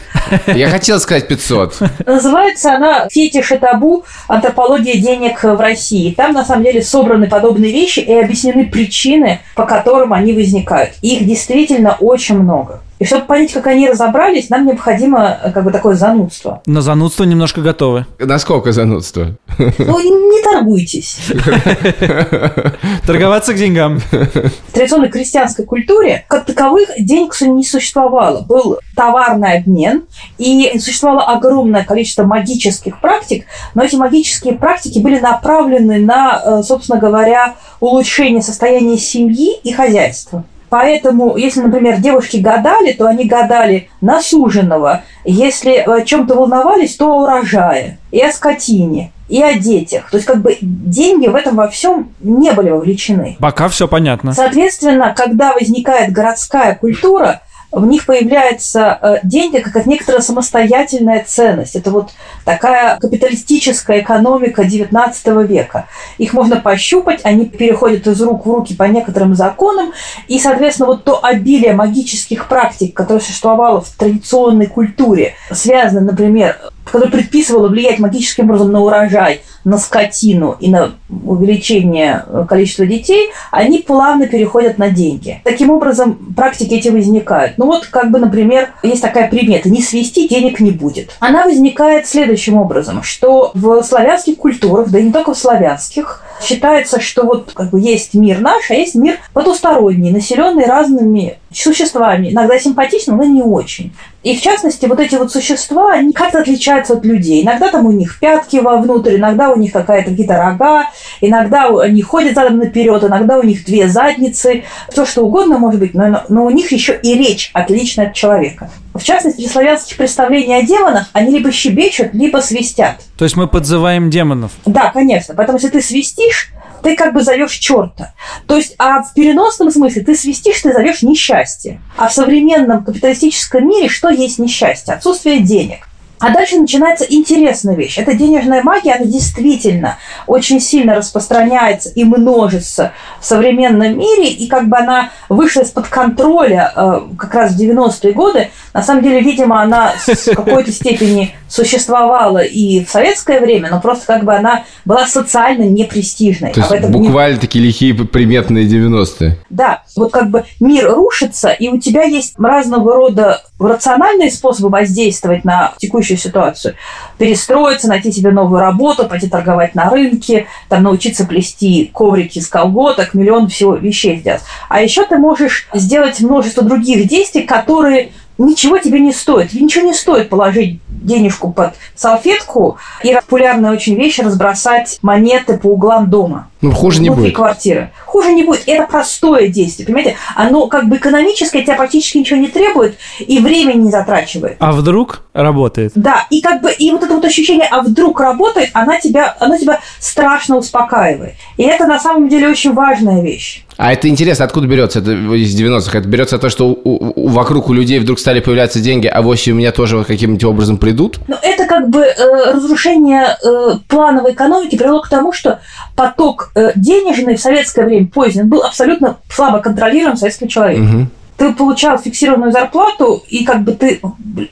Я 0.55 0.69
хотел 0.69 1.01
сказать 1.01 1.27
500. 1.27 1.79
Называется 2.07 2.75
она 2.75 3.09
«Фетиш 3.11 3.51
и 3.53 3.57
табу. 3.57 4.05
Антропология 4.29 4.84
денег 4.93 5.43
в 5.43 5.61
России». 5.61 6.13
Там, 6.13 6.33
на 6.33 6.45
самом 6.45 6.65
деле, 6.65 6.83
собраны 6.83 7.27
подобные 7.29 7.73
вещи 7.73 8.01
и 8.01 8.13
объяснены 8.13 8.67
причины, 8.67 9.41
по 9.57 9.65
которым 9.65 10.13
они 10.13 10.33
возникают. 10.33 10.95
Их 11.03 11.27
действительно 11.27 11.97
очень 11.99 12.39
много. 12.39 12.81
И 13.05 13.07
чтобы 13.07 13.27
понять, 13.27 13.53
как 13.53 13.67
они 13.67 13.87
разобрались, 13.87 14.49
нам 14.49 14.65
необходимо 14.65 15.39
э, 15.43 15.53
как 15.53 15.63
бы 15.63 15.71
такое 15.71 15.95
занудство. 15.95 16.63
На 16.65 16.81
занудство 16.81 17.25
немножко 17.25 17.61
готовы. 17.61 18.07
Насколько 18.19 18.73
занудство? 18.73 19.37
Ну, 19.59 20.01
не 20.01 20.43
торгуйтесь. 20.43 21.19
Торговаться 23.07 23.53
к 23.53 23.57
деньгам. 23.59 23.99
В 24.11 24.73
традиционной 24.73 25.11
крестьянской 25.11 25.67
культуре 25.67 26.25
как 26.29 26.47
таковых 26.47 26.89
денег 26.99 27.39
не 27.43 27.63
существовало. 27.63 28.41
Был 28.41 28.79
товарный 28.97 29.59
обмен, 29.59 30.05
и 30.39 30.79
существовало 30.79 31.25
огромное 31.25 31.85
количество 31.85 32.25
магических 32.25 33.03
практик, 33.03 33.45
но 33.75 33.85
эти 33.85 33.97
магические 33.97 34.55
практики 34.55 34.99
были 34.99 35.21
направлены 35.21 35.99
на, 35.99 36.41
э, 36.43 36.63
собственно 36.63 36.99
говоря, 36.99 37.57
улучшение 37.81 38.41
состояния 38.41 38.97
семьи 38.97 39.59
и 39.63 39.73
хозяйства. 39.73 40.45
Поэтому, 40.75 41.37
если, 41.37 41.61
например, 41.61 41.99
девушки 41.99 42.39
гадали, 42.39 42.95
то 42.95 43.07
они 43.07 43.27
гадали 43.27 43.91
на 44.01 44.21
суженого. 44.21 45.03
Если 45.25 45.77
о 45.77 46.01
чем-то 46.01 46.35
волновались, 46.35 46.97
то 46.97 47.13
о 47.13 47.23
урожае, 47.23 47.99
и 48.11 48.21
о 48.21 48.33
скотине, 48.33 49.13
и 49.29 49.41
о 49.41 49.55
детях. 49.55 50.11
То 50.11 50.17
есть, 50.17 50.27
как 50.27 50.43
бы 50.43 50.59
деньги 50.61 51.29
в 51.29 51.37
этом 51.37 51.55
во 51.55 51.69
всем 51.69 52.13
не 52.19 52.51
были 52.51 52.71
вовлечены. 52.71 53.37
Пока 53.39 53.69
все 53.69 53.87
понятно. 53.87 54.33
Соответственно, 54.33 55.15
когда 55.17 55.53
возникает 55.53 56.11
городская 56.11 56.75
культура, 56.75 57.41
в 57.75 57.87
них 57.87 58.07
появляется 58.07 58.99
э, 59.01 59.17
деньги 59.23 59.59
как 59.59 59.87
некоторая 59.87 60.23
самостоятельная 60.23 61.25
ценность. 61.27 61.77
Это 61.77 61.91
вот 61.91 62.11
такая 62.45 62.99
капиталистическая 62.99 64.01
экономика 64.01 64.63
XIX 64.63 65.47
века. 65.47 65.87
Их 66.19 66.33
можно 66.33 66.61
пощупать, 66.61 67.21
они 67.25 67.47
переходят 67.47 68.07
из 68.07 68.21
рук 68.23 68.47
в 68.47 68.51
руки 68.51 68.75
по 68.75 68.85
некоторым 68.85 69.35
законам, 69.35 69.93
и, 70.29 70.39
соответственно, 70.39 70.89
вот 70.89 71.05
то 71.05 71.25
обилие 71.25 71.73
магических 71.73 72.49
практик, 72.49 72.95
которое 72.95 73.21
существовало 73.21 73.81
в 73.81 73.89
традиционной 73.91 74.67
культуре, 74.67 75.35
связано, 75.51 76.01
например, 76.01 76.57
которое 76.85 77.11
предписывало 77.11 77.69
влиять 77.69 77.99
магическим 77.99 78.45
образом 78.45 78.73
на 78.73 78.81
урожай, 78.81 79.41
на 79.65 79.79
скотину 79.79 80.57
и 80.61 80.69
на 80.69 80.93
увеличение 81.25 82.25
э, 82.27 82.45
количества 82.49 82.87
детей, 82.87 83.31
они 83.51 83.79
плавно 83.79 84.27
переходят 84.27 84.79
на 84.79 84.91
деньги. 84.91 85.41
Таким 85.45 85.71
образом, 85.71 86.35
практики 86.37 86.75
эти 86.75 86.89
возникают. 86.89 87.59
Ну 87.59 87.67
вот, 87.67 87.87
как 87.87 88.11
бы, 88.11 88.19
например, 88.19 88.71
есть 88.83 89.03
такая 89.03 89.29
примета– 89.29 89.69
не 89.75 89.83
свести 89.83 90.29
денег 90.29 90.61
не 90.61 90.71
будет. 90.71 91.17
Она 91.21 91.45
возникает 91.45 92.07
следующим 92.07 92.57
образом, 92.59 93.03
что 93.03 93.51
в 93.55 93.83
славянских 93.83 94.37
культурах, 94.37 94.89
да 94.89 94.99
и 94.99 95.05
не 95.05 95.13
только 95.13 95.35
в 95.35 95.39
славянских, 95.39 96.23
считается, 96.41 97.01
что 97.01 97.25
вот 97.25 97.53
как 97.55 97.71
бы 97.71 97.81
есть 97.81 98.15
мир 98.15 98.41
наш, 98.41 98.71
а 98.71 98.75
есть 98.75 98.95
мир 98.95 99.19
потусторонний, 99.33 100.13
населенный 100.13 100.67
разными 100.67 101.39
существами, 101.53 102.31
иногда 102.31 102.59
симпатичными, 102.59 103.17
но 103.17 103.25
не 103.25 103.43
очень. 103.43 103.93
И 104.25 104.35
в 104.35 104.41
частности, 104.41 104.87
вот 104.87 104.99
эти 105.01 105.17
вот 105.17 105.31
существа, 105.31 105.93
они 105.93 106.13
как-то 106.13 106.41
отличаются 106.41 106.95
от 106.95 107.05
людей. 107.05 107.43
Иногда 107.45 107.69
там 107.69 107.85
у 107.85 107.93
них 107.93 108.19
пятки 108.19 108.57
вовнутрь, 108.57 109.17
иногда 109.17 109.51
у 109.51 109.57
них 109.57 109.73
какая-то 109.73 110.11
какие-то 110.11 110.39
рога, 110.39 110.87
иногда 111.21 111.69
они 111.81 112.01
ходят 112.01 112.35
задом 112.35 112.57
наперед, 112.57 113.05
иногда 113.05 113.39
у 113.39 113.43
них 113.43 113.67
две 113.67 113.87
задницы, 113.87 114.65
все 114.89 115.05
что 115.05 115.27
угодно 115.27 115.59
может 115.59 115.79
быть, 115.79 115.93
но, 115.93 116.23
но 116.31 116.47
у 116.47 116.51
них 116.51 116.73
еще 116.73 116.99
и 117.03 117.15
речь 117.15 117.51
отличная 117.53 118.07
от 118.07 118.15
человека. 118.15 118.71
в 118.95 119.03
частности, 119.03 119.43
при 119.43 119.47
славянских 119.47 119.99
представлениях 119.99 120.65
о 120.65 120.67
демонах, 120.67 121.11
они 121.13 121.33
либо 121.33 121.53
щебечут, 121.53 122.15
либо 122.15 122.39
свистят. 122.39 123.03
То 123.19 123.25
есть 123.25 123.37
мы 123.37 123.47
подзываем 123.47 124.09
демонов. 124.09 124.53
Да, 124.65 124.91
конечно. 124.91 125.35
Поэтому 125.35 125.59
если 125.59 125.69
ты 125.69 125.83
свистишь, 125.83 126.51
ты 126.85 126.97
как 126.97 127.15
бы 127.15 127.23
зовешь 127.23 127.53
черта. 127.53 128.15
То 128.47 128.57
есть, 128.57 128.75
а 128.79 129.03
в 129.03 129.15
переносном 129.15 129.71
смысле 129.71 130.05
ты 130.05 130.15
свистишь, 130.15 130.61
ты 130.61 130.73
зовешь 130.73 131.03
несчастье. 131.03 131.81
А 131.97 132.09
в 132.09 132.13
современном 132.13 132.85
капиталистическом 132.85 133.67
мире 133.67 133.89
что 133.89 134.11
есть 134.11 134.39
несчастье? 134.39 134.95
Отсутствие 134.95 135.41
денег. 135.41 135.89
А 136.25 136.33
дальше 136.33 136.57
начинается 136.57 137.05
интересная 137.09 137.75
вещь. 137.75 137.99
Эта 137.99 138.15
денежная 138.15 138.63
магия, 138.63 138.93
она 138.95 139.05
действительно 139.05 139.99
очень 140.27 140.61
сильно 140.61 140.95
распространяется 140.95 141.91
и 141.91 142.05
множится 142.05 142.93
в 143.21 143.27
современном 143.27 143.99
мире, 143.99 144.29
и 144.31 144.47
как 144.49 144.69
бы 144.69 144.77
она 144.79 145.11
вышла 145.29 145.61
из-под 145.63 145.89
контроля 145.89 146.73
э, 146.75 147.01
как 147.19 147.35
раз 147.35 147.53
в 147.53 147.61
90-е 147.61 148.13
годы. 148.13 148.51
На 148.73 148.83
самом 148.83 149.03
деле, 149.03 149.21
видимо, 149.21 149.61
она 149.63 149.93
с 149.97 150.25
какой-то 150.35 150.73
степени 150.73 151.35
существовала 151.49 152.39
и 152.39 152.85
в 152.85 152.91
советское 152.91 153.41
время, 153.41 153.69
но 153.71 153.81
просто 153.81 154.07
как 154.07 154.25
бы 154.25 154.35
она 154.35 154.65
была 154.85 155.07
социально 155.07 155.65
непрестижной. 155.65 156.53
То 156.53 156.61
есть 156.61 156.73
этом 156.73 156.91
не- 156.93 156.99
буквально 157.09 157.39
такие 157.39 157.65
лихие 157.65 157.95
приметные 157.95 158.67
90-е. 158.67 159.39
да, 159.51 159.83
вот 159.97 160.13
как 160.13 160.31
бы 160.31 160.45
мир 160.61 160.93
рушится, 160.93 161.51
и 161.51 161.69
у 161.69 161.79
тебя 161.79 162.03
есть 162.05 162.35
разного 162.39 162.95
рода 162.95 163.43
рациональные 163.59 164.31
способы 164.31 164.69
воздействовать 164.69 165.45
на 165.45 165.73
текущую 165.79 166.19
ситуацию. 166.19 166.75
Перестроиться, 167.19 167.89
найти 167.89 168.11
себе 168.11 168.31
новую 168.31 168.61
работу, 168.61 169.07
пойти 169.07 169.29
торговать 169.29 169.75
на 169.75 169.91
рынке, 169.91 170.47
там 170.69 170.83
научиться 170.83 171.25
плести 171.25 171.91
коврики 171.95 172.39
из 172.39 172.49
колготок, 172.49 173.15
миллион 173.15 173.49
всего 173.49 173.75
вещей 173.75 174.19
сделать. 174.19 174.43
А 174.69 174.83
еще 174.83 175.05
ты 175.05 175.19
можешь 175.19 175.69
сделать 175.73 176.21
множество 176.21 176.63
других 176.63 177.09
действий, 177.09 177.43
которые 177.43 178.11
ничего 178.39 178.79
тебе 178.79 178.99
не 178.99 179.13
стоит. 179.13 179.53
Ничего 179.55 179.87
не 179.87 179.95
стоит 179.95 180.29
положить 180.29 180.81
денежку 180.89 181.53
под 181.53 181.75
салфетку 181.95 182.79
и 183.03 183.15
популярная 183.15 183.73
очень 183.73 183.95
вещь 183.95 184.19
разбросать 184.19 184.99
монеты 185.03 185.59
по 185.59 185.69
углам 185.69 186.11
дома 186.11 186.49
Ну, 186.61 186.73
хуже 186.73 187.01
не 187.01 187.11
будет. 187.11 187.37
квартиры. 187.37 187.91
Хуже 188.15 188.33
не 188.33 188.45
будет. 188.45 188.63
Это 188.67 188.87
простое 188.87 189.49
действие, 189.49 189.87
понимаете? 189.87 190.15
Оно 190.37 190.69
как 190.69 190.89
бы 190.89 190.99
экономически 190.99 191.57
от 191.57 191.65
тебя 191.65 191.75
практически 191.75 192.19
ничего 192.19 192.39
не 192.39 192.47
требует 192.47 192.97
и 193.19 193.41
времени 193.41 193.83
не 193.87 193.91
затрачивает. 193.91 194.55
А 194.61 194.71
вдруг 194.71 195.23
работает? 195.33 195.91
Да, 195.97 196.25
и 196.31 196.41
как 196.41 196.63
бы 196.63 196.71
и 196.71 196.93
вот 196.93 197.03
это 197.03 197.13
вот 197.13 197.25
ощущение, 197.25 197.67
а 197.69 197.83
вдруг 197.83 198.21
работает, 198.21 198.71
она 198.73 199.01
тебя, 199.01 199.37
оно 199.41 199.59
тебя 199.59 199.81
страшно 199.99 200.59
успокаивает. 200.59 201.35
И 201.57 201.65
это 201.65 201.89
на 201.89 201.99
самом 201.99 202.29
деле 202.29 202.49
очень 202.49 202.73
важная 202.73 203.21
вещь. 203.21 203.65
А 203.77 203.93
это 203.93 204.09
интересно, 204.09 204.45
откуда 204.45 204.69
берется 204.69 205.01
это 205.01 205.11
из 205.11 205.53
90-х? 205.61 205.99
Это 205.99 206.09
берется 206.09 206.39
то, 206.39 206.49
что 206.49 206.69
у- 206.69 206.77
у- 206.85 207.29
вокруг 207.29 207.69
у 207.69 207.73
людей 207.73 207.99
вдруг 207.99 208.21
стали 208.21 208.39
появляться 208.39 208.79
деньги, 208.79 209.09
а 209.09 209.21
и 209.21 209.51
у 209.51 209.55
меня 209.57 209.73
тоже 209.73 210.05
каким-нибудь 210.05 210.45
образом 210.45 210.77
придут? 210.79 211.19
Но 211.27 211.37
это 211.43 211.67
как 211.67 211.89
бы 211.91 212.03
э, 212.03 212.53
разрушение 212.53 213.37
э, 213.45 213.71
плановой 213.89 214.33
экономики 214.35 214.77
привело 214.77 215.01
к 215.01 215.09
тому, 215.09 215.33
что 215.33 215.59
поток 215.97 216.53
э, 216.55 216.71
денежный 216.77 217.35
в 217.35 217.41
советское 217.41 217.85
время 217.85 218.04
поздний 218.07 218.45
был 218.45 218.63
абсолютно 218.63 219.19
слабо 219.29 219.59
контролируем 219.59 220.17
советским 220.17 220.49
человеком. 220.49 220.85
Мгм. 220.85 221.11
ты 221.37 221.53
получал 221.53 221.99
фиксированную 221.99 222.53
зарплату, 222.53 223.23
и 223.29 223.45
как 223.45 223.63
бы 223.63 223.73
ты 223.73 224.01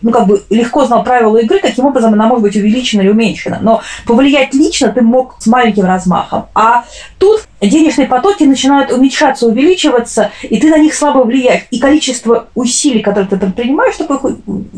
ну, 0.02 0.10
как 0.10 0.26
бы 0.26 0.42
легко 0.50 0.84
знал 0.84 1.04
правила 1.04 1.36
игры, 1.36 1.60
каким 1.60 1.86
образом 1.86 2.12
она 2.12 2.26
может 2.26 2.42
быть 2.42 2.56
увеличена 2.56 3.02
или 3.02 3.10
уменьшена. 3.10 3.58
Но 3.60 3.82
повлиять 4.04 4.52
лично 4.54 4.88
ты 4.88 5.00
мог 5.00 5.36
с 5.38 5.46
маленьким 5.46 5.84
размахом. 5.84 6.46
А 6.54 6.84
тут 7.18 7.42
денежные 7.68 8.08
потоки 8.08 8.44
начинают 8.44 8.90
уменьшаться, 8.92 9.46
увеличиваться, 9.46 10.30
и 10.42 10.58
ты 10.58 10.68
на 10.70 10.78
них 10.78 10.94
слабо 10.94 11.20
влияешь. 11.24 11.62
И 11.70 11.78
количество 11.78 12.48
усилий, 12.54 13.00
которые 13.00 13.28
ты 13.28 13.36
предпринимаешь, 13.36 13.94
чтобы 13.94 14.16
их 14.16 14.36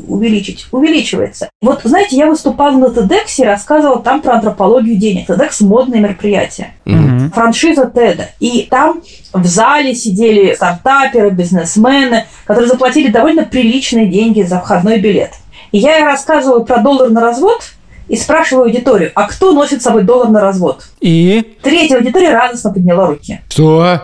увеличить, 0.09 0.67
увеличивается. 0.71 1.49
Вот, 1.63 1.81
знаете, 1.85 2.17
я 2.17 2.27
выступала 2.27 2.77
на 2.77 2.87
TEDx 2.87 3.25
и 3.39 3.45
рассказывала 3.45 4.01
там 4.01 4.21
про 4.21 4.35
антропологию 4.35 4.97
денег. 4.97 5.29
TEDx– 5.29 5.57
модное 5.61 6.01
мероприятие 6.01 6.75
Мгм. 6.85 7.31
франшиза 7.31 7.87
Теда. 7.87 8.31
И 8.41 8.67
там 8.71 9.03
в 9.33 9.47
зале 9.47 9.95
сидели 9.95 10.55
стартаперы, 10.55 11.31
бизнесмены, 11.31 12.27
которые 12.45 12.69
заплатили 12.69 13.09
довольно 13.11 13.45
приличные 13.45 14.07
деньги 14.07 14.43
за 14.43 14.61
входной 14.61 14.99
билет. 15.01 15.33
И 15.73 15.79
я 15.79 16.05
рассказываю 16.05 16.65
про 16.65 16.79
доллар 16.79 17.11
на 17.11 17.21
развод 17.21 17.63
и 18.09 18.17
спрашиваю 18.17 18.67
аудиторию, 18.67 19.13
а 19.15 19.27
кто 19.27 19.53
носит 19.53 19.81
с 19.81 19.85
собой 19.85 20.03
доллар 20.03 20.29
на 20.29 20.41
развод? 20.41 20.85
И 21.01 21.57
Третья 21.63 21.97
аудитория 21.97 22.31
радостно 22.31 22.73
подняла 22.73 23.07
руки. 23.07 23.41
Что? 23.49 24.03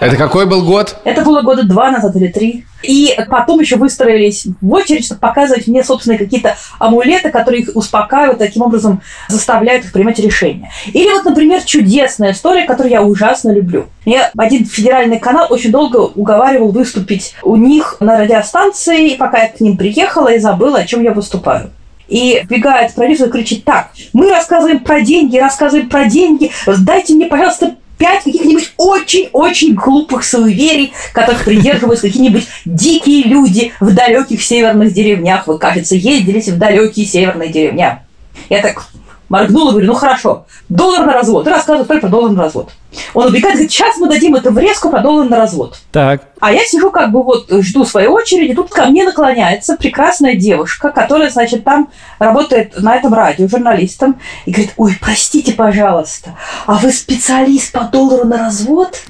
Это 0.00 0.16
какой 0.16 0.46
был 0.46 0.64
год? 0.64 0.96
Это 1.04 1.22
было 1.22 1.42
года 1.42 1.64
два 1.64 1.90
назад 1.90 2.16
или 2.16 2.28
три. 2.28 2.64
И 2.82 3.14
потом 3.28 3.60
еще 3.60 3.76
выстроились 3.76 4.46
в 4.60 4.72
очередь, 4.72 5.04
чтобы 5.04 5.20
показывать 5.20 5.66
мне, 5.66 5.84
собственно, 5.84 6.16
какие-то 6.16 6.56
амулеты, 6.78 7.30
которые 7.30 7.62
их 7.62 7.70
успокаивают, 7.74 8.38
таким 8.38 8.62
образом 8.62 9.02
заставляют 9.28 9.84
их 9.84 9.92
принимать 9.92 10.18
решения. 10.18 10.70
Или 10.86 11.12
вот, 11.12 11.24
например, 11.24 11.62
чудесная 11.62 12.32
история, 12.32 12.64
которую 12.64 12.92
я 12.92 13.02
ужасно 13.02 13.52
люблю. 13.52 13.86
Мне 14.06 14.30
один 14.36 14.64
федеральный 14.64 15.18
канал 15.18 15.46
очень 15.50 15.70
долго 15.70 15.98
уговаривал 15.98 16.70
выступить 16.70 17.34
у 17.42 17.56
них 17.56 17.98
на 18.00 18.18
радиостанции, 18.18 19.10
и 19.10 19.16
пока 19.16 19.42
я 19.42 19.48
к 19.48 19.60
ним 19.60 19.76
приехала 19.76 20.28
и 20.28 20.38
забыла, 20.38 20.78
о 20.78 20.86
чем 20.86 21.02
я 21.02 21.12
выступаю. 21.12 21.70
И 22.10 22.42
вбегает 22.42 22.94
продюсер 22.94 23.28
и 23.28 23.30
кричит 23.30 23.64
так, 23.64 23.92
мы 24.12 24.28
рассказываем 24.30 24.80
про 24.80 25.00
деньги, 25.00 25.38
рассказываем 25.38 25.88
про 25.88 26.04
деньги, 26.06 26.50
дайте 26.66 27.14
мне, 27.14 27.26
пожалуйста, 27.26 27.76
пять 28.00 28.24
каких-нибудь 28.24 28.72
очень-очень 28.78 29.74
глупых 29.74 30.24
суеверий, 30.24 30.92
которых 31.12 31.44
придерживаются 31.44 32.08
какие-нибудь 32.08 32.48
дикие 32.64 33.24
люди 33.24 33.72
в 33.78 33.94
далеких 33.94 34.42
северных 34.42 34.92
деревнях. 34.92 35.46
Вы, 35.46 35.58
кажется, 35.58 35.94
ездились 35.94 36.48
в 36.48 36.58
далекие 36.58 37.06
северные 37.06 37.50
деревня. 37.50 38.04
Я 38.48 38.62
так 38.62 38.86
моргнула, 39.30 39.70
говорю, 39.70 39.86
ну 39.86 39.94
хорошо, 39.94 40.44
доллар 40.68 41.06
на 41.06 41.14
развод. 41.14 41.46
И 41.46 41.50
рассказываю 41.50 41.86
только 41.86 42.02
про 42.02 42.10
доллар 42.10 42.32
на 42.32 42.42
развод. 42.42 42.70
Он 43.14 43.28
убегает, 43.28 43.54
говорит, 43.54 43.70
сейчас 43.70 43.96
мы 43.96 44.08
дадим 44.08 44.34
это 44.34 44.50
врезку 44.50 44.90
про 44.90 45.00
доллар 45.00 45.28
на 45.28 45.38
развод. 45.38 45.78
так. 45.92 46.24
А 46.40 46.52
я 46.52 46.64
сижу 46.64 46.90
как 46.90 47.12
бы 47.12 47.22
вот, 47.22 47.46
жду 47.50 47.84
своей 47.84 48.08
очереди, 48.08 48.54
тут 48.54 48.70
ко 48.70 48.86
мне 48.86 49.04
наклоняется 49.04 49.76
прекрасная 49.76 50.34
девушка, 50.34 50.90
которая, 50.90 51.30
значит, 51.30 51.64
там 51.64 51.90
работает 52.18 52.80
на 52.80 52.96
этом 52.96 53.14
радио 53.14 53.46
журналистом, 53.46 54.18
и 54.46 54.50
говорит, 54.50 54.72
ой, 54.76 54.98
простите, 55.00 55.52
пожалуйста, 55.52 56.36
а 56.66 56.74
вы 56.74 56.92
специалист 56.92 57.72
по 57.72 57.84
доллару 57.84 58.26
на 58.26 58.38
развод? 58.38 59.00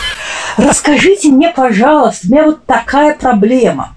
Расскажите 0.56 1.28
мне, 1.28 1.50
пожалуйста, 1.50 2.26
у 2.26 2.32
меня 2.32 2.44
вот 2.44 2.66
такая 2.66 3.14
проблема. 3.14 3.94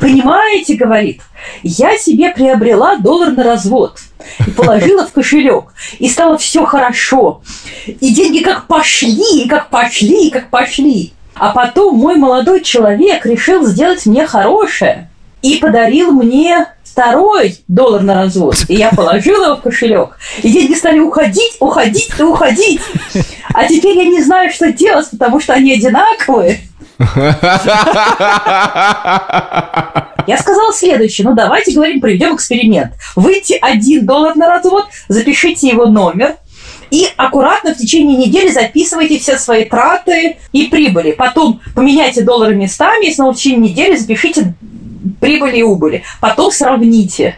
Понимаете, 0.00 0.74
говорит, 0.74 1.20
я 1.62 1.96
себе 1.96 2.30
приобрела 2.30 2.96
доллар 2.96 3.32
на 3.32 3.42
развод 3.42 3.98
и 4.46 4.50
положила 4.50 5.06
в 5.06 5.12
кошелек, 5.12 5.72
и 5.98 6.08
стало 6.08 6.38
все 6.38 6.64
хорошо. 6.64 7.42
И 7.86 8.14
деньги 8.14 8.42
как 8.42 8.66
пошли, 8.66 9.44
и 9.44 9.48
как 9.48 9.68
пошли, 9.68 10.28
и 10.28 10.30
как 10.30 10.50
пошли. 10.50 11.12
А 11.34 11.50
потом 11.52 11.96
мой 11.96 12.16
молодой 12.16 12.62
человек 12.62 13.24
решил 13.26 13.66
сделать 13.66 14.06
мне 14.06 14.26
хорошее 14.26 15.08
и 15.40 15.56
подарил 15.56 16.12
мне 16.12 16.66
второй 16.84 17.58
доллар 17.68 18.02
на 18.02 18.14
развод. 18.14 18.56
И 18.68 18.74
я 18.74 18.90
положила 18.90 19.46
его 19.46 19.56
в 19.56 19.62
кошелек. 19.62 20.18
И 20.42 20.50
деньги 20.50 20.74
стали 20.74 20.98
уходить, 20.98 21.56
уходить 21.58 22.10
и 22.18 22.22
уходить. 22.22 22.80
А 23.54 23.66
теперь 23.66 23.96
я 23.98 24.04
не 24.04 24.22
знаю, 24.22 24.50
что 24.50 24.72
делать, 24.72 25.08
потому 25.10 25.40
что 25.40 25.54
они 25.54 25.72
одинаковые. 25.72 26.60
Я 30.26 30.38
сказала 30.38 30.72
следующее. 30.72 31.26
Ну, 31.28 31.34
давайте, 31.34 31.72
говорим, 31.72 32.00
проведем 32.00 32.36
эксперимент. 32.36 32.92
Выйти 33.16 33.58
один 33.60 34.06
доллар 34.06 34.36
на 34.36 34.48
развод, 34.48 34.86
запишите 35.08 35.68
его 35.68 35.86
номер, 35.86 36.36
и 36.90 37.08
аккуратно 37.16 37.74
в 37.74 37.78
течение 37.78 38.16
недели 38.16 38.48
записывайте 38.48 39.18
все 39.18 39.38
свои 39.38 39.64
траты 39.64 40.36
и 40.52 40.66
прибыли. 40.66 41.12
Потом 41.12 41.60
поменяйте 41.74 42.22
доллары 42.22 42.54
местами, 42.54 43.06
и 43.06 43.14
снова 43.14 43.32
в 43.32 43.36
течение 43.36 43.70
недели 43.70 43.96
запишите 43.96 44.54
прибыли 45.20 45.58
и 45.58 45.62
убыли. 45.62 46.04
Потом 46.20 46.52
сравните. 46.52 47.36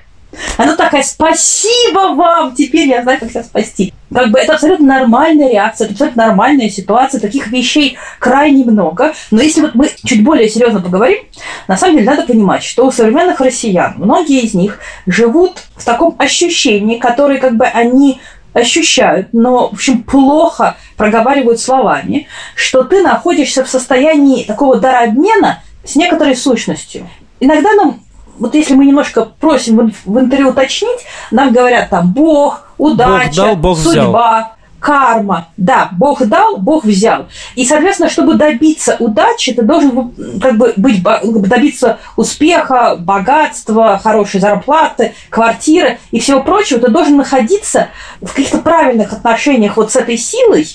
Она 0.57 0.75
такая, 0.75 1.03
спасибо 1.03 2.15
вам, 2.15 2.55
теперь 2.55 2.89
я 2.89 3.03
знаю, 3.03 3.21
как 3.21 3.31
себя 3.31 3.45
спасти. 3.45 3.95
Как 4.15 4.31
бы 4.31 4.39
это 4.39 4.55
абсолютно 4.55 4.87
нормальная 4.87 5.51
реакция, 5.51 5.87
это 5.87 5.95
абсолютно 5.95 6.27
нормальная 6.27 6.69
ситуация, 6.69 7.21
таких 7.21 7.49
вещей 7.49 7.99
крайне 8.21 8.65
много. 8.65 9.13
Но 9.33 9.43
если 9.43 9.61
вот 9.61 9.75
мы 9.75 9.91
чуть 10.05 10.23
более 10.23 10.49
серьезно 10.49 10.81
поговорим, 10.81 11.25
на 11.67 11.77
самом 11.77 11.97
деле 11.97 12.11
надо 12.11 12.23
понимать, 12.23 12.63
что 12.63 12.87
у 12.87 12.93
современных 12.93 13.41
россиян, 13.41 13.95
многие 13.97 14.41
из 14.43 14.55
них 14.55 14.79
живут 15.07 15.65
в 15.77 15.85
таком 15.85 16.15
ощущении, 16.19 16.99
которое 16.99 17.39
как 17.39 17.57
бы 17.57 17.65
они 17.67 18.21
ощущают, 18.53 19.31
но, 19.33 19.69
в 19.69 19.73
общем, 19.73 20.05
плохо 20.05 20.77
проговаривают 20.97 21.61
словами, 21.61 22.29
что 22.55 22.85
ты 22.85 23.03
находишься 23.03 23.65
в 23.65 23.69
состоянии 23.69 24.45
такого 24.45 24.77
дарообмена 24.77 25.63
с 25.85 25.97
некоторой 25.97 26.37
сущностью. 26.37 27.09
Иногда 27.41 27.73
нам 27.73 28.04
вот 28.39 28.55
если 28.55 28.75
мы 28.75 28.87
немножко 28.87 29.25
просим 29.41 29.77
в 29.77 29.81
ин- 29.83 29.95
в 30.05 30.19
интервью 30.19 30.51
уточнить, 30.51 31.01
нам 31.31 31.53
говорят 31.53 31.91
там 31.91 32.13
Бог, 32.13 32.69
удача, 32.79 33.37
дал, 33.37 33.57
Бог 33.57 33.79
взял. 33.79 33.93
судьба, 34.05 34.53
карма. 34.81 35.49
Да, 35.57 35.89
Бог 35.93 36.25
дал, 36.27 36.59
Бог 36.59 36.85
взял. 36.85 37.27
И, 37.55 37.65
соответственно, 37.65 38.11
чтобы 38.11 38.35
добиться 38.35 38.97
удачи, 38.99 39.53
ты 39.55 39.63
должен 39.63 40.13
как 40.43 40.59
бы 40.59 40.75
быть, 40.77 41.03
добиться 41.03 41.99
успеха, 42.17 42.97
богатства, 42.99 43.99
хорошей 44.03 44.41
зарплаты, 44.41 45.15
квартиры 45.31 45.99
и 46.11 46.19
всего 46.19 46.43
прочего. 46.43 46.81
Ты 46.81 46.91
должен 46.91 47.17
находиться 47.17 47.89
в 48.21 48.27
каких-то 48.35 48.59
правильных 48.59 49.13
отношениях 49.13 49.77
вот 49.79 49.91
с 49.91 49.97
этой 49.97 50.19
силой, 50.19 50.67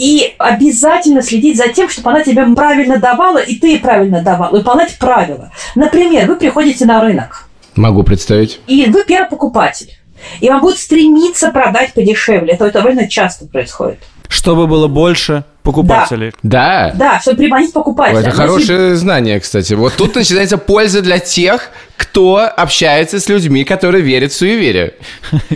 и 0.00 0.34
обязательно 0.38 1.20
следить 1.20 1.58
за 1.58 1.68
тем, 1.68 1.90
чтобы 1.90 2.08
она 2.10 2.22
тебе 2.22 2.46
правильно 2.54 2.98
давала, 2.98 3.36
и 3.36 3.56
ты 3.56 3.78
правильно 3.78 4.22
давал, 4.22 4.50
выполнять 4.50 4.98
правила. 4.98 5.52
Например, 5.74 6.26
вы 6.26 6.36
приходите 6.36 6.86
на 6.86 7.02
рынок. 7.02 7.48
Могу 7.76 8.02
представить. 8.02 8.60
И 8.66 8.86
вы 8.86 9.04
первый 9.04 9.28
покупатель. 9.28 9.92
И 10.40 10.48
вам 10.48 10.62
будет 10.62 10.78
стремиться 10.78 11.50
продать 11.50 11.92
подешевле. 11.92 12.54
Это 12.54 12.72
довольно 12.72 13.08
часто 13.08 13.44
происходит. 13.46 13.98
Чтобы 14.26 14.66
было 14.66 14.88
больше 14.88 15.44
покупателей. 15.62 16.32
Да. 16.42 16.92
Да, 16.94 17.20
чтобы 17.20 17.38
приманить 17.38 17.72
покупателей. 17.72 18.20
Это 18.20 18.30
хорошее 18.30 18.96
знание, 18.96 19.40
кстати. 19.40 19.74
Вот 19.74 19.94
тут 19.96 20.14
начинается 20.14 20.58
польза 20.58 21.02
для 21.02 21.18
тех, 21.18 21.70
кто 21.96 22.38
общается 22.38 23.20
с 23.20 23.28
людьми, 23.28 23.62
которые 23.62 24.02
верят 24.02 24.32
в 24.32 24.36
суеверие. 24.36 24.94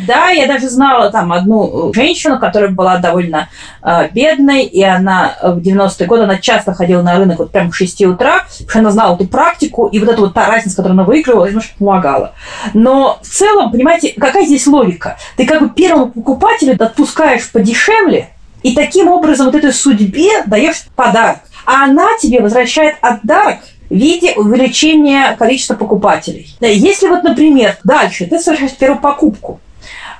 Да, 0.06 0.28
я 0.28 0.46
даже 0.46 0.68
знала 0.68 1.10
там 1.10 1.32
одну 1.32 1.92
женщину, 1.94 2.38
которая 2.38 2.70
была 2.70 2.98
довольно 2.98 3.48
э, 3.82 4.08
бедной, 4.12 4.64
и 4.64 4.82
она 4.82 5.36
в 5.42 5.58
90-е 5.58 6.06
годы, 6.06 6.24
она 6.24 6.36
часто 6.36 6.74
ходила 6.74 7.00
на 7.00 7.18
рынок 7.18 7.38
вот 7.38 7.50
прям 7.50 7.70
к 7.70 7.74
6 7.74 8.02
утра, 8.02 8.44
потому 8.50 8.70
что 8.70 8.78
она 8.80 8.90
знала 8.90 9.14
эту 9.14 9.26
практику, 9.26 9.86
и 9.86 9.98
вот 9.98 10.08
эту 10.10 10.22
вот 10.22 10.34
та 10.34 10.46
разница, 10.48 10.76
которую 10.76 11.00
она 11.00 11.04
выигрывала, 11.04 11.46
немножко 11.46 11.72
помогала. 11.78 12.34
Но 12.74 13.18
в 13.22 13.26
целом, 13.26 13.72
понимаете, 13.72 14.12
какая 14.18 14.44
здесь 14.44 14.66
логика? 14.66 15.16
Ты 15.36 15.46
как 15.46 15.62
бы 15.62 15.70
первому 15.70 16.12
покупателю 16.12 16.76
отпускаешь 16.78 17.50
подешевле, 17.50 18.28
и 18.64 18.74
таким 18.74 19.08
образом 19.08 19.46
вот 19.46 19.54
этой 19.54 19.72
судьбе 19.72 20.42
даешь 20.46 20.86
подарок. 20.96 21.40
А 21.66 21.84
она 21.84 22.08
тебе 22.20 22.40
возвращает 22.40 22.96
отдарок 23.00 23.58
в 23.88 23.94
виде 23.94 24.32
увеличения 24.32 25.36
количества 25.38 25.74
покупателей. 25.74 26.48
Если 26.60 27.06
вот, 27.06 27.22
например, 27.22 27.76
дальше 27.84 28.26
ты 28.26 28.40
совершаешь 28.40 28.74
первую 28.76 29.00
покупку, 29.00 29.60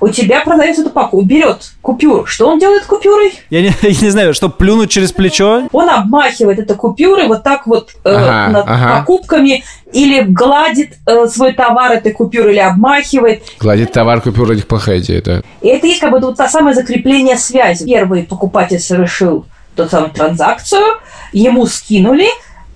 у 0.01 0.09
тебя 0.09 0.41
продавец 0.41 0.79
эту 0.79 0.89
паку 0.89 1.21
берет 1.21 1.71
купюру. 1.81 2.25
Что 2.25 2.49
он 2.49 2.59
делает 2.59 2.85
купюрой? 2.85 3.33
Я 3.49 3.61
не, 3.61 3.67
я 3.81 3.89
не 3.89 4.09
знаю, 4.09 4.33
что 4.33 4.49
плюнуть 4.49 4.89
через 4.89 5.11
плечо? 5.11 5.67
Он 5.71 5.89
обмахивает 5.89 6.59
это 6.59 6.75
купюрой 6.75 7.27
вот 7.27 7.43
так 7.43 7.67
вот 7.67 7.91
э, 8.03 8.13
ага, 8.13 8.51
над 8.51 8.67
ага. 8.67 8.99
покупками 8.99 9.63
или 9.91 10.21
гладит 10.21 10.97
э, 11.05 11.27
свой 11.27 11.53
товар 11.53 11.93
этой 11.93 12.11
купюрой 12.11 12.53
или 12.53 12.59
обмахивает. 12.59 13.43
Гладит 13.59 13.91
товар 13.91 14.21
купюрой– 14.21 14.57
это 14.57 14.67
плохая 14.67 14.99
идея, 14.99 15.21
да. 15.21 15.41
И 15.61 15.67
это 15.67 15.87
есть 15.87 15.99
как 15.99 16.11
бы 16.11 16.19
вот 16.19 16.37
та 16.37 16.47
самое 16.47 16.75
закрепление 16.75 17.37
связи. 17.37 17.85
Первый 17.85 18.23
покупатель 18.23 18.79
совершил 18.79 19.45
ту 19.75 19.87
самую 19.87 20.11
транзакцию, 20.11 20.99
ему 21.33 21.65
скинули, 21.65 22.27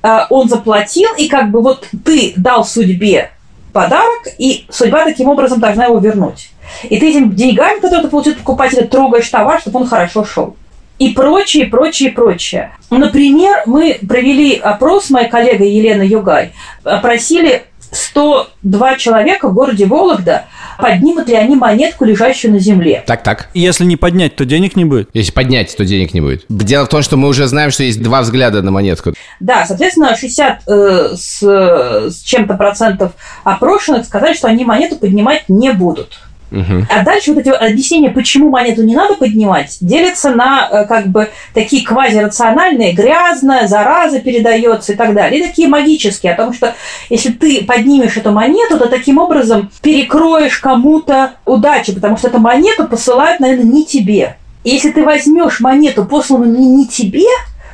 э, 0.03 0.19
он 0.29 0.49
заплатил, 0.49 1.09
и 1.17 1.27
как 1.27 1.49
бы 1.51 1.61
вот 1.61 1.87
ты 2.05 2.33
дал 2.35 2.65
судьбе 2.65 3.31
подарок, 3.73 4.27
и 4.37 4.65
судьба 4.69 5.05
таким 5.05 5.29
образом 5.29 5.59
должна 5.59 5.85
его 5.85 5.99
вернуть. 5.99 6.51
И 6.83 6.99
ты 6.99 7.09
этим 7.09 7.35
деньгами, 7.35 7.79
которые 7.79 8.03
ты 8.03 8.09
получил 8.09 8.33
от 8.33 8.39
покупателя, 8.39 8.85
трогаешь 8.85 9.29
товар, 9.29 9.59
чтобы 9.61 9.81
он 9.81 9.87
хорошо 9.87 10.25
шел. 10.25 10.55
И 10.99 11.09
прочее, 11.09 11.65
прочее, 11.67 12.11
прочее. 12.11 12.71
Например, 12.89 13.63
мы 13.65 13.99
провели 14.07 14.55
опрос, 14.55 15.09
моя 15.09 15.29
коллега 15.29 15.63
Елена 15.63 16.01
Югай, 16.01 16.51
опросили 16.83 17.63
102 17.91 18.97
человека 18.97 19.47
в 19.47 19.53
городе 19.53 19.85
Вологда, 19.85 20.45
поднимут 20.77 21.27
ли 21.27 21.35
они 21.35 21.55
монетку, 21.55 22.05
лежащую 22.05 22.53
на 22.53 22.59
земле. 22.59 23.03
Так, 23.05 23.23
так. 23.23 23.49
Если 23.53 23.85
не 23.85 23.95
поднять, 23.95 24.35
то 24.35 24.45
денег 24.45 24.75
не 24.75 24.85
будет. 24.85 25.09
Если 25.13 25.31
поднять, 25.31 25.75
то 25.75 25.85
денег 25.85 26.13
не 26.13 26.21
будет. 26.21 26.45
Дело 26.49 26.85
в 26.85 26.89
том, 26.89 27.01
что 27.01 27.17
мы 27.17 27.27
уже 27.27 27.47
знаем, 27.47 27.71
что 27.71 27.83
есть 27.83 28.01
два 28.01 28.21
взгляда 28.21 28.61
на 28.61 28.71
монетку. 28.71 29.13
Да, 29.39 29.65
соответственно, 29.65 30.15
60 30.15 30.63
э, 30.67 31.09
с, 31.15 31.41
с 31.41 32.21
чем-то 32.21 32.55
процентов 32.55 33.13
опрошенных 33.43 34.05
сказали, 34.05 34.33
что 34.33 34.47
они 34.47 34.65
монету 34.65 34.97
поднимать 34.97 35.45
не 35.47 35.71
будут. 35.71 36.19
Угу. 36.51 36.85
А 36.89 37.03
дальше 37.03 37.33
вот 37.33 37.41
эти 37.41 37.49
объяснения, 37.49 38.09
почему 38.09 38.49
монету 38.49 38.83
не 38.83 38.95
надо 38.95 39.15
поднимать, 39.15 39.77
делятся 39.81 40.31
на 40.31 40.67
э, 40.69 40.85
как 40.85 41.07
бы 41.07 41.29
такие 41.53 41.85
квазирациональные, 41.85 42.93
грязная, 42.93 43.67
зараза 43.67 44.19
передается 44.19 44.93
и 44.93 44.95
так 44.95 45.13
далее. 45.13 45.39
И 45.39 45.47
такие 45.47 45.67
магические, 45.67 46.33
о 46.33 46.37
том, 46.37 46.53
что 46.53 46.75
если 47.09 47.31
ты 47.31 47.63
поднимешь 47.63 48.17
эту 48.17 48.31
монету, 48.31 48.79
то 48.79 48.87
таким 48.87 49.19
образом 49.19 49.71
перекроешь 49.81 50.59
кому-то 50.59 51.33
удачу, 51.45 51.93
потому 51.93 52.17
что 52.17 52.29
эту 52.29 52.39
монету 52.39 52.87
посылают, 52.87 53.39
наверное, 53.39 53.65
не 53.65 53.85
тебе. 53.85 54.37
И 54.63 54.71
если 54.71 54.91
ты 54.91 55.03
возьмешь 55.03 55.59
монету, 55.59 56.05
посланную 56.05 56.51
не 56.51 56.87
тебе, 56.87 57.25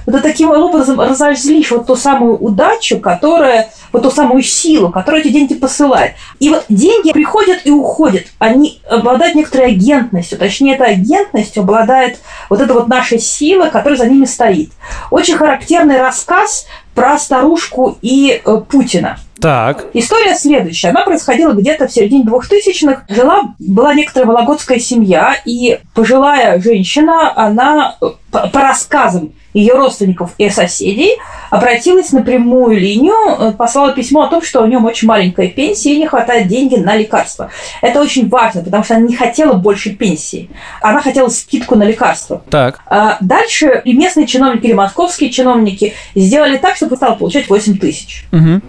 то 0.06 0.12
ты 0.12 0.20
таким 0.20 0.52
образом 0.52 1.00
разозлишь 1.00 1.72
вот 1.72 1.88
ту 1.88 1.96
самую 1.96 2.38
удачу, 2.38 3.00
которая 3.00 3.70
вот 3.92 4.04
ту 4.04 4.12
самую 4.12 4.44
силу, 4.44 4.92
которую 4.92 5.22
эти 5.22 5.30
деньги 5.30 5.54
посылают. 5.56 6.14
И 6.40 6.50
вот 6.50 6.66
деньги 6.70 7.12
приходят 7.12 7.62
и 7.66 7.72
уходят. 7.72 8.26
Они 8.40 8.82
обладают 8.90 9.36
некоторой 9.36 9.68
агентностью. 9.68 10.38
Точнее, 10.38 10.76
эта 10.76 10.86
агентностью 10.86 11.64
обладает 11.64 12.20
вот 12.50 12.62
эта 12.62 12.74
вот 12.74 12.88
наша 12.88 13.18
сила, 13.18 13.70
которая 13.70 13.98
за 13.98 14.08
ними 14.08 14.26
стоит. 14.26 14.72
Очень 15.12 15.36
характерный 15.36 16.00
рассказ 16.00 16.66
про 16.94 17.18
старушку 17.18 17.98
и 18.02 18.42
э, 18.44 18.62
Путина. 18.70 19.18
Так. 19.40 19.86
История 19.94 20.34
следующая. 20.34 20.90
Она 20.90 21.04
происходила 21.04 21.52
где-то 21.52 21.88
в 21.88 21.92
середине 21.92 22.24
двухтысячных. 22.24 23.04
Жила, 23.10 23.54
была 23.60 23.94
некоторая 23.94 24.28
вологодская 24.28 24.80
семья, 24.80 25.36
и 25.46 25.80
пожилая 25.94 26.60
женщина, 26.62 27.34
она 27.36 27.98
э, 28.02 28.06
по, 28.52 28.62
рассказам 28.62 29.34
ее 29.54 29.74
родственников 29.74 30.32
и 30.38 30.50
соседей, 30.50 31.18
обратилась 31.50 32.12
на 32.12 32.22
прямую 32.22 32.78
линию, 32.78 33.16
э, 33.40 33.52
послала 33.54 33.94
письмо 33.94 34.24
о 34.24 34.28
том, 34.28 34.42
что 34.42 34.62
у 34.62 34.68
нее 34.68 34.80
очень 34.80 35.08
маленькая 35.08 35.48
пенсия 35.48 35.94
и 35.94 36.00
не 36.00 36.08
хватает 36.08 36.48
денег 36.48 36.84
на 36.86 36.96
лекарства. 36.96 37.50
Это 37.82 38.02
очень 38.02 38.28
важно, 38.28 38.64
потому 38.64 38.84
что 38.84 38.96
она 38.96 39.08
не 39.08 39.16
хотела 39.16 39.54
больше 39.54 39.92
пенсии. 39.92 40.50
Она 40.82 41.02
хотела 41.02 41.30
скидку 41.30 41.76
на 41.76 41.84
лекарства. 41.84 42.44
Так. 42.50 42.82
А 42.88 43.18
дальше 43.22 43.82
и 43.86 43.94
местные 43.94 44.28
чиновники, 44.28 44.66
или 44.66 44.74
московские 44.74 45.30
чиновники 45.30 45.94
сделали 46.16 46.58
так, 46.58 46.76
чтобы 46.76 46.98
стала 46.98 47.16
получать 47.16 47.50
8 47.50 47.78
тысяч. 47.78 48.26
Угу. 48.34 48.62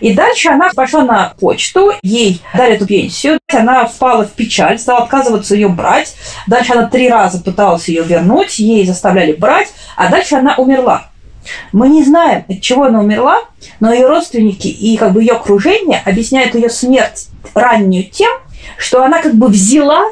И 0.00 0.14
дальше 0.14 0.48
она 0.48 0.70
пошла 0.74 1.02
на 1.02 1.32
почту, 1.40 1.92
ей 2.02 2.40
дали 2.54 2.74
эту 2.74 2.86
пенсию, 2.86 3.38
она 3.52 3.86
впала 3.86 4.24
в 4.24 4.32
печаль, 4.32 4.78
стала 4.78 5.04
отказываться 5.04 5.54
ее 5.54 5.68
брать. 5.68 6.14
Дальше 6.46 6.72
она 6.72 6.86
три 6.86 7.08
раза 7.08 7.40
пыталась 7.40 7.88
ее 7.88 8.02
вернуть, 8.02 8.58
ей 8.58 8.84
заставляли 9.00 9.32
брать, 9.32 9.68
а 9.96 10.08
дальше 10.08 10.36
она 10.36 10.54
умерла. 10.56 11.06
Мы 11.72 11.88
не 11.88 12.04
знаем, 12.04 12.44
от 12.48 12.60
чего 12.60 12.84
она 12.84 13.00
умерла, 13.00 13.38
но 13.80 13.92
ее 13.92 14.06
родственники 14.06 14.68
и 14.68 14.96
как 14.98 15.12
бы 15.12 15.22
ее 15.22 15.32
окружение 15.32 16.02
объясняют 16.04 16.54
ее 16.54 16.68
смерть 16.68 17.28
раннюю 17.54 18.04
тем, 18.04 18.30
что 18.76 19.02
она 19.02 19.22
как 19.22 19.34
бы 19.34 19.48
взяла 19.48 20.02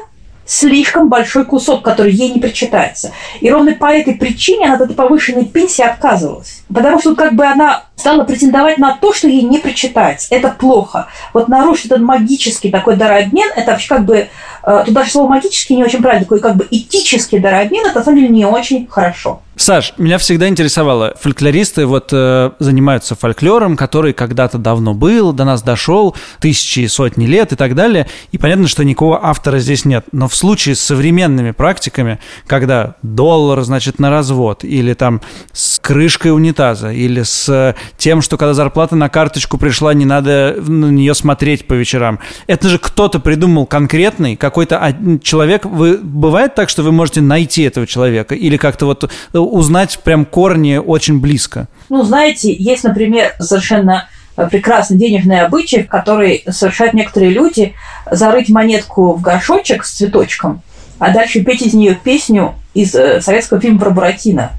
слишком 0.47 1.07
большой 1.07 1.45
кусок, 1.45 1.83
который 1.83 2.11
ей 2.11 2.33
не 2.33 2.39
причитается. 2.39 3.11
И 3.41 3.51
ровно 3.51 3.73
по 3.75 3.93
этой 3.93 4.15
причине 4.15 4.65
она 4.65 4.75
от 4.75 4.81
этой 4.81 4.95
повышенной 4.95 5.45
пенсии 5.45 5.83
отказывалась. 5.83 6.58
Потому 6.73 6.99
что 6.99 7.15
как 7.15 7.33
бы 7.33 7.45
она 7.45 7.83
стала 7.99 8.23
претендовать 8.23 8.77
на 8.77 8.95
то, 8.95 9.13
что 9.13 9.27
ей 9.27 9.43
не 9.43 9.59
причитается. 9.59 10.27
Это 10.33 10.49
плохо. 10.49 11.07
Вот 11.33 11.47
нарушить 11.47 11.87
этот 11.87 12.01
магический 12.01 12.71
такой 12.71 12.95
дарообмен, 12.95 13.49
это 13.55 13.71
вообще 13.71 13.89
как 13.89 14.05
бы, 14.05 14.29
э, 14.63 14.83
тут 14.85 14.93
даже 14.93 15.11
слово 15.11 15.29
магический 15.29 15.75
не 15.75 15.83
очень 15.83 16.01
правильно, 16.01 16.25
такой 16.25 16.39
как 16.39 16.55
бы 16.55 16.67
этический 16.71 17.39
дарообмен, 17.39 17.85
это 17.85 17.99
на 17.99 18.03
самом 18.03 18.19
деле 18.19 18.29
не 18.29 18.45
очень 18.45 18.87
хорошо. 18.87 19.41
Саш, 19.57 19.93
меня 19.97 20.17
всегда 20.17 20.47
интересовало, 20.47 21.15
фольклористы 21.19 21.85
вот 21.85 22.11
э, 22.13 22.51
занимаются 22.59 23.15
фольклором, 23.15 23.75
который 23.75 24.13
когда-то 24.13 24.57
давно 24.57 24.93
был, 24.93 25.33
до 25.33 25.43
нас 25.43 25.61
дошел, 25.61 26.15
тысячи 26.39 26.87
сотни 26.87 27.25
лет 27.25 27.51
и 27.51 27.57
так 27.57 27.75
далее, 27.75 28.07
и 28.31 28.37
понятно, 28.37 28.69
что 28.69 28.85
никакого 28.85 29.19
автора 29.21 29.59
здесь 29.59 29.83
нет. 29.83 30.05
Но 30.13 30.29
в 30.29 30.35
случае 30.35 30.75
с 30.75 30.79
современными 30.79 31.51
практиками, 31.51 32.19
когда 32.47 32.95
доллар, 33.01 33.61
значит, 33.63 33.99
на 33.99 34.09
развод, 34.09 34.63
или 34.63 34.93
там 34.93 35.19
с 35.51 35.77
крышкой 35.79 36.31
унитаза, 36.33 36.58
или 36.59 37.23
с 37.23 37.75
тем, 37.97 38.21
что 38.21 38.37
когда 38.37 38.53
зарплата 38.53 38.95
на 38.95 39.09
карточку 39.09 39.57
пришла, 39.57 39.93
не 39.93 40.05
надо 40.05 40.55
на 40.59 40.87
нее 40.87 41.13
смотреть 41.15 41.67
по 41.67 41.73
вечерам. 41.73 42.19
Это 42.47 42.69
же 42.69 42.77
кто-то 42.77 43.19
придумал 43.19 43.65
конкретный, 43.65 44.35
какой-то 44.35 44.95
человек. 45.23 45.65
Вы, 45.65 45.97
бывает 45.97 46.55
так, 46.55 46.69
что 46.69 46.83
вы 46.83 46.91
можете 46.91 47.21
найти 47.21 47.63
этого 47.63 47.87
человека 47.87 48.35
или 48.35 48.57
как-то 48.57 48.85
вот 48.85 49.11
узнать 49.33 49.99
прям 50.03 50.25
корни 50.25 50.77
очень 50.77 51.19
близко? 51.19 51.67
Ну, 51.89 52.03
знаете, 52.03 52.53
есть, 52.53 52.83
например, 52.83 53.33
совершенно 53.39 54.07
прекрасный 54.51 54.97
денежный 54.97 55.41
обычай, 55.41 55.83
который 55.83 56.43
совершают 56.49 56.93
некоторые 56.93 57.31
люди, 57.31 57.73
зарыть 58.09 58.49
монетку 58.49 59.13
в 59.13 59.21
горшочек 59.21 59.83
с 59.83 59.91
цветочком, 59.91 60.61
а 60.97 61.11
дальше 61.11 61.43
петь 61.43 61.61
из 61.61 61.73
нее 61.73 61.99
песню 62.01 62.55
из 62.73 62.93
э, 62.95 63.21
советского 63.21 63.59
фильма 63.59 63.79
про 63.79 63.89
Буратино. 63.89 64.51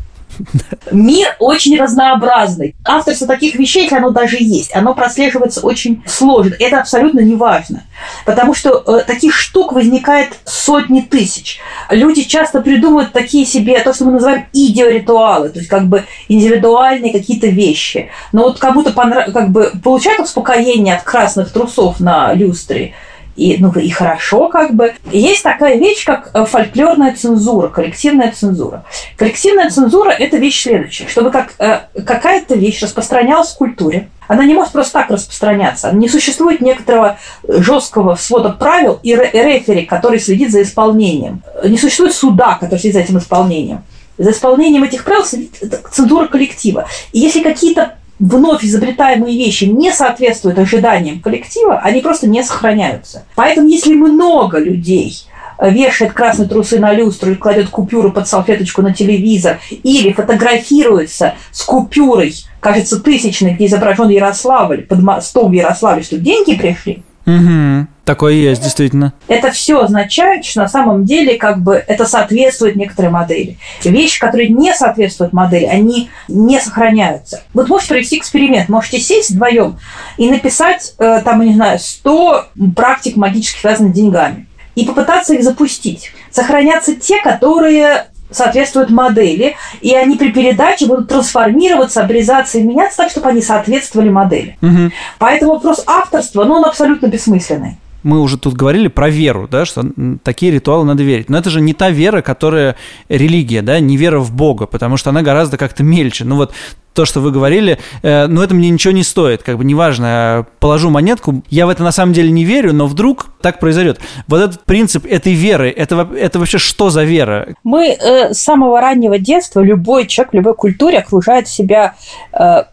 Мир 0.91 1.37
очень 1.39 1.79
разнообразный. 1.79 2.75
Авторство 2.85 3.27
таких 3.27 3.55
вещей, 3.55 3.85
если 3.85 3.97
оно 3.97 4.11
даже 4.11 4.37
есть, 4.39 4.75
оно 4.75 4.95
прослеживается 4.95 5.61
очень 5.61 6.03
сложно. 6.07 6.55
Это 6.59 6.81
абсолютно 6.81 7.21
не 7.21 7.35
важно. 7.35 7.85
Потому 8.25 8.55
что 8.55 8.83
э, 8.87 9.05
таких 9.05 9.35
штук 9.35 9.73
возникает 9.73 10.39
сотни 10.45 11.01
тысяч. 11.01 11.61
Люди 11.91 12.23
часто 12.23 12.61
придумывают 12.61 13.13
такие 13.13 13.45
себе, 13.45 13.81
то, 13.81 13.93
что 13.93 14.05
мы 14.07 14.13
называем 14.13 14.47
идиоритуалы, 14.53 15.51
то 15.51 15.59
есть 15.59 15.69
как 15.69 15.87
бы 15.87 16.05
индивидуальные 16.29 17.13
какие-то 17.13 17.49
вещи. 17.49 18.11
Но 18.33 18.45
вот 18.45 18.59
кому-то 18.59 18.93
понрав... 18.93 19.33
как 19.33 19.51
бы 19.51 19.73
получают 19.83 20.21
успокоение 20.21 20.97
от 20.97 21.03
красных 21.03 21.53
трусов 21.53 22.01
на 22.01 22.33
люстре, 22.33 22.95
и, 23.41 23.57
ну, 23.59 23.73
и 23.73 23.89
хорошо 23.89 24.49
как 24.49 24.75
бы. 24.75 24.93
есть 25.11 25.43
такая 25.43 25.77
вещь, 25.77 26.05
как 26.05 26.31
э, 26.35 26.45
фольклорная 26.45 27.15
цензура, 27.15 27.69
коллективная 27.69 28.33
цензура. 28.33 28.85
Коллективная 29.17 29.71
цензура– 29.71 30.11
это 30.19 30.37
вещь 30.37 30.63
следующая. 30.63 31.09
Чтобы 31.09 31.31
как, 31.31 31.55
э, 31.59 31.81
какая-то 32.05 32.55
вещь 32.55 32.83
распространялась 32.83 33.49
в 33.49 33.57
культуре, 33.57 34.11
она 34.29 34.45
не 34.45 34.53
может 34.53 34.73
просто 34.73 34.93
так 34.93 35.11
распространяться. 35.11 35.91
Не 35.91 36.07
существует 36.07 36.61
некоторого 36.61 37.17
жесткого 37.49 38.15
свода 38.17 38.51
правил 38.51 39.01
и 39.03 39.15
рефери, 39.15 39.87
который 39.87 40.21
следит 40.21 40.53
за 40.53 40.61
исполнением. 40.61 41.43
Не 41.65 41.79
существует 41.79 42.15
суда, 42.15 42.59
который 42.61 42.79
следит 42.79 42.97
за 42.97 43.01
этим 43.01 43.17
исполнением. 43.17 43.85
За 44.19 44.33
исполнением 44.33 44.85
этих 44.85 45.03
правил 45.03 45.25
следит 45.25 45.57
цензура 45.91 46.27
коллектива. 46.27 46.87
И 47.13 47.21
если 47.21 47.43
какие-то 47.43 47.95
вновь 48.21 48.65
изобретаемые 48.65 49.37
вещи 49.37 49.65
не 49.65 49.93
соответствуют 49.93 50.59
ожиданиям 50.59 51.21
коллектива, 51.21 51.81
они 51.83 52.01
просто 52.01 52.29
не 52.29 52.45
сохраняются. 52.45 53.25
Поэтому 53.35 53.67
если 53.67 53.95
много 53.95 54.59
людей 54.59 55.25
вешает 55.61 56.13
красные 56.13 56.49
трусы 56.49 56.79
на 56.79 56.93
люстру 56.93 57.33
и 57.33 57.35
кладет 57.35 57.69
купюру 57.69 58.13
под 58.13 58.29
салфеточку 58.29 58.83
на 58.83 58.95
телевизор, 58.95 59.59
или 59.83 60.13
фотографируется 60.13 61.35
с 61.51 61.63
купюрой, 61.63 62.35
кажется, 62.61 63.01
тысячной, 63.01 63.55
где 63.55 63.67
изображен 63.67 64.09
Ярославль, 64.09 64.83
под 64.83 65.03
мостом 65.03 65.51
в 65.51 65.55
Ярославле, 65.55 66.03
что 66.03 66.19
деньги 66.19 66.55
пришли, 66.55 67.03
Угу. 67.27 67.87
Такое 68.11 68.35
есть, 68.35 68.61
действительно. 68.61 69.13
Это 69.29 69.53
все 69.53 69.81
означает, 69.81 70.45
что 70.45 70.63
на 70.63 70.69
самом 70.69 71.05
деле 71.05 71.37
как 71.37 71.63
бы 71.63 71.77
это 71.87 72.07
соответствует 72.07 72.75
некоторой 72.75 73.13
модели. 73.13 73.57
Вещи, 73.85 74.19
которые 74.19 74.49
не 74.49 74.75
соответствуют 74.75 75.33
модели, 75.33 75.67
они 75.67 76.11
не 76.27 76.59
сохраняются. 76.59 77.45
Вот 77.55 77.69
можете 77.69 77.91
провести 77.91 78.19
эксперимент, 78.19 78.69
можете 78.69 78.99
сесть 78.99 79.31
вдвоем 79.31 79.79
и 80.17 80.29
написать, 80.29 80.95
э, 80.99 81.21
там, 81.25 81.41
не 81.43 81.55
знаю, 81.55 81.79
100 81.79 82.47
практик 82.75 83.15
магических 83.15 83.61
связанных 83.61 83.93
с 83.93 83.97
деньгами 83.97 84.49
и 84.75 84.85
попытаться 84.85 85.35
их 85.35 85.45
запустить. 85.45 86.11
Сохранятся 86.33 86.97
те, 86.97 87.23
которые 87.23 88.07
соответствуют 88.33 88.91
модели, 88.91 89.55
и 89.83 89.95
они 89.95 90.17
при 90.17 90.33
передаче 90.33 90.87
будут 90.87 91.07
трансформироваться, 91.07 92.03
обрезаться 92.03 92.59
и 92.59 92.63
меняться 92.63 92.97
так, 92.97 93.13
чтобы 93.13 93.29
они 93.29 93.41
соответствовали 93.41 94.09
модели. 94.09 94.59
Угу. 94.63 94.91
Поэтому 95.21 95.53
вопрос 95.53 95.85
авторства, 95.87 96.43
ну, 96.43 96.55
он 96.55 96.65
абсолютно 96.65 97.07
бессмысленный 97.07 97.79
мы 98.03 98.21
уже 98.21 98.39
тут 98.39 98.55
говорили 98.55 98.89
про 98.89 99.09
веру, 99.09 99.49
да, 99.51 99.65
что 99.65 99.85
такие 100.23 100.53
ритуалы 100.53 100.85
надо 100.85 101.03
верить. 101.03 101.29
Но 101.29 101.39
это 101.39 101.51
же 101.51 101.61
не 101.61 101.75
та 101.75 101.91
вера, 101.91 102.23
которая 102.23 102.77
религия, 103.09 103.63
да, 103.63 103.81
не 103.81 103.97
вера 103.97 104.21
в 104.21 104.33
Бога, 104.33 104.67
потому 104.67 104.97
что 104.97 105.11
она 105.11 105.23
гораздо 105.23 105.57
как-то 105.57 105.83
мельче. 105.83 106.25
Ну 106.25 106.37
вот 106.37 106.53
то, 106.95 107.05
что 107.05 107.21
вы 107.21 107.31
говорили, 107.31 107.79
э, 108.03 108.27
ну 108.27 108.43
это 108.43 108.55
мне 108.55 108.69
ничего 108.71 108.93
не 108.93 109.05
стоит, 109.05 109.43
как 109.43 109.59
бы 109.59 109.65
неважно, 109.65 110.47
положу 110.59 110.91
монетку, 110.91 111.43
я 111.49 111.67
в 111.67 111.69
это 111.69 111.83
на 111.83 111.93
самом 111.93 112.13
деле 112.13 112.31
не 112.31 112.45
верю, 112.45 112.73
но 112.75 112.87
вдруг 112.87 113.27
так 113.41 113.61
произойдет. 113.61 114.01
Вот 114.27 114.41
этот 114.41 114.65
принцип 114.65 115.07
этой 115.07 115.35
веры, 115.35 115.71
это, 115.71 116.09
это 116.17 116.39
вообще 116.39 116.59
что 116.59 116.91
за 116.91 117.05
вера? 117.05 117.55
Мы 117.63 117.91
э, 117.91 118.35
с 118.35 118.39
самого 118.39 118.81
раннего 118.81 119.19
детства, 119.19 119.61
любой 119.61 120.07
человек 120.07 120.33
в 120.33 120.37
любой 120.37 120.55
культуре 120.55 120.99
окружает 120.99 121.49
себя 121.49 121.95
э, 122.33 122.65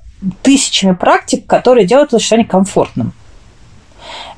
тысячами 0.42 0.94
практик, 0.94 1.46
которые 1.46 1.86
делают 1.86 2.12
сочетание 2.12 2.48
комфортным. 2.48 3.14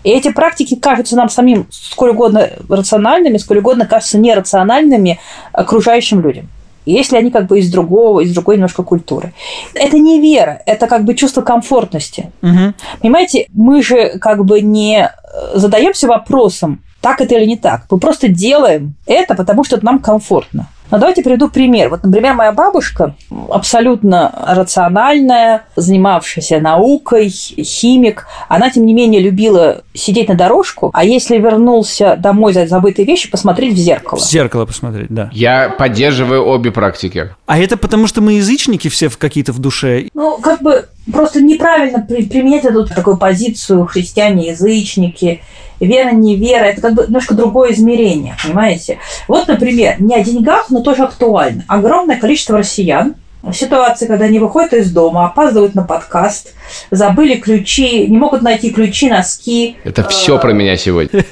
И 0.04 0.10
эти 0.10 0.32
практики 0.32 0.76
кажутся 0.76 1.16
нам 1.16 1.30
самим 1.30 1.68
сколь 1.72 2.12
угодно 2.12 2.50
рациональными, 2.70 3.38
сколь 3.38 3.60
угодно 3.60 3.86
кажутся 3.86 4.18
нерациональными 4.18 5.20
окружающим 5.52 6.22
людям 6.22 6.50
если 6.86 7.18
они 7.18 7.30
как 7.30 7.48
бы 7.48 7.60
из 7.60 7.72
другого, 7.72 8.22
из 8.22 8.34
другой 8.34 8.56
немножко 8.56 8.84
культуры. 8.84 9.34
Это 9.74 10.00
не 10.00 10.20
вера, 10.20 10.62
это 10.66 10.88
как 10.88 11.04
бы 11.04 11.14
чувство 11.14 11.42
комфортности. 11.42 12.32
Угу. 12.42 12.74
Понимаете, 13.02 13.48
мы 13.54 13.84
же 13.84 14.18
как 14.20 14.44
бы 14.44 14.62
не 14.62 15.04
э, 15.04 15.10
задаемся 15.54 16.08
вопросом, 16.08 16.82
так 17.02 17.22
это 17.22 17.36
или 17.36 17.46
не 17.46 17.58
так. 17.58 17.86
Мы 17.90 18.00
просто 18.00 18.28
делаем 18.28 18.96
это, 19.06 19.36
потому 19.36 19.64
что 19.64 19.76
это 19.76 19.86
нам 19.86 20.00
комфортно. 20.00 20.68
Но 20.92 20.98
давайте 20.98 21.22
приведу 21.22 21.50
пример. 21.50 21.90
Вот, 21.90 22.04
например, 22.04 22.34
моя 22.34 22.52
бабушка 22.52 23.16
абсолютно 23.50 24.34
рациональная, 24.48 25.64
занимавшаяся 25.76 26.60
наукой, 26.60 27.30
химик. 27.30 28.26
Она, 28.48 28.70
тем 28.70 28.86
не 28.86 28.94
менее, 28.94 29.22
любила 29.22 29.84
сидеть 29.94 30.30
на 30.30 30.36
дорожку, 30.36 30.90
а 30.94 31.04
если 31.04 31.38
вернулся 31.38 32.16
домой 32.18 32.54
за 32.54 32.68
забытые 32.68 33.06
вещи, 33.06 33.30
посмотреть 33.30 33.74
в 33.74 33.78
зеркало. 33.78 34.20
В 34.20 34.24
зеркало 34.24 34.66
посмотреть, 34.66 35.10
да. 35.10 35.30
Я 35.32 35.70
поддерживаю 35.70 36.46
обе 36.46 36.72
практики. 36.72 37.30
А 37.46 37.60
это 37.60 37.78
потому, 37.78 38.08
что 38.08 38.22
мы 38.22 38.34
язычники 38.34 38.88
все 38.88 39.10
какие-то 39.10 39.52
в 39.52 39.60
душе? 39.60 40.08
Ну, 40.14 40.38
как 40.38 40.62
бы 40.62 40.86
просто 41.12 41.42
неправильно 41.42 42.00
применять 42.02 42.66
эту 42.66 42.86
такую 42.86 43.18
позицию 43.18 43.86
христиане-язычники 43.86 45.42
вера, 45.80 46.12
не 46.12 46.36
вера, 46.36 46.66
это 46.66 46.82
как 46.82 46.94
бы 46.94 47.04
немножко 47.04 47.34
другое 47.34 47.74
измерение, 47.74 48.36
понимаете? 48.44 49.00
Вот, 49.28 49.48
например, 49.48 50.02
не 50.02 50.16
о 50.16 50.24
деньгах, 50.24 50.70
но 50.70 50.82
тоже 50.82 51.04
актуально. 51.04 51.64
Огромное 51.68 52.18
количество 52.18 52.58
россиян 52.58 53.16
в 53.42 53.54
ситуации, 53.54 54.06
когда 54.06 54.26
они 54.26 54.40
выходят 54.40 54.74
из 54.74 54.92
дома, 54.92 55.26
опаздывают 55.26 55.74
на 55.74 55.84
подкаст, 55.84 56.54
забыли 56.92 57.36
ключи, 57.36 58.08
не 58.08 58.18
могут 58.18 58.42
найти 58.42 58.70
ключи, 58.70 59.10
носки. 59.10 59.78
Это 59.84 60.08
все 60.10 60.38
про 60.40 60.52
меня 60.52 60.76
сегодня. 60.76 61.24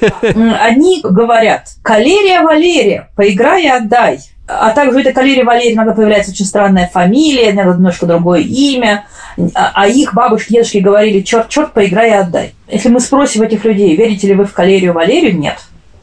Они 0.60 1.00
говорят, 1.02 1.68
Калерия 1.82 2.40
Валерия, 2.40 3.10
поиграй 3.14 3.64
и 3.64 3.68
отдай. 3.68 4.20
А 4.48 4.70
также 4.70 4.96
у 4.96 5.00
этой 5.00 5.12
Калерии 5.12 5.42
Валерии 5.42 5.74
иногда 5.74 5.92
появляется 5.92 6.32
очень 6.32 6.46
странная 6.46 6.88
фамилия, 6.90 7.50
иногда 7.50 7.74
немножко 7.74 8.06
другое 8.06 8.40
имя. 8.40 9.04
А, 9.54 9.72
а 9.74 9.86
их 9.86 10.14
бабушки, 10.14 10.54
дедушки 10.54 10.78
говорили, 10.78 11.20
черт, 11.20 11.48
черт, 11.48 11.72
поиграй 11.74 12.10
и 12.10 12.14
отдай. 12.14 12.54
Если 12.66 12.88
мы 12.88 13.00
спросим 13.00 13.42
этих 13.42 13.64
людей, 13.64 13.94
верите 13.94 14.26
ли 14.26 14.34
вы 14.34 14.46
в 14.46 14.52
Калерию 14.54 14.94
Валерию, 14.94 15.38
нет. 15.38 15.58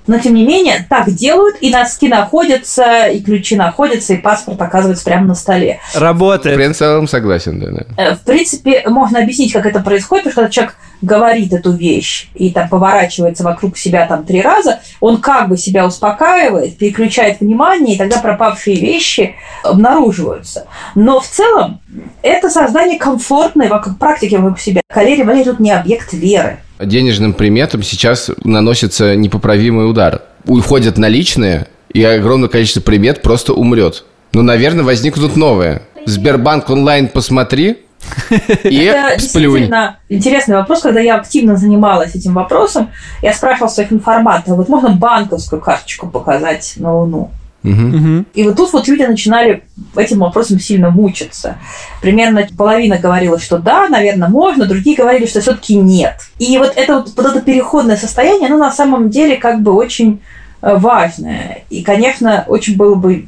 Но, 0.08 0.20
тем 0.20 0.36
не 0.36 0.46
менее, 0.46 0.86
так 0.88 1.10
делают, 1.10 1.58
и 1.62 1.72
носки 1.72 2.08
находятся, 2.08 3.08
и 3.08 3.22
ключи 3.22 3.56
находятся, 3.56 4.14
и 4.14 4.18
паспорт 4.18 4.62
оказывается 4.62 5.04
прямо 5.04 5.26
на 5.26 5.36
столе. 5.36 5.80
Работает. 5.96 6.60
В 6.60 6.78
целом 6.78 7.08
согласен, 7.08 7.60
да, 7.60 7.72
да. 7.72 7.86
Э, 7.98 8.16
в 8.16 8.22
принципе, 8.22 8.84
можно 8.86 9.20
объяснить, 9.20 9.52
как 9.52 9.66
это 9.66 9.80
происходит, 9.80 10.26
потому 10.26 10.48
что 10.48 10.54
человек 10.54 10.76
говорит 11.06 11.54
эту 11.54 11.72
вещь 11.72 12.28
и 12.36 12.52
там 12.52 12.68
поворачивается 12.68 13.44
вокруг 13.44 13.78
себя 13.78 14.06
там 14.06 14.26
три 14.26 14.42
раза, 14.42 14.80
он 15.00 15.22
как 15.22 15.50
бы 15.50 15.58
себя 15.58 15.86
успокаивает, 15.86 16.78
переключает 16.78 17.40
внимание, 17.40 17.96
и 17.96 17.98
тогда 17.98 18.20
пропавшие 18.20 18.78
вещи 18.78 19.36
обнаруживаются. 19.64 20.68
Но 20.96 21.20
в 21.20 21.28
целом 21.28 21.80
это 22.22 22.50
создание 22.50 23.00
комфортной 23.00 23.68
вокруг 23.68 23.98
практики 23.98 24.36
вокруг 24.36 24.60
себя. 24.60 24.82
Калерия 24.92 25.24
Валерий 25.24 25.46
тут 25.46 25.60
не 25.60 25.72
объект 25.72 26.14
веры. 26.14 26.60
Денежным 26.80 27.34
приметам 27.34 27.84
сейчас 27.84 28.30
наносится 28.44 29.16
непоправимый 29.16 29.90
удар. 29.90 30.24
Уходят 30.46 30.98
наличные, 30.98 31.68
и 31.94 32.04
огромное 32.04 32.50
количество 32.50 32.82
примет 32.82 33.22
просто 33.22 33.54
умрет. 33.54 34.04
Ну, 34.34 34.42
наверное, 34.42 34.84
возникнут 34.84 35.38
новые. 35.38 35.84
Сбербанк 36.06 36.70
онлайн 36.70 37.08
посмотри, 37.08 37.78
и 38.64 38.84
Это 38.84 39.16
действительно 39.18 39.98
интересный 40.10 40.56
вопрос. 40.56 40.82
Когда 40.82 41.00
я 41.00 41.16
активно 41.16 41.56
занималась 41.56 42.16
этим 42.16 42.34
вопросом, 42.34 42.92
я 43.22 43.34
спрашивала 43.34 43.70
своих 43.70 43.92
информаторов, 43.92 44.58
вот 44.58 44.70
можно 44.70 44.90
банковскую 44.92 45.62
карточку 45.62 46.08
показать 46.08 46.74
на 46.78 46.98
Луну? 46.98 47.32
Угу. 47.66 48.26
И 48.36 48.44
вот 48.44 48.56
тут 48.56 48.74
вот 48.74 48.88
люди 48.88 49.02
начинали 49.04 49.64
этим 49.96 50.20
вопросом 50.20 50.60
сильно 50.60 50.92
мучиться. 50.92 51.58
Примерно 52.02 52.48
половина 52.56 52.98
говорила, 53.00 53.40
что 53.40 53.58
да, 53.58 53.90
наверное, 53.90 54.30
можно, 54.30 54.68
другие 54.68 54.96
говорили, 54.96 55.26
что 55.26 55.42
все-таки 55.42 55.76
нет. 55.76 56.16
И 56.38 56.58
вот 56.60 56.74
это 56.76 56.98
вот, 56.98 57.14
вот 57.16 57.26
это 57.26 57.42
переходное 57.42 57.98
состояние, 57.98 58.48
оно 58.48 58.58
на 58.58 58.72
самом 58.72 59.10
деле 59.10 59.38
как 59.38 59.62
бы 59.62 59.74
очень 59.74 60.22
э, 60.62 60.76
важное. 60.76 61.64
И, 61.72 61.82
конечно, 61.82 62.46
очень 62.48 62.78
было 62.78 62.94
бы 62.94 63.28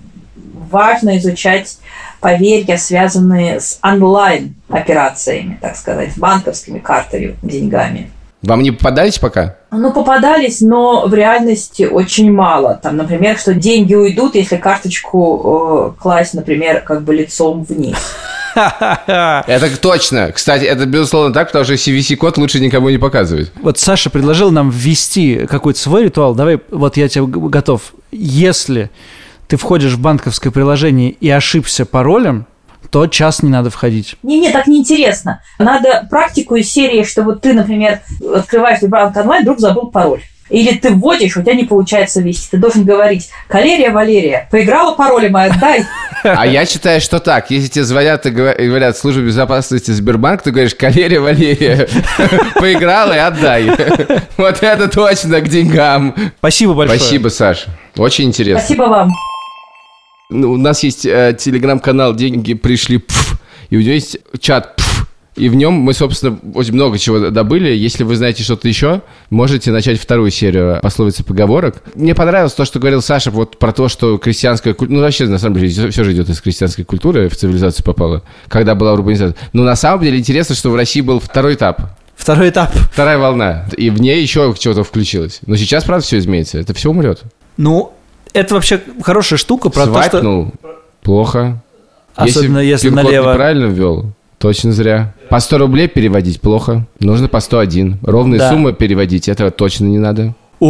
важно 0.69 1.17
изучать 1.17 1.79
поверья, 2.19 2.77
связанные 2.77 3.59
с 3.59 3.79
онлайн-операциями, 3.81 5.57
так 5.61 5.75
сказать, 5.75 6.13
с 6.13 6.17
банковскими 6.17 6.79
картами, 6.79 7.35
деньгами. 7.41 8.11
Вам 8.43 8.61
не 8.61 8.71
попадались 8.71 9.17
пока? 9.17 9.57
Ну, 9.71 9.91
попадались, 9.91 10.61
но 10.61 11.07
в 11.07 11.13
реальности 11.13 11.83
очень 11.83 12.31
мало. 12.31 12.79
Там, 12.81 12.95
например, 12.95 13.37
что 13.37 13.53
деньги 13.53 13.95
уйдут, 13.95 14.35
если 14.35 14.57
карточку 14.57 15.93
э, 15.97 16.01
класть, 16.01 16.33
например, 16.33 16.81
как 16.81 17.03
бы 17.03 17.15
лицом 17.15 17.63
вниз. 17.63 17.97
Это 18.55 19.77
точно. 19.79 20.31
Кстати, 20.31 20.63
это 20.63 20.85
безусловно 20.85 21.31
так, 21.31 21.47
потому 21.47 21.65
что 21.65 21.75
CVC-код 21.75 22.37
лучше 22.37 22.59
никому 22.59 22.89
не 22.89 22.97
показывать. 22.97 23.51
Вот 23.61 23.77
Саша 23.77 24.09
предложил 24.09 24.49
нам 24.49 24.71
ввести 24.71 25.45
какой-то 25.47 25.79
свой 25.79 26.05
ритуал. 26.05 26.33
Давай, 26.33 26.59
вот 26.71 26.97
я 26.97 27.07
тебе 27.07 27.25
готов. 27.25 27.93
Если 28.11 28.89
ты 29.47 29.57
входишь 29.57 29.93
в 29.93 29.99
банковское 29.99 30.51
приложение 30.51 31.11
и 31.11 31.29
ошибся 31.29 31.85
паролем, 31.85 32.45
то 32.89 33.07
час 33.07 33.43
не 33.43 33.49
надо 33.49 33.69
входить. 33.69 34.15
Не-не, 34.23 34.51
так 34.51 34.67
неинтересно. 34.67 35.41
Надо 35.59 36.07
практику 36.09 36.55
из 36.55 36.71
серии, 36.71 37.03
что 37.03 37.23
вот 37.23 37.41
ты, 37.41 37.53
например, 37.53 37.99
открываешь 38.33 38.79
Сбербанк 38.79 39.15
онлайн, 39.17 39.43
вдруг 39.43 39.59
забыл 39.59 39.87
пароль. 39.91 40.21
Или 40.49 40.77
ты 40.77 40.91
вводишь, 40.91 41.35
у 41.35 41.41
тебя 41.41 41.53
не 41.53 41.65
получается 41.65 42.21
ввести. 42.21 42.47
Ты 42.51 42.57
должен 42.57 42.85
говорить, 42.85 43.29
Калерия 43.49 43.91
Валерия, 43.91 44.47
поиграла 44.49 44.93
пароли 44.95 45.27
мои, 45.27 45.49
отдай. 45.49 45.85
А 46.23 46.47
я 46.47 46.65
считаю, 46.65 47.01
что 47.01 47.19
так. 47.19 47.51
Если 47.51 47.67
тебе 47.67 47.83
звонят 47.83 48.25
и 48.25 48.29
говорят, 48.29 48.97
служба 48.97 49.21
безопасности 49.21 49.91
Сбербанк, 49.91 50.43
ты 50.43 50.51
говоришь, 50.51 50.75
Калерия 50.75 51.19
Валерия, 51.19 51.89
поиграла 52.55 53.13
и 53.13 53.19
отдай. 53.19 53.69
Вот 54.37 54.63
это 54.63 54.87
точно 54.87 55.41
к 55.41 55.49
деньгам. 55.49 56.15
Спасибо 56.39 56.73
большое. 56.73 56.99
Спасибо, 56.99 57.27
Саша. 57.27 57.69
Очень 57.97 58.25
интересно. 58.25 58.59
Спасибо 58.59 58.83
вам. 58.83 59.11
Ну, 60.29 60.51
у 60.51 60.57
нас 60.57 60.83
есть 60.83 61.05
э, 61.05 61.37
телеграм-канал 61.39 62.13
«Деньги 62.13 62.53
пришли», 62.53 62.97
пф, 62.97 63.39
и 63.69 63.77
у 63.77 63.79
него 63.79 63.93
есть 63.93 64.17
чат 64.41 64.75
пф, 64.75 65.07
и 65.37 65.47
в 65.47 65.55
нем 65.55 65.75
мы, 65.75 65.93
собственно, 65.93 66.37
очень 66.53 66.73
много 66.73 66.99
чего 66.99 67.29
добыли. 67.29 67.69
Если 67.69 68.03
вы 68.03 68.17
знаете 68.17 68.43
что-то 68.43 68.67
еще, 68.67 69.03
можете 69.29 69.71
начать 69.71 70.01
вторую 70.01 70.29
серию 70.31 70.79
пословиц 70.81 71.21
и 71.21 71.23
поговорок. 71.23 71.81
Мне 71.95 72.13
понравилось 72.13 72.51
то, 72.51 72.65
что 72.65 72.79
говорил 72.79 73.01
Саша 73.01 73.31
вот 73.31 73.57
про 73.57 73.71
то, 73.71 73.87
что 73.87 74.17
крестьянская 74.17 74.73
культура... 74.73 74.97
Ну, 74.97 75.03
вообще, 75.03 75.27
на 75.27 75.37
самом 75.37 75.59
деле, 75.59 75.69
все 75.91 76.03
же 76.03 76.11
идет 76.11 76.27
из 76.27 76.41
крестьянской 76.41 76.83
культуры, 76.83 77.29
в 77.29 77.37
цивилизацию 77.37 77.85
попало, 77.85 78.23
когда 78.49 78.75
была 78.75 78.91
урбанизация. 78.91 79.37
Но 79.53 79.63
на 79.63 79.77
самом 79.77 80.03
деле 80.03 80.17
интересно, 80.17 80.55
что 80.55 80.71
в 80.71 80.75
России 80.75 80.99
был 80.99 81.21
второй 81.21 81.53
этап. 81.53 81.97
Второй 82.17 82.49
этап. 82.49 82.73
Вторая 82.91 83.17
волна. 83.17 83.65
И 83.77 83.89
в 83.89 84.01
ней 84.01 84.21
еще 84.21 84.53
чего-то 84.59 84.83
включилось. 84.83 85.39
Но 85.45 85.55
сейчас, 85.55 85.85
правда, 85.85 86.03
все 86.03 86.17
изменится. 86.17 86.57
Это 86.57 86.73
все 86.73 86.89
умрет. 86.89 87.21
Ну, 87.55 87.93
это 88.37 88.53
вообще 88.55 88.81
хорошая 89.01 89.37
штука 89.37 89.69
про 89.69 89.85
то, 89.85 90.01
что... 90.01 90.09
Свайпнул. 90.09 90.51
Плохо. 91.01 91.61
Особенно 92.15 92.59
если 92.59 92.89
пин-код 92.89 93.05
налево- 93.05 93.31
неправильно 93.33 93.65
ввел, 93.65 94.05
точно 94.39 94.71
зря. 94.71 95.13
По 95.29 95.39
100 95.39 95.57
рублей 95.59 95.87
переводить 95.87 96.41
плохо. 96.41 96.85
Нужно 96.99 97.27
по 97.27 97.39
101. 97.39 97.99
Ровные 98.01 98.39
Да. 98.39 98.49
суммы 98.49 98.73
переводить, 98.73 99.29
этого 99.29 99.51
точно 99.51 99.85
не 99.85 99.99
надо. 99.99 100.33
О, 100.59 100.65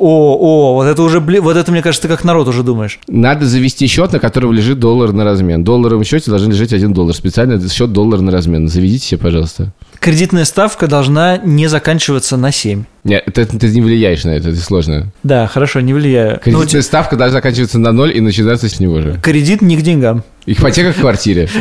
о, 0.00 0.36
о, 0.40 0.74
вот 0.74 0.86
это 0.86 1.00
уже, 1.00 1.18
бли- 1.20 1.40
вот 1.40 1.56
это, 1.56 1.70
мне 1.70 1.80
кажется, 1.80 2.08
ты 2.08 2.12
как 2.12 2.24
народ 2.24 2.48
уже 2.48 2.64
думаешь. 2.64 2.98
Надо 3.06 3.46
завести 3.46 3.86
счет, 3.86 4.12
на 4.12 4.18
котором 4.18 4.52
лежит 4.52 4.80
доллар 4.80 5.12
на 5.12 5.22
размен. 5.24 5.60
В 5.60 5.64
долларовом 5.64 6.02
счете 6.02 6.30
должен 6.30 6.50
лежать 6.50 6.72
1 6.72 6.92
доллар. 6.92 7.14
Специально 7.14 7.68
счет 7.68 7.92
доллар 7.92 8.20
на 8.20 8.32
размен. 8.32 8.66
Заведите 8.66 9.06
себе, 9.06 9.20
пожалуйста. 9.20 9.72
Кредитная 10.00 10.44
ставка 10.44 10.86
должна 10.86 11.38
не 11.38 11.66
заканчиваться 11.66 12.36
на 12.36 12.52
7. 12.52 12.84
Нет, 13.04 13.24
это, 13.26 13.58
ты 13.58 13.68
не 13.68 13.80
влияешь 13.80 14.24
на 14.24 14.30
это, 14.30 14.50
это 14.50 14.60
сложно. 14.60 15.12
Да, 15.22 15.46
хорошо, 15.46 15.80
не 15.80 15.92
влияю. 15.94 16.40
Ну, 16.46 16.58
Кредитная 16.58 16.82
ставка 16.82 17.16
должна 17.16 17.38
заканчиваться 17.38 17.78
на 17.78 17.92
ноль 17.92 18.16
и 18.16 18.20
начинаться 18.20 18.68
с 18.68 18.78
него 18.80 19.00
же. 19.00 19.18
кредит 19.22 19.60
не 19.62 19.76
к 19.76 19.82
деньгам. 19.82 20.22
Ипотека 20.52 20.92
в 20.92 21.00
квартире. 21.00 21.48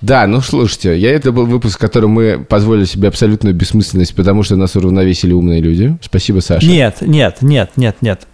Да, 0.00 0.26
ну 0.26 0.42
слушайте, 0.42 0.98
я 0.98 1.12
это 1.12 1.32
был 1.32 1.46
выпуск, 1.46 1.78
в 1.78 1.80
котором 1.80 2.10
мы 2.10 2.38
позволили 2.38 2.84
себе 2.84 3.08
абсолютную 3.08 3.54
бессмысленность, 3.54 4.14
потому 4.14 4.42
что 4.42 4.54
нас 4.54 4.76
уравновесили 4.76 5.32
умные 5.32 5.62
люди. 5.62 5.96
Спасибо, 6.02 6.40
Саша. 6.40 6.66
Нет, 6.66 6.98
нет, 7.00 7.38
нет, 7.40 7.70
нет, 7.76 7.96
нет. 8.02 8.26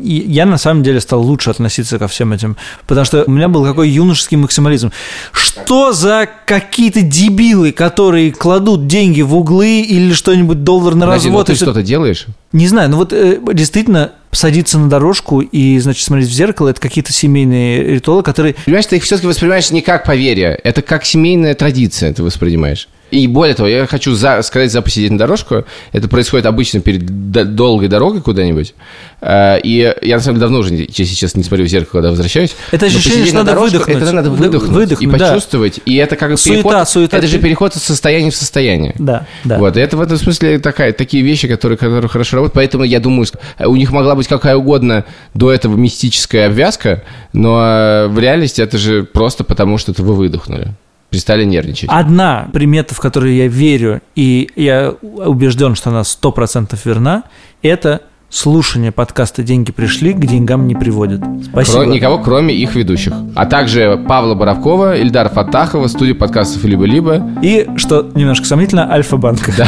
Я 0.00 0.46
на 0.46 0.56
самом 0.56 0.82
деле 0.82 0.98
стал 1.00 1.20
лучше 1.22 1.50
относиться 1.50 1.98
ко 1.98 2.08
всем 2.08 2.32
этим, 2.32 2.56
потому 2.86 3.04
что 3.04 3.24
у 3.26 3.30
меня 3.30 3.48
был 3.48 3.64
какой 3.64 3.90
юношеский 3.90 4.38
максимализм. 4.38 4.92
Что 5.32 5.92
за 5.92 6.26
какие-то 6.46 7.02
дебилы, 7.02 7.72
которые 7.72 8.32
кладут 8.32 8.86
деньги 8.86 9.20
в 9.20 9.34
углы 9.34 9.80
или 9.82 10.14
что-нибудь 10.14 10.64
доллар 10.64 10.94
на 10.94 11.06
Подожди, 11.06 11.28
ну 11.28 11.34
развод? 11.34 11.46
ты 11.48 11.54
что-то 11.54 11.82
делаешь? 11.82 12.26
Не 12.52 12.66
знаю, 12.66 12.90
ну 12.90 12.96
вот 12.96 13.12
э, 13.12 13.38
действительно 13.52 14.12
садиться 14.32 14.78
на 14.78 14.88
дорожку 14.88 15.40
и, 15.40 15.78
значит, 15.78 16.04
смотреть 16.04 16.28
в 16.28 16.32
зеркало, 16.32 16.68
это 16.68 16.80
какие-то 16.80 17.12
семейные 17.12 17.94
ритуалы, 17.94 18.22
которые... 18.22 18.54
Понимаешь, 18.64 18.86
ты 18.86 18.96
их 18.96 19.02
все-таки 19.02 19.26
воспринимаешь 19.26 19.70
не 19.70 19.82
как 19.82 20.04
поверье, 20.04 20.58
это 20.62 20.82
как 20.82 21.04
семейная 21.04 21.54
традиция 21.54 22.12
ты 22.12 22.22
воспринимаешь. 22.22 22.88
И 23.10 23.26
более 23.26 23.54
того, 23.54 23.68
я 23.68 23.86
хочу 23.86 24.14
за, 24.14 24.40
сказать 24.42 24.70
за 24.72 24.82
посидеть 24.82 25.10
на 25.10 25.18
дорожку. 25.18 25.64
Это 25.92 26.08
происходит 26.08 26.46
обычно 26.46 26.80
перед 26.80 27.30
д- 27.32 27.44
долгой 27.44 27.88
дорогой 27.88 28.20
куда-нибудь. 28.20 28.74
Э, 29.20 29.58
И 29.62 29.92
я, 30.02 30.16
на 30.16 30.20
самом 30.22 30.36
деле, 30.36 30.40
давно 30.40 30.58
уже, 30.60 30.74
если 30.74 31.14
честно, 31.14 31.38
не 31.38 31.44
смотрю 31.44 31.64
в 31.64 31.68
зеркало, 31.68 32.00
когда 32.00 32.10
возвращаюсь. 32.10 32.54
Это 32.70 32.86
ощущение, 32.86 33.24
что 33.26 33.34
на 33.34 33.40
надо 33.40 33.52
дорожку, 33.52 33.78
выдохнуть. 33.78 34.02
Это 34.02 34.12
надо 34.12 34.30
Вы- 34.30 34.36
выдохнуть, 34.36 34.70
выдохнуть, 34.70 35.14
и 35.14 35.18
да. 35.18 35.28
почувствовать. 35.28 35.80
И 35.84 35.96
это 35.96 36.16
как 36.16 36.38
Суета, 36.38 36.62
переход... 36.62 36.88
суета. 36.88 37.16
Это 37.18 37.26
же 37.26 37.38
переход 37.38 37.76
из 37.76 37.82
состояния 37.82 38.30
в 38.30 38.36
состояние. 38.36 38.94
Да, 38.98 39.26
да. 39.44 39.58
Вот, 39.58 39.76
и 39.76 39.80
это 39.80 39.96
в 39.96 40.00
этом 40.00 40.16
смысле 40.16 40.58
такая, 40.58 40.92
такие 40.92 41.22
вещи, 41.22 41.48
которые, 41.48 41.76
которые 41.78 42.08
хорошо 42.08 42.36
работают. 42.36 42.54
Поэтому 42.54 42.84
я 42.84 43.00
думаю, 43.00 43.26
у 43.58 43.76
них 43.76 43.90
могла 43.92 44.14
быть 44.14 44.28
какая 44.28 44.56
угодно 44.56 45.04
до 45.34 45.50
этого 45.52 45.76
мистическая 45.76 46.46
обвязка, 46.46 47.02
но 47.32 47.60
э, 47.62 48.06
в 48.08 48.18
реальности 48.18 48.60
это 48.60 48.78
же 48.78 49.02
просто 49.04 49.44
потому, 49.44 49.78
что 49.78 49.92
это 49.92 50.02
вы 50.02 50.14
выдохнули. 50.14 50.74
Перестали 51.10 51.44
нервничать. 51.44 51.90
Одна 51.92 52.48
примета, 52.52 52.94
в 52.94 53.00
которую 53.00 53.34
я 53.34 53.48
верю, 53.48 54.00
и 54.14 54.48
я 54.56 54.94
убежден, 55.02 55.74
что 55.74 55.90
она 55.90 56.02
100% 56.02 56.78
верна, 56.84 57.24
это 57.62 58.02
слушание 58.28 58.92
подкаста 58.92 59.42
«Деньги 59.42 59.72
пришли, 59.72 60.12
к 60.12 60.20
деньгам 60.24 60.68
не 60.68 60.76
приводят». 60.76 61.20
Спасибо. 61.50 61.82
Кро- 61.84 61.86
никого, 61.92 62.18
кроме 62.20 62.54
их 62.54 62.76
ведущих. 62.76 63.12
А 63.34 63.44
также 63.46 64.04
Павла 64.08 64.34
Боровкова, 64.36 64.96
Ильдара 64.96 65.28
Фатахова, 65.28 65.88
студия 65.88 66.14
подкастов 66.14 66.62
«Либо-либо». 66.64 67.28
И, 67.42 67.66
что 67.76 68.08
немножко 68.14 68.46
сомнительно, 68.46 68.90
Альфа-банк. 68.92 69.40
Да, 69.56 69.66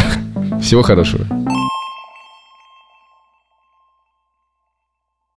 всего 0.60 0.82
хорошего. 0.82 1.26